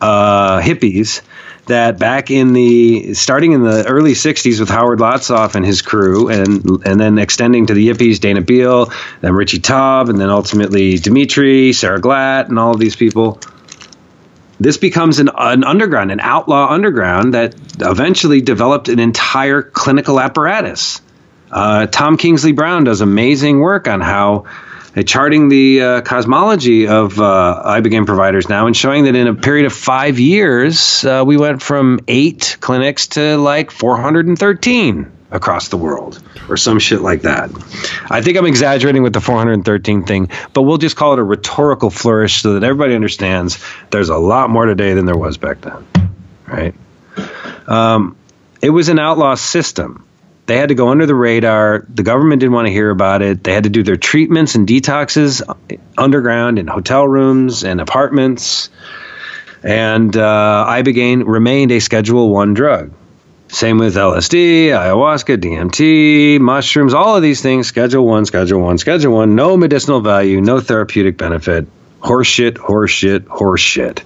[0.00, 1.22] uh, hippies
[1.66, 6.28] that back in the starting in the early 60s with Howard Lotsof and his crew
[6.28, 10.96] and and then extending to the Yippies, Dana Beal, then Richie Taub and then ultimately
[10.96, 13.38] Dimitri, Sarah Glatt and all of these people
[14.60, 21.00] this becomes an, an underground, an outlaw underground that eventually developed an entire clinical apparatus.
[21.50, 24.44] Uh, Tom Kingsley Brown does amazing work on how
[24.96, 29.34] uh, charting the uh, cosmology of uh, ibogaine providers now and showing that in a
[29.34, 35.76] period of five years, uh, we went from eight clinics to like 413 across the
[35.76, 37.50] world or some shit like that.
[38.10, 41.90] I think I'm exaggerating with the 413 thing, but we'll just call it a rhetorical
[41.90, 45.86] flourish so that everybody understands there's a lot more today than there was back then,
[46.46, 46.74] right?
[47.66, 48.16] Um,
[48.62, 50.04] it was an outlaw system.
[50.46, 51.84] They had to go under the radar.
[51.90, 53.44] The government didn't want to hear about it.
[53.44, 55.42] They had to do their treatments and detoxes
[55.98, 58.70] underground in hotel rooms and apartments.
[59.62, 62.94] And uh, Ibogaine remained a Schedule One drug.
[63.48, 67.66] Same with LSD, ayahuasca, DMT, mushrooms, all of these things.
[67.66, 69.34] Schedule one, schedule one, schedule one.
[69.34, 71.66] No medicinal value, no therapeutic benefit.
[72.00, 74.02] Horseshit, horseshit, horseshit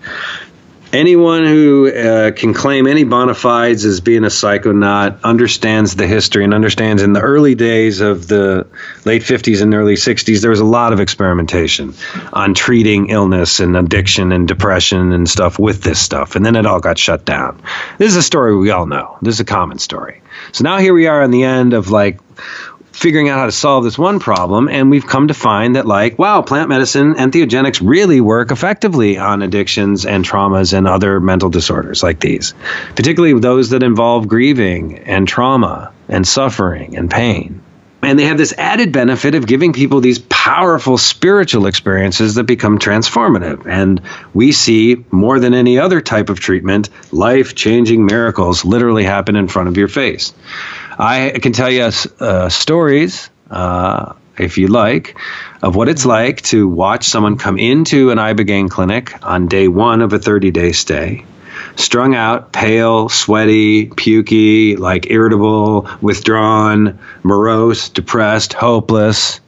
[0.92, 6.44] anyone who uh, can claim any bona fides as being a psychonaut understands the history
[6.44, 8.66] and understands in the early days of the
[9.04, 11.94] late 50s and early 60s there was a lot of experimentation
[12.32, 16.36] on treating illness and addiction and depression and stuff with this stuff.
[16.36, 17.62] And then it all got shut down.
[17.98, 19.18] This is a story we all know.
[19.22, 20.22] This is a common story.
[20.52, 22.20] So now here we are on the end of like
[22.92, 26.18] figuring out how to solve this one problem and we've come to find that like
[26.18, 32.02] wow plant medicine entheogenics really work effectively on addictions and traumas and other mental disorders
[32.02, 32.54] like these
[32.94, 37.62] particularly those that involve grieving and trauma and suffering and pain
[38.02, 42.80] and they have this added benefit of giving people these powerful spiritual experiences that become
[42.80, 43.64] transformative.
[43.64, 44.02] And
[44.34, 49.46] we see more than any other type of treatment, life changing miracles literally happen in
[49.46, 50.34] front of your face.
[51.02, 55.18] I can tell you uh, stories, uh, if you like,
[55.60, 60.00] of what it's like to watch someone come into an Ibogaine clinic on day one
[60.00, 61.24] of a 30 day stay,
[61.74, 69.40] strung out, pale, sweaty, pukey, like irritable, withdrawn, morose, depressed, hopeless,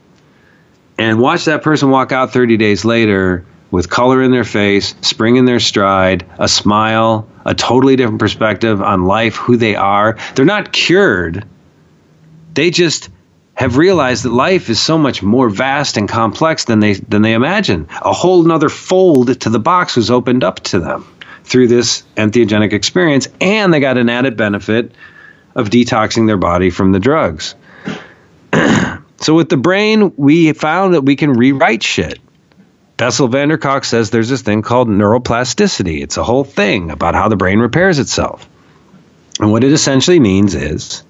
[0.98, 5.34] and watch that person walk out 30 days later with color in their face, spring
[5.34, 10.16] in their stride, a smile, a totally different perspective on life, who they are.
[10.36, 11.44] They're not cured.
[12.54, 13.10] They just
[13.54, 17.32] have realized that life is so much more vast and complex than they than they
[17.32, 17.88] imagine.
[17.90, 21.04] A whole another fold to the box was opened up to them
[21.42, 24.92] through this entheogenic experience, and they got an added benefit
[25.56, 27.56] of detoxing their body from the drugs.
[29.16, 32.20] so with the brain, we found that we can rewrite shit.
[32.96, 36.02] Bessel van der Kolk says there's this thing called neuroplasticity.
[36.02, 38.48] It's a whole thing about how the brain repairs itself.
[39.40, 41.02] And what it essentially means is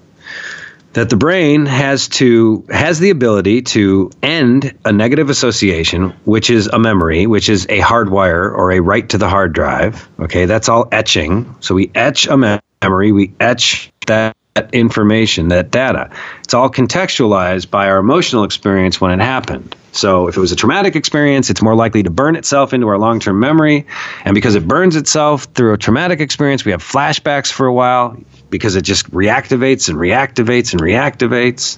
[0.93, 6.67] that the brain has to has the ability to end a negative association which is
[6.67, 10.69] a memory which is a hardwire or a write to the hard drive okay that's
[10.69, 14.37] all etching so we etch a memory we etch that
[14.71, 16.09] information that data
[16.43, 20.55] it's all contextualized by our emotional experience when it happened so if it was a
[20.55, 23.85] traumatic experience it's more likely to burn itself into our long-term memory
[24.23, 28.17] and because it burns itself through a traumatic experience we have flashbacks for a while
[28.49, 31.77] because it just reactivates and reactivates and reactivates.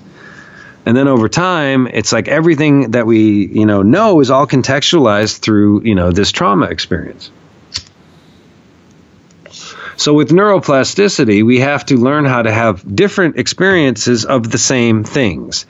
[0.85, 5.39] And then over time, it's like everything that we, you know, know is all contextualized
[5.39, 7.31] through, you know, this trauma experience.
[9.97, 15.03] So with neuroplasticity, we have to learn how to have different experiences of the same
[15.03, 15.65] things.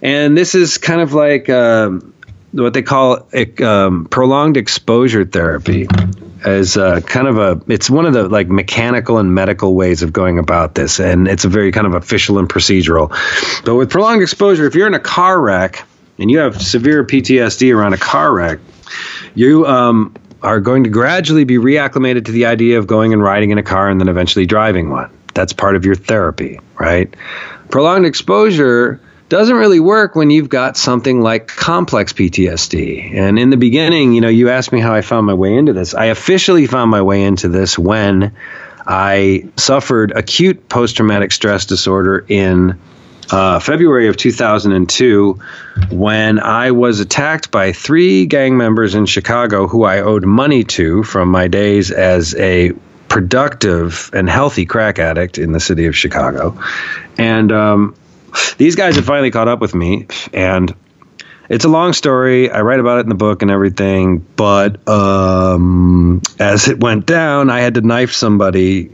[0.00, 2.14] And this is kind of like um,
[2.52, 3.28] what they call
[3.60, 5.88] um, prolonged exposure therapy,
[6.44, 10.12] as a, kind of a it's one of the like mechanical and medical ways of
[10.12, 13.08] going about this and it's a very kind of official and procedural
[13.64, 15.86] but with prolonged exposure if you're in a car wreck
[16.18, 18.58] and you have severe ptsd around a car wreck
[19.34, 23.50] you um, are going to gradually be reacclimated to the idea of going and riding
[23.50, 27.14] in a car and then eventually driving one that's part of your therapy right
[27.70, 33.14] prolonged exposure doesn't really work when you've got something like complex PTSD.
[33.14, 35.72] And in the beginning, you know, you asked me how I found my way into
[35.72, 35.94] this.
[35.94, 38.36] I officially found my way into this when
[38.86, 42.78] I suffered acute post traumatic stress disorder in
[43.30, 45.40] uh, February of 2002
[45.90, 51.02] when I was attacked by three gang members in Chicago who I owed money to
[51.02, 52.72] from my days as a
[53.08, 56.58] productive and healthy crack addict in the city of Chicago.
[57.16, 57.94] And um,
[58.58, 60.74] these guys have finally caught up with me, and
[61.48, 62.50] it's a long story.
[62.50, 67.50] I write about it in the book and everything, but um, as it went down,
[67.50, 68.90] I had to knife somebody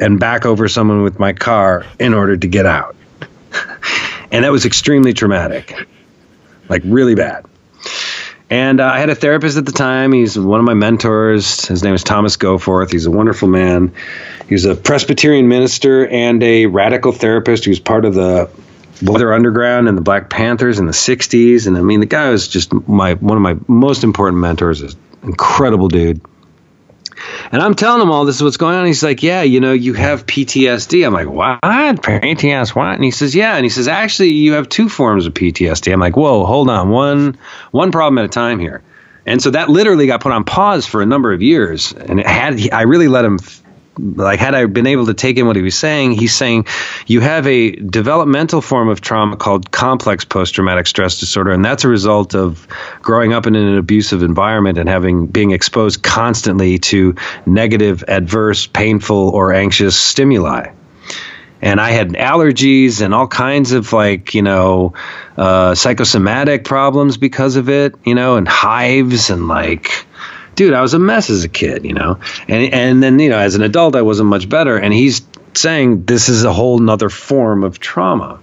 [0.00, 2.95] and back over someone with my car in order to get out.
[4.30, 5.86] and that was extremely traumatic,
[6.68, 7.46] like really bad.
[8.48, 10.12] And uh, I had a therapist at the time.
[10.12, 11.66] He's one of my mentors.
[11.66, 12.92] His name is Thomas Goforth.
[12.92, 13.92] He's a wonderful man.
[14.48, 17.64] He was a Presbyterian minister and a radical therapist.
[17.64, 18.48] He was part of the
[19.02, 21.66] Weather Underground and the Black Panthers in the '60s.
[21.66, 24.80] And I mean, the guy was just my one of my most important mentors.
[24.80, 24.92] An
[25.24, 26.20] incredible dude.
[27.52, 28.86] And I'm telling him all this is what's going on.
[28.86, 31.06] He's like, Yeah, you know, you have PTSD.
[31.06, 31.60] I'm like, What?
[31.62, 32.94] PTSD, what?
[32.94, 33.56] And he says, Yeah.
[33.56, 35.92] And he says, Actually, you have two forms of PTSD.
[35.92, 36.90] I'm like, Whoa, hold on.
[36.90, 37.38] One
[37.70, 38.82] one problem at a time here.
[39.24, 41.92] And so that literally got put on pause for a number of years.
[41.92, 43.38] And it had I really let him
[43.98, 46.66] like had I been able to take in what he was saying, he's saying
[47.06, 51.88] you have a developmental form of trauma called complex post-traumatic stress disorder, and that's a
[51.88, 52.66] result of
[53.02, 57.14] growing up in an abusive environment and having being exposed constantly to
[57.46, 60.72] negative, adverse, painful, or anxious stimuli.
[61.62, 64.92] And I had allergies and all kinds of like you know
[65.36, 70.05] uh, psychosomatic problems because of it, you know, and hives and like
[70.56, 72.18] dude, I was a mess as a kid, you know,
[72.48, 75.22] and and then you know as an adult I wasn't much better, and he's
[75.54, 78.40] saying this is a whole nother form of trauma.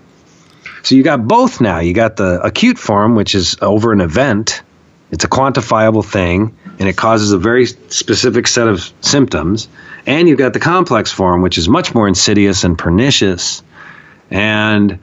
[0.83, 1.79] So you got both now.
[1.79, 4.61] You got the acute form, which is over an event.
[5.11, 9.67] It's a quantifiable thing, and it causes a very specific set of symptoms.
[10.05, 13.63] And you've got the complex form, which is much more insidious and pernicious.
[14.29, 14.99] And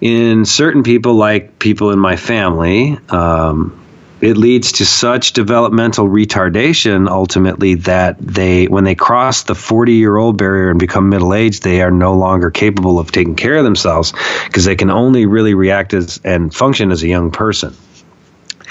[0.00, 3.83] in certain people, like people in my family, um,
[4.24, 10.16] it leads to such developmental retardation ultimately that they when they cross the 40 year
[10.16, 13.64] old barrier and become middle aged they are no longer capable of taking care of
[13.64, 14.12] themselves
[14.44, 17.74] because they can only really react as and function as a young person.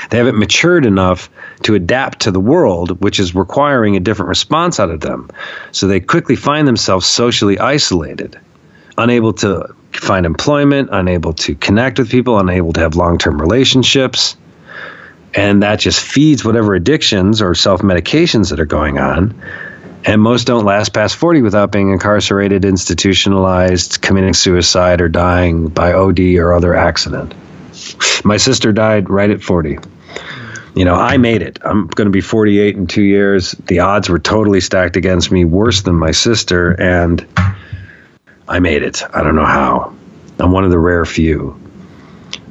[0.10, 1.30] They haven't matured enough
[1.64, 5.30] to adapt to the world which is requiring a different response out of them.
[5.72, 8.40] So they quickly find themselves socially isolated
[8.98, 14.36] unable to find employment unable to connect with people unable to have long-term relationships
[15.34, 19.42] and that just feeds whatever addictions or self medications that are going on.
[20.06, 25.94] And most don't last past 40 without being incarcerated, institutionalized, committing suicide, or dying by
[25.94, 27.34] OD or other accident.
[28.24, 29.80] My sister died right at 40.
[30.76, 31.60] You know, I made it.
[31.64, 33.52] I'm going to be 48 in two years.
[33.52, 37.26] The odds were totally stacked against me, worse than my sister, and
[38.48, 39.04] I made it.
[39.14, 39.96] I don't know how.
[40.40, 41.60] I'm one of the rare few.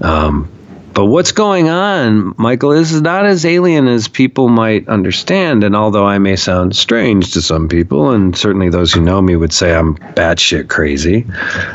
[0.01, 0.51] Um,
[0.95, 5.65] But what's going on, Michael, is not as alien as people might understand.
[5.65, 9.35] And although I may sound strange to some people, and certainly those who know me
[9.35, 11.27] would say I'm batshit crazy,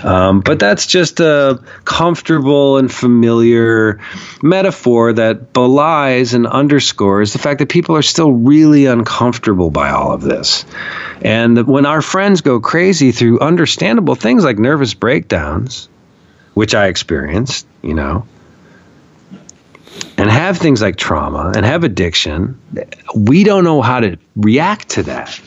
[0.03, 3.99] um, but that's just a comfortable and familiar
[4.44, 10.11] metaphor that belies and underscores the fact that people are still really uncomfortable by all
[10.11, 10.64] of this.
[11.22, 15.89] And when our friends go crazy through understandable things like nervous breakdowns,
[16.53, 18.27] which I experienced, you know,
[20.18, 22.60] and have things like trauma and have addiction,
[23.15, 25.39] we don't know how to react to that.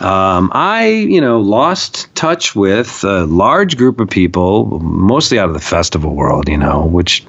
[0.00, 5.54] Um, I, you know, lost touch with a large group of people, mostly out of
[5.54, 7.24] the festival world, you know, which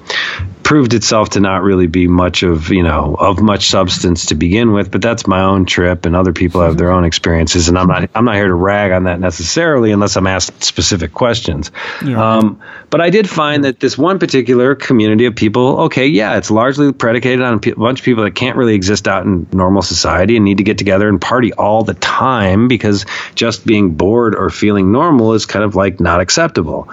[0.70, 4.70] proved itself to not really be much of you know of much substance to begin
[4.70, 7.88] with but that's my own trip and other people have their own experiences and i'm
[7.88, 11.72] not i'm not here to rag on that necessarily unless i'm asked specific questions.
[12.06, 12.36] Yeah.
[12.36, 16.52] um, but i did find that this one particular community of people okay yeah it's
[16.52, 20.36] largely predicated on a bunch of people that can't really exist out in normal society
[20.36, 24.50] and need to get together and party all the time because just being bored or
[24.50, 26.88] feeling normal is kind of like not acceptable.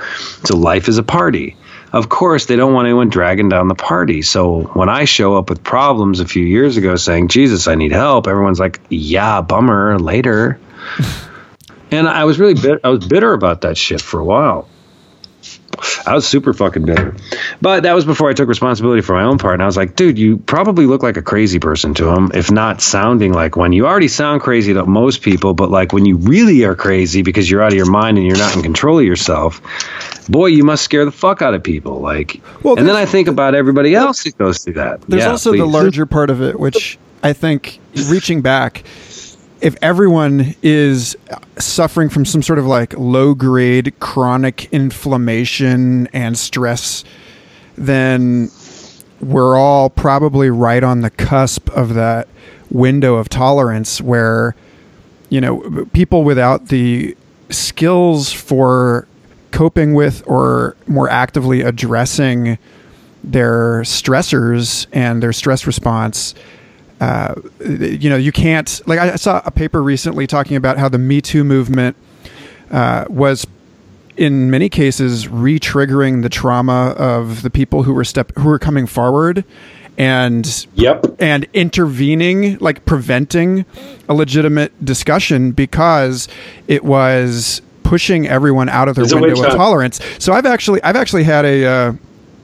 [0.45, 1.55] So life is a party
[1.93, 4.21] of course they don't want anyone dragging down the party.
[4.21, 7.91] So when I show up with problems a few years ago saying, Jesus, I need
[7.91, 10.59] help, everyone's like, yeah, bummer, later.
[11.91, 14.67] and I was really bit- I was bitter about that shit for a while.
[16.05, 17.15] I was super fucking bitter.
[17.61, 19.55] But that was before I took responsibility for my own part.
[19.55, 22.51] And I was like, dude, you probably look like a crazy person to him, if
[22.51, 23.73] not sounding like one.
[23.73, 27.49] You already sound crazy to most people, but like when you really are crazy because
[27.49, 29.61] you're out of your mind and you're not in control of yourself,
[30.29, 31.99] boy, you must scare the fuck out of people.
[31.99, 35.01] Like, well, and then I think about everybody else who goes through that.
[35.01, 35.59] There's yeah, also please.
[35.59, 37.79] the larger part of it, which I think
[38.09, 38.83] reaching back
[39.61, 41.15] if everyone is
[41.57, 47.03] suffering from some sort of like low grade chronic inflammation and stress,
[47.75, 48.51] then
[49.19, 52.27] we're all probably right on the cusp of that
[52.69, 54.55] window of tolerance where,
[55.29, 57.15] you know, people without the
[57.49, 59.07] skills for
[59.51, 62.57] coping with or more actively addressing
[63.23, 66.35] their stressors and their stress response
[66.99, 68.81] uh, you know, you can't.
[68.85, 71.95] Like, I saw a paper recently talking about how the Me Too movement
[72.71, 73.45] uh, was,
[74.15, 78.87] in many cases, re-triggering the trauma of the people who were step who were coming
[78.87, 79.45] forward,
[79.97, 83.65] and yep, and intervening, like preventing
[84.09, 86.27] a legitimate discussion because
[86.67, 89.99] it was pushing everyone out of their window of tolerance.
[90.19, 91.93] So I've actually, I've actually had a, uh,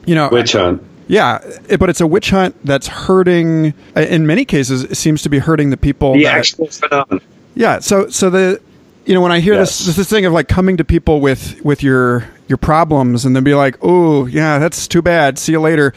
[0.06, 3.74] you know, witch hunt yeah, it, but it's a witch hunt that's hurting.
[3.96, 6.14] Eh, in many cases, it seems to be hurting the people.
[6.14, 7.20] The that, actual phenomenon.
[7.54, 7.80] Yeah.
[7.80, 8.60] So, so the
[9.04, 9.84] you know when I hear yes.
[9.84, 13.44] this this thing of like coming to people with with your your problems and then
[13.44, 15.38] be like, oh yeah, that's too bad.
[15.38, 15.92] See you later.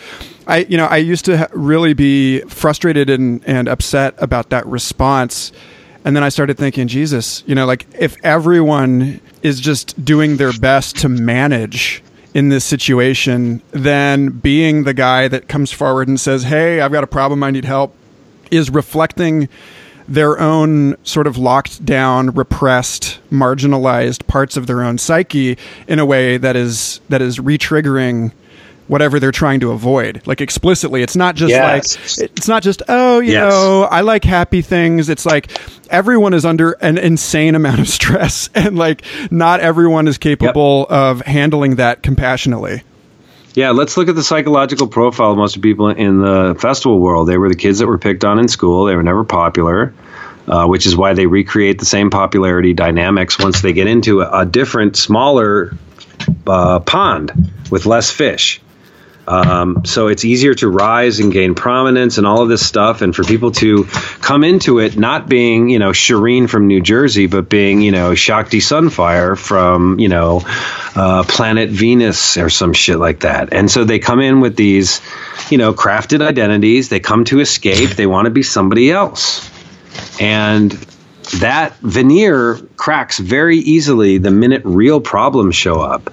[0.45, 4.65] I you know I used to ha- really be frustrated and and upset about that
[4.65, 5.51] response.
[6.03, 10.53] And then I started thinking, Jesus, you know, like if everyone is just doing their
[10.53, 12.01] best to manage
[12.37, 17.03] in this situation than being the guy that comes forward and says, Hey, I've got
[17.03, 17.95] a problem, I need help,
[18.51, 19.49] is reflecting
[20.07, 25.57] their own sort of locked down, repressed, marginalized parts of their own psyche
[25.87, 28.31] in a way that is that is re-triggering
[28.87, 32.19] whatever they're trying to avoid like explicitly it's not just yes.
[32.19, 33.51] like it's not just oh you yes.
[33.51, 35.51] know i like happy things it's like
[35.89, 40.91] everyone is under an insane amount of stress and like not everyone is capable yep.
[40.91, 42.81] of handling that compassionately
[43.57, 47.27] yeah, let's look at the psychological profile of most of people in the festival world.
[47.27, 48.85] They were the kids that were picked on in school.
[48.85, 49.95] They were never popular,
[50.47, 54.41] uh, which is why they recreate the same popularity dynamics once they get into a,
[54.41, 55.75] a different, smaller
[56.45, 58.61] uh, pond with less fish.
[59.27, 63.13] Um, so it's easier to rise and gain prominence and all of this stuff, and
[63.13, 63.83] for people to
[64.21, 68.15] come into it not being, you know, Shireen from New Jersey, but being, you know,
[68.15, 70.41] Shakti Sunfire from, you know,
[70.95, 73.53] uh, Planet Venus or some shit like that.
[73.53, 75.01] And so they come in with these,
[75.49, 76.89] you know, crafted identities.
[76.89, 77.91] They come to escape.
[77.91, 79.49] They want to be somebody else,
[80.21, 80.71] and
[81.39, 86.11] that veneer cracks very easily the minute real problems show up.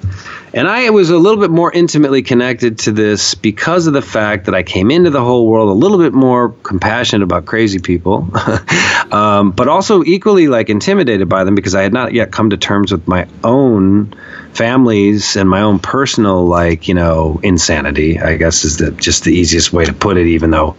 [0.53, 4.47] And I was a little bit more intimately connected to this because of the fact
[4.47, 8.29] that I came into the whole world a little bit more compassionate about crazy people,
[9.11, 12.57] um, but also equally like intimidated by them because I had not yet come to
[12.57, 14.15] terms with my own
[14.55, 19.33] families and my own personal like you know insanity i guess is the just the
[19.33, 20.77] easiest way to put it even though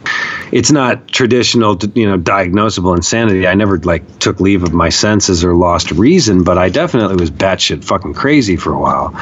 [0.52, 3.46] it's not traditional you know diagnosable insanity.
[3.48, 7.32] I never like took leave of my senses or lost reason but i definitely was
[7.32, 9.14] batshit fucking crazy for a while.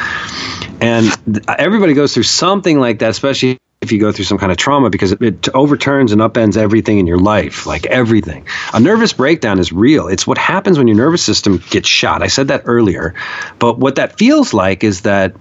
[0.81, 1.09] And
[1.47, 4.89] everybody goes through something like that especially if you go through some kind of trauma
[4.89, 8.47] because it, it overturns and upends everything in your life, like everything.
[8.73, 10.07] A nervous breakdown is real.
[10.07, 12.23] It's what happens when your nervous system gets shot.
[12.23, 13.13] I said that earlier.
[13.59, 15.35] But what that feels like is that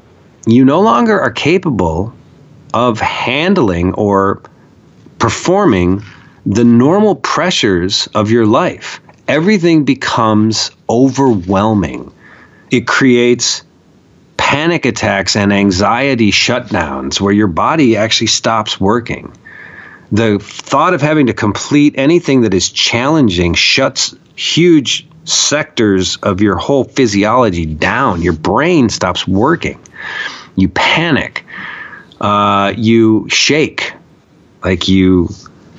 [0.45, 2.13] you no longer are capable
[2.75, 4.43] of handling or
[5.19, 6.03] performing
[6.45, 9.01] the normal pressures of your life.
[9.29, 12.13] Everything becomes overwhelming.
[12.71, 13.63] It creates
[14.37, 19.33] panic attacks and anxiety shutdowns where your body actually stops working.
[20.11, 26.57] The thought of having to complete anything that is challenging shuts huge sectors of your
[26.57, 28.23] whole physiology down.
[28.23, 29.81] Your brain stops working.
[30.57, 31.45] You panic.
[32.21, 33.95] Uh, you shake.
[34.63, 35.29] Like you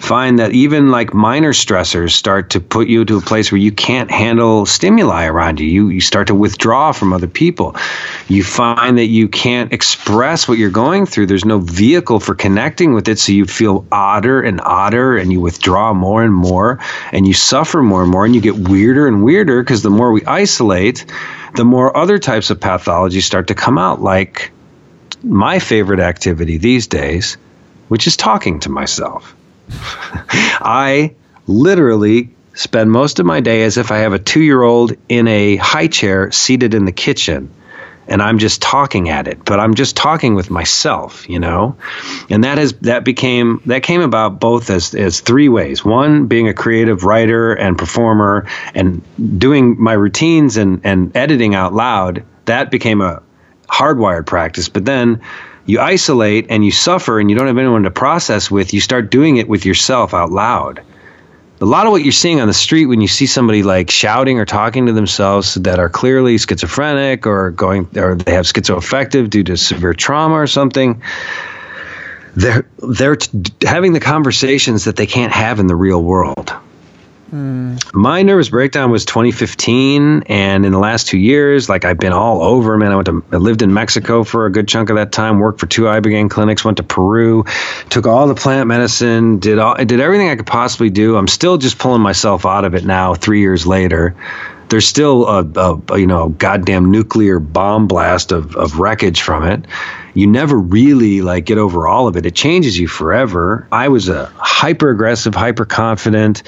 [0.04, 3.72] find that even like minor stressors start to put you to a place where you
[3.72, 5.66] can't handle stimuli around you.
[5.66, 7.78] You you start to withdraw from other people.
[8.28, 11.28] You find that you can't express what you're going through.
[11.28, 15.40] There's no vehicle for connecting with it, so you feel odder and odder and you
[15.40, 16.80] withdraw more and more
[17.14, 20.12] and you suffer more and more and you get weirder and weirder because the more
[20.12, 21.06] we isolate,
[21.56, 24.52] the more other types of pathology start to come out like
[25.24, 27.38] my favorite activity these days,
[27.88, 29.34] which is talking to myself.
[29.70, 31.16] I
[31.48, 35.28] literally spend most of my day as if I have a two year old in
[35.28, 37.54] a high chair seated in the kitchen
[38.08, 41.78] and I'm just talking at it, but I'm just talking with myself, you know?
[42.30, 45.86] And that has that became that came about both as as three ways.
[45.86, 49.02] One being a creative writer and performer and
[49.40, 53.24] doing my routines and and editing out loud, that became a
[53.68, 54.70] hardwired practice.
[54.70, 55.22] But then
[55.66, 59.12] you isolate and you suffer and you don't have anyone to process with, you start
[59.12, 60.84] doing it with yourself out loud.
[61.62, 64.40] A lot of what you're seeing on the street when you see somebody like shouting
[64.40, 69.46] or talking to themselves that are clearly schizophrenic or going or they have schizoaffective due
[69.46, 71.02] to severe trauma or something,
[72.36, 73.30] they're they're t-
[73.62, 76.54] having the conversations that they can't have in the real world.
[77.34, 82.44] My nervous breakdown was 2015, and in the last two years, like I've been all
[82.44, 82.78] over.
[82.78, 85.40] Man, I went to, I lived in Mexico for a good chunk of that time.
[85.40, 86.64] Worked for two ibogaine clinics.
[86.64, 87.46] Went to Peru,
[87.90, 89.40] took all the plant medicine.
[89.40, 91.18] Did all, did everything I could possibly do.
[91.18, 93.16] I'm still just pulling myself out of it now.
[93.16, 94.16] Three years later,
[94.70, 99.66] there's still a, a, you know goddamn nuclear bomb blast of, of wreckage from it
[100.16, 104.10] you never really like get over all of it it changes you forever i was
[104.10, 106.42] a hyper aggressive hyper confident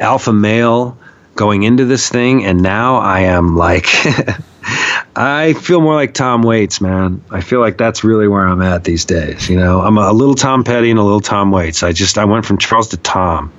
[0.00, 0.98] alpha male
[1.36, 3.86] going into this thing and now i am like
[5.16, 7.22] i feel more like tom waits man.
[7.30, 9.80] I feel like that's really where i'm at these days you know?
[9.80, 11.82] I'm a little tom petty and a little tom waits.
[11.82, 13.52] I just i went from charles to tom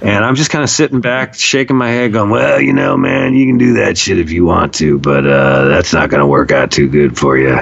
[0.00, 3.34] and I'm just kind of sitting back, shaking my head, going, "Well, you know, man,
[3.34, 6.26] you can do that shit if you want to, but uh, that's not going to
[6.26, 7.58] work out too good for you."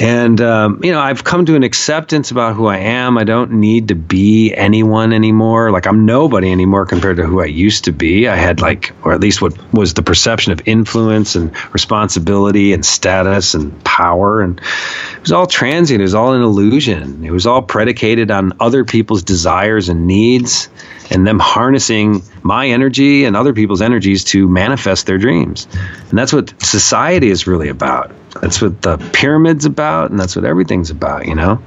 [0.00, 3.18] And um, you know, I've come to an acceptance about who I am.
[3.18, 5.70] I don't need to be anyone anymore.
[5.70, 8.28] Like I'm nobody anymore compared to who I used to be.
[8.28, 12.84] I had like, or at least what was the perception of influence and responsibility and
[12.84, 16.00] status and power, and it was all transient.
[16.00, 17.24] It was all an illusion.
[17.24, 20.68] It was all predicated on other people's desires and needs
[21.10, 25.66] and them harnessing my energy and other people's energies to manifest their dreams.
[26.08, 28.12] And that's what society is really about.
[28.40, 31.60] That's what the pyramid's about, and that's what everything's about, you know?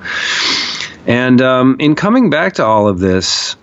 [1.05, 3.57] And um, in coming back to all of this,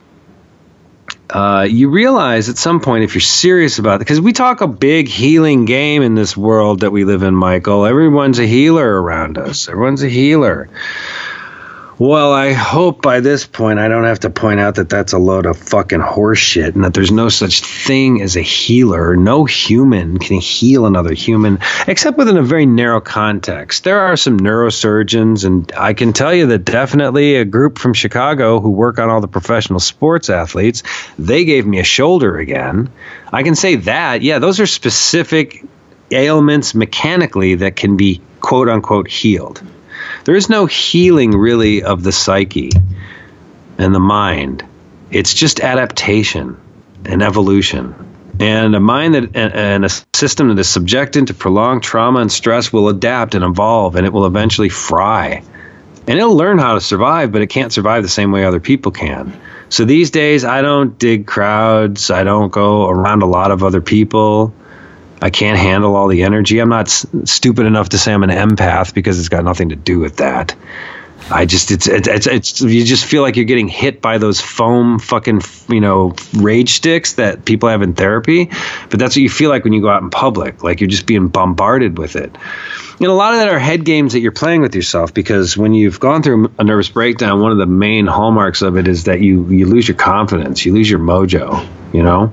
[1.30, 4.66] uh, you realize at some point if you're serious about it, because we talk a
[4.66, 7.86] big healing game in this world that we live in, Michael.
[7.86, 9.68] Everyone's a healer around us.
[9.68, 10.68] Everyone's a healer.
[12.00, 15.18] Well, I hope by this point I don't have to point out that that's a
[15.18, 19.16] load of fucking horseshit and that there's no such thing as a healer.
[19.16, 23.84] No human can heal another human except within a very narrow context.
[23.84, 28.60] There are some neurosurgeons, and I can tell you that definitely a group from Chicago
[28.60, 30.82] who work on all the professional sports athletes,
[31.18, 32.90] they gave me a shoulder again.
[33.30, 35.66] I can say that, yeah, those are specific
[36.10, 39.62] ailments mechanically that can be quote unquote healed
[40.24, 42.70] there is no healing really of the psyche
[43.78, 44.64] and the mind.
[45.10, 46.56] It's just adaptation
[47.04, 47.94] and evolution.
[48.38, 52.72] And a mind that and a system that is subjected to prolonged trauma and stress
[52.72, 55.42] will adapt and evolve and it will eventually fry.
[56.06, 58.92] And it'll learn how to survive, but it can't survive the same way other people
[58.92, 59.38] can.
[59.68, 62.10] So these days, I don't dig crowds.
[62.10, 64.54] I don't go around a lot of other people.
[65.20, 66.58] I can't handle all the energy.
[66.58, 69.76] I'm not s- stupid enough to say I'm an empath because it's got nothing to
[69.76, 70.54] do with that.
[71.30, 74.98] I just it's, it's it's you just feel like you're getting hit by those foam
[74.98, 78.46] fucking you know rage sticks that people have in therapy,
[78.88, 80.64] but that's what you feel like when you go out in public.
[80.64, 82.34] Like you're just being bombarded with it.
[82.98, 85.72] And a lot of that are head games that you're playing with yourself because when
[85.72, 89.20] you've gone through a nervous breakdown, one of the main hallmarks of it is that
[89.20, 91.66] you you lose your confidence, you lose your mojo.
[91.92, 92.32] You know.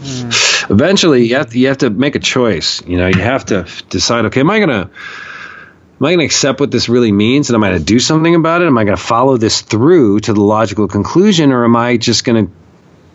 [0.00, 0.39] Mm.
[0.70, 2.80] Eventually, you have to, you have to make a choice.
[2.86, 4.24] You know, you have to decide.
[4.26, 4.90] Okay, am I gonna
[6.00, 7.98] am I going to accept what this really means and am I going to do
[7.98, 8.66] something about it?
[8.66, 12.24] Am I going to follow this through to the logical conclusion or am I just
[12.24, 12.52] going to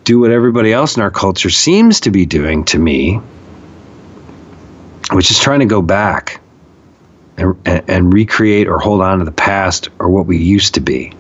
[0.04, 3.16] do what everybody else in our culture seems to be doing to me,
[5.12, 6.42] which is trying to go back
[7.38, 11.12] and, and recreate or hold on to the past or what we used to be?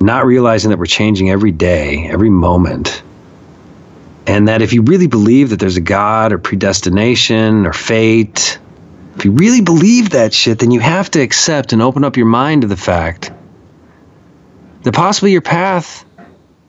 [0.00, 3.02] Not realizing that we're changing every day, every moment.
[4.26, 8.58] And that if you really believe that there's a God or predestination or fate,
[9.16, 12.26] if you really believe that shit, then you have to accept and open up your
[12.26, 13.32] mind to the fact
[14.82, 16.04] that possibly your path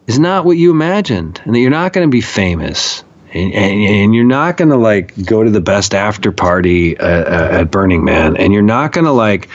[0.07, 3.03] is not what you imagined and that you're not going to be famous
[3.34, 7.28] and, and, and you're not going to like go to the best after party at,
[7.28, 9.48] at Burning Man and you're not going to like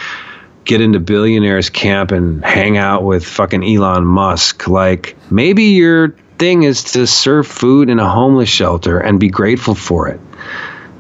[0.65, 4.67] get into billionaires camp and hang out with fucking Elon Musk.
[4.67, 9.75] Like maybe your thing is to serve food in a homeless shelter and be grateful
[9.75, 10.21] for it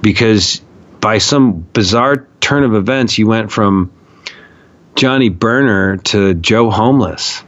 [0.03, 0.61] because
[1.01, 3.93] by some bizarre turn of events, you went from
[4.95, 7.43] Johnny Burner to Joe Homeless.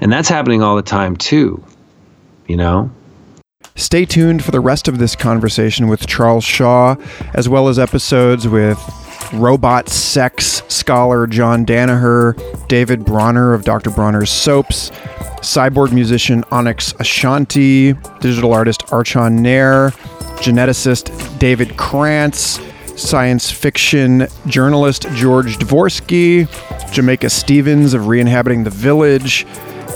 [0.00, 1.64] And that's happening all the time, too.
[2.46, 2.90] You know?
[3.76, 6.96] Stay tuned for the rest of this conversation with Charles Shaw,
[7.34, 8.78] as well as episodes with
[9.32, 12.36] robot sex scholar John Danaher,
[12.68, 13.90] David Bronner of Dr.
[13.90, 14.90] Bronner's Soaps,
[15.40, 19.90] cyborg musician Onyx Ashanti, digital artist Archan Nair,
[20.40, 22.60] geneticist David Krantz,
[22.96, 26.48] science fiction journalist George Dvorsky,
[26.92, 29.44] Jamaica Stevens of Re-inhabiting the Village,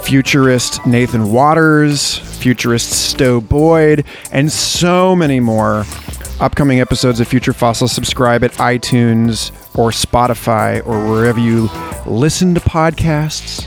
[0.02, 5.84] futurist Nathan Waters, futurist Stowe Boyd, and so many more.
[6.40, 11.68] Upcoming episodes of Future Fossils subscribe at iTunes or Spotify or wherever you
[12.06, 13.66] listen to podcasts.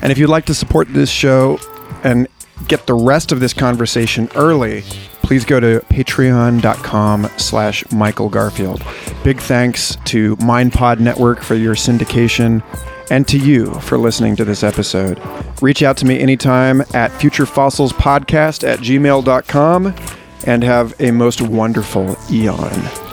[0.00, 1.58] And if you'd like to support this show
[2.04, 2.26] and
[2.68, 4.82] get the rest of this conversation early,
[5.22, 8.82] please go to patreon.com slash Michael Garfield.
[9.22, 12.62] Big thanks to MindPod Network for your syndication
[13.10, 15.20] and to you for listening to this episode.
[15.60, 19.94] Reach out to me anytime at futurefossilspodcast at gmail.com
[20.46, 23.09] and have a most wonderful eon.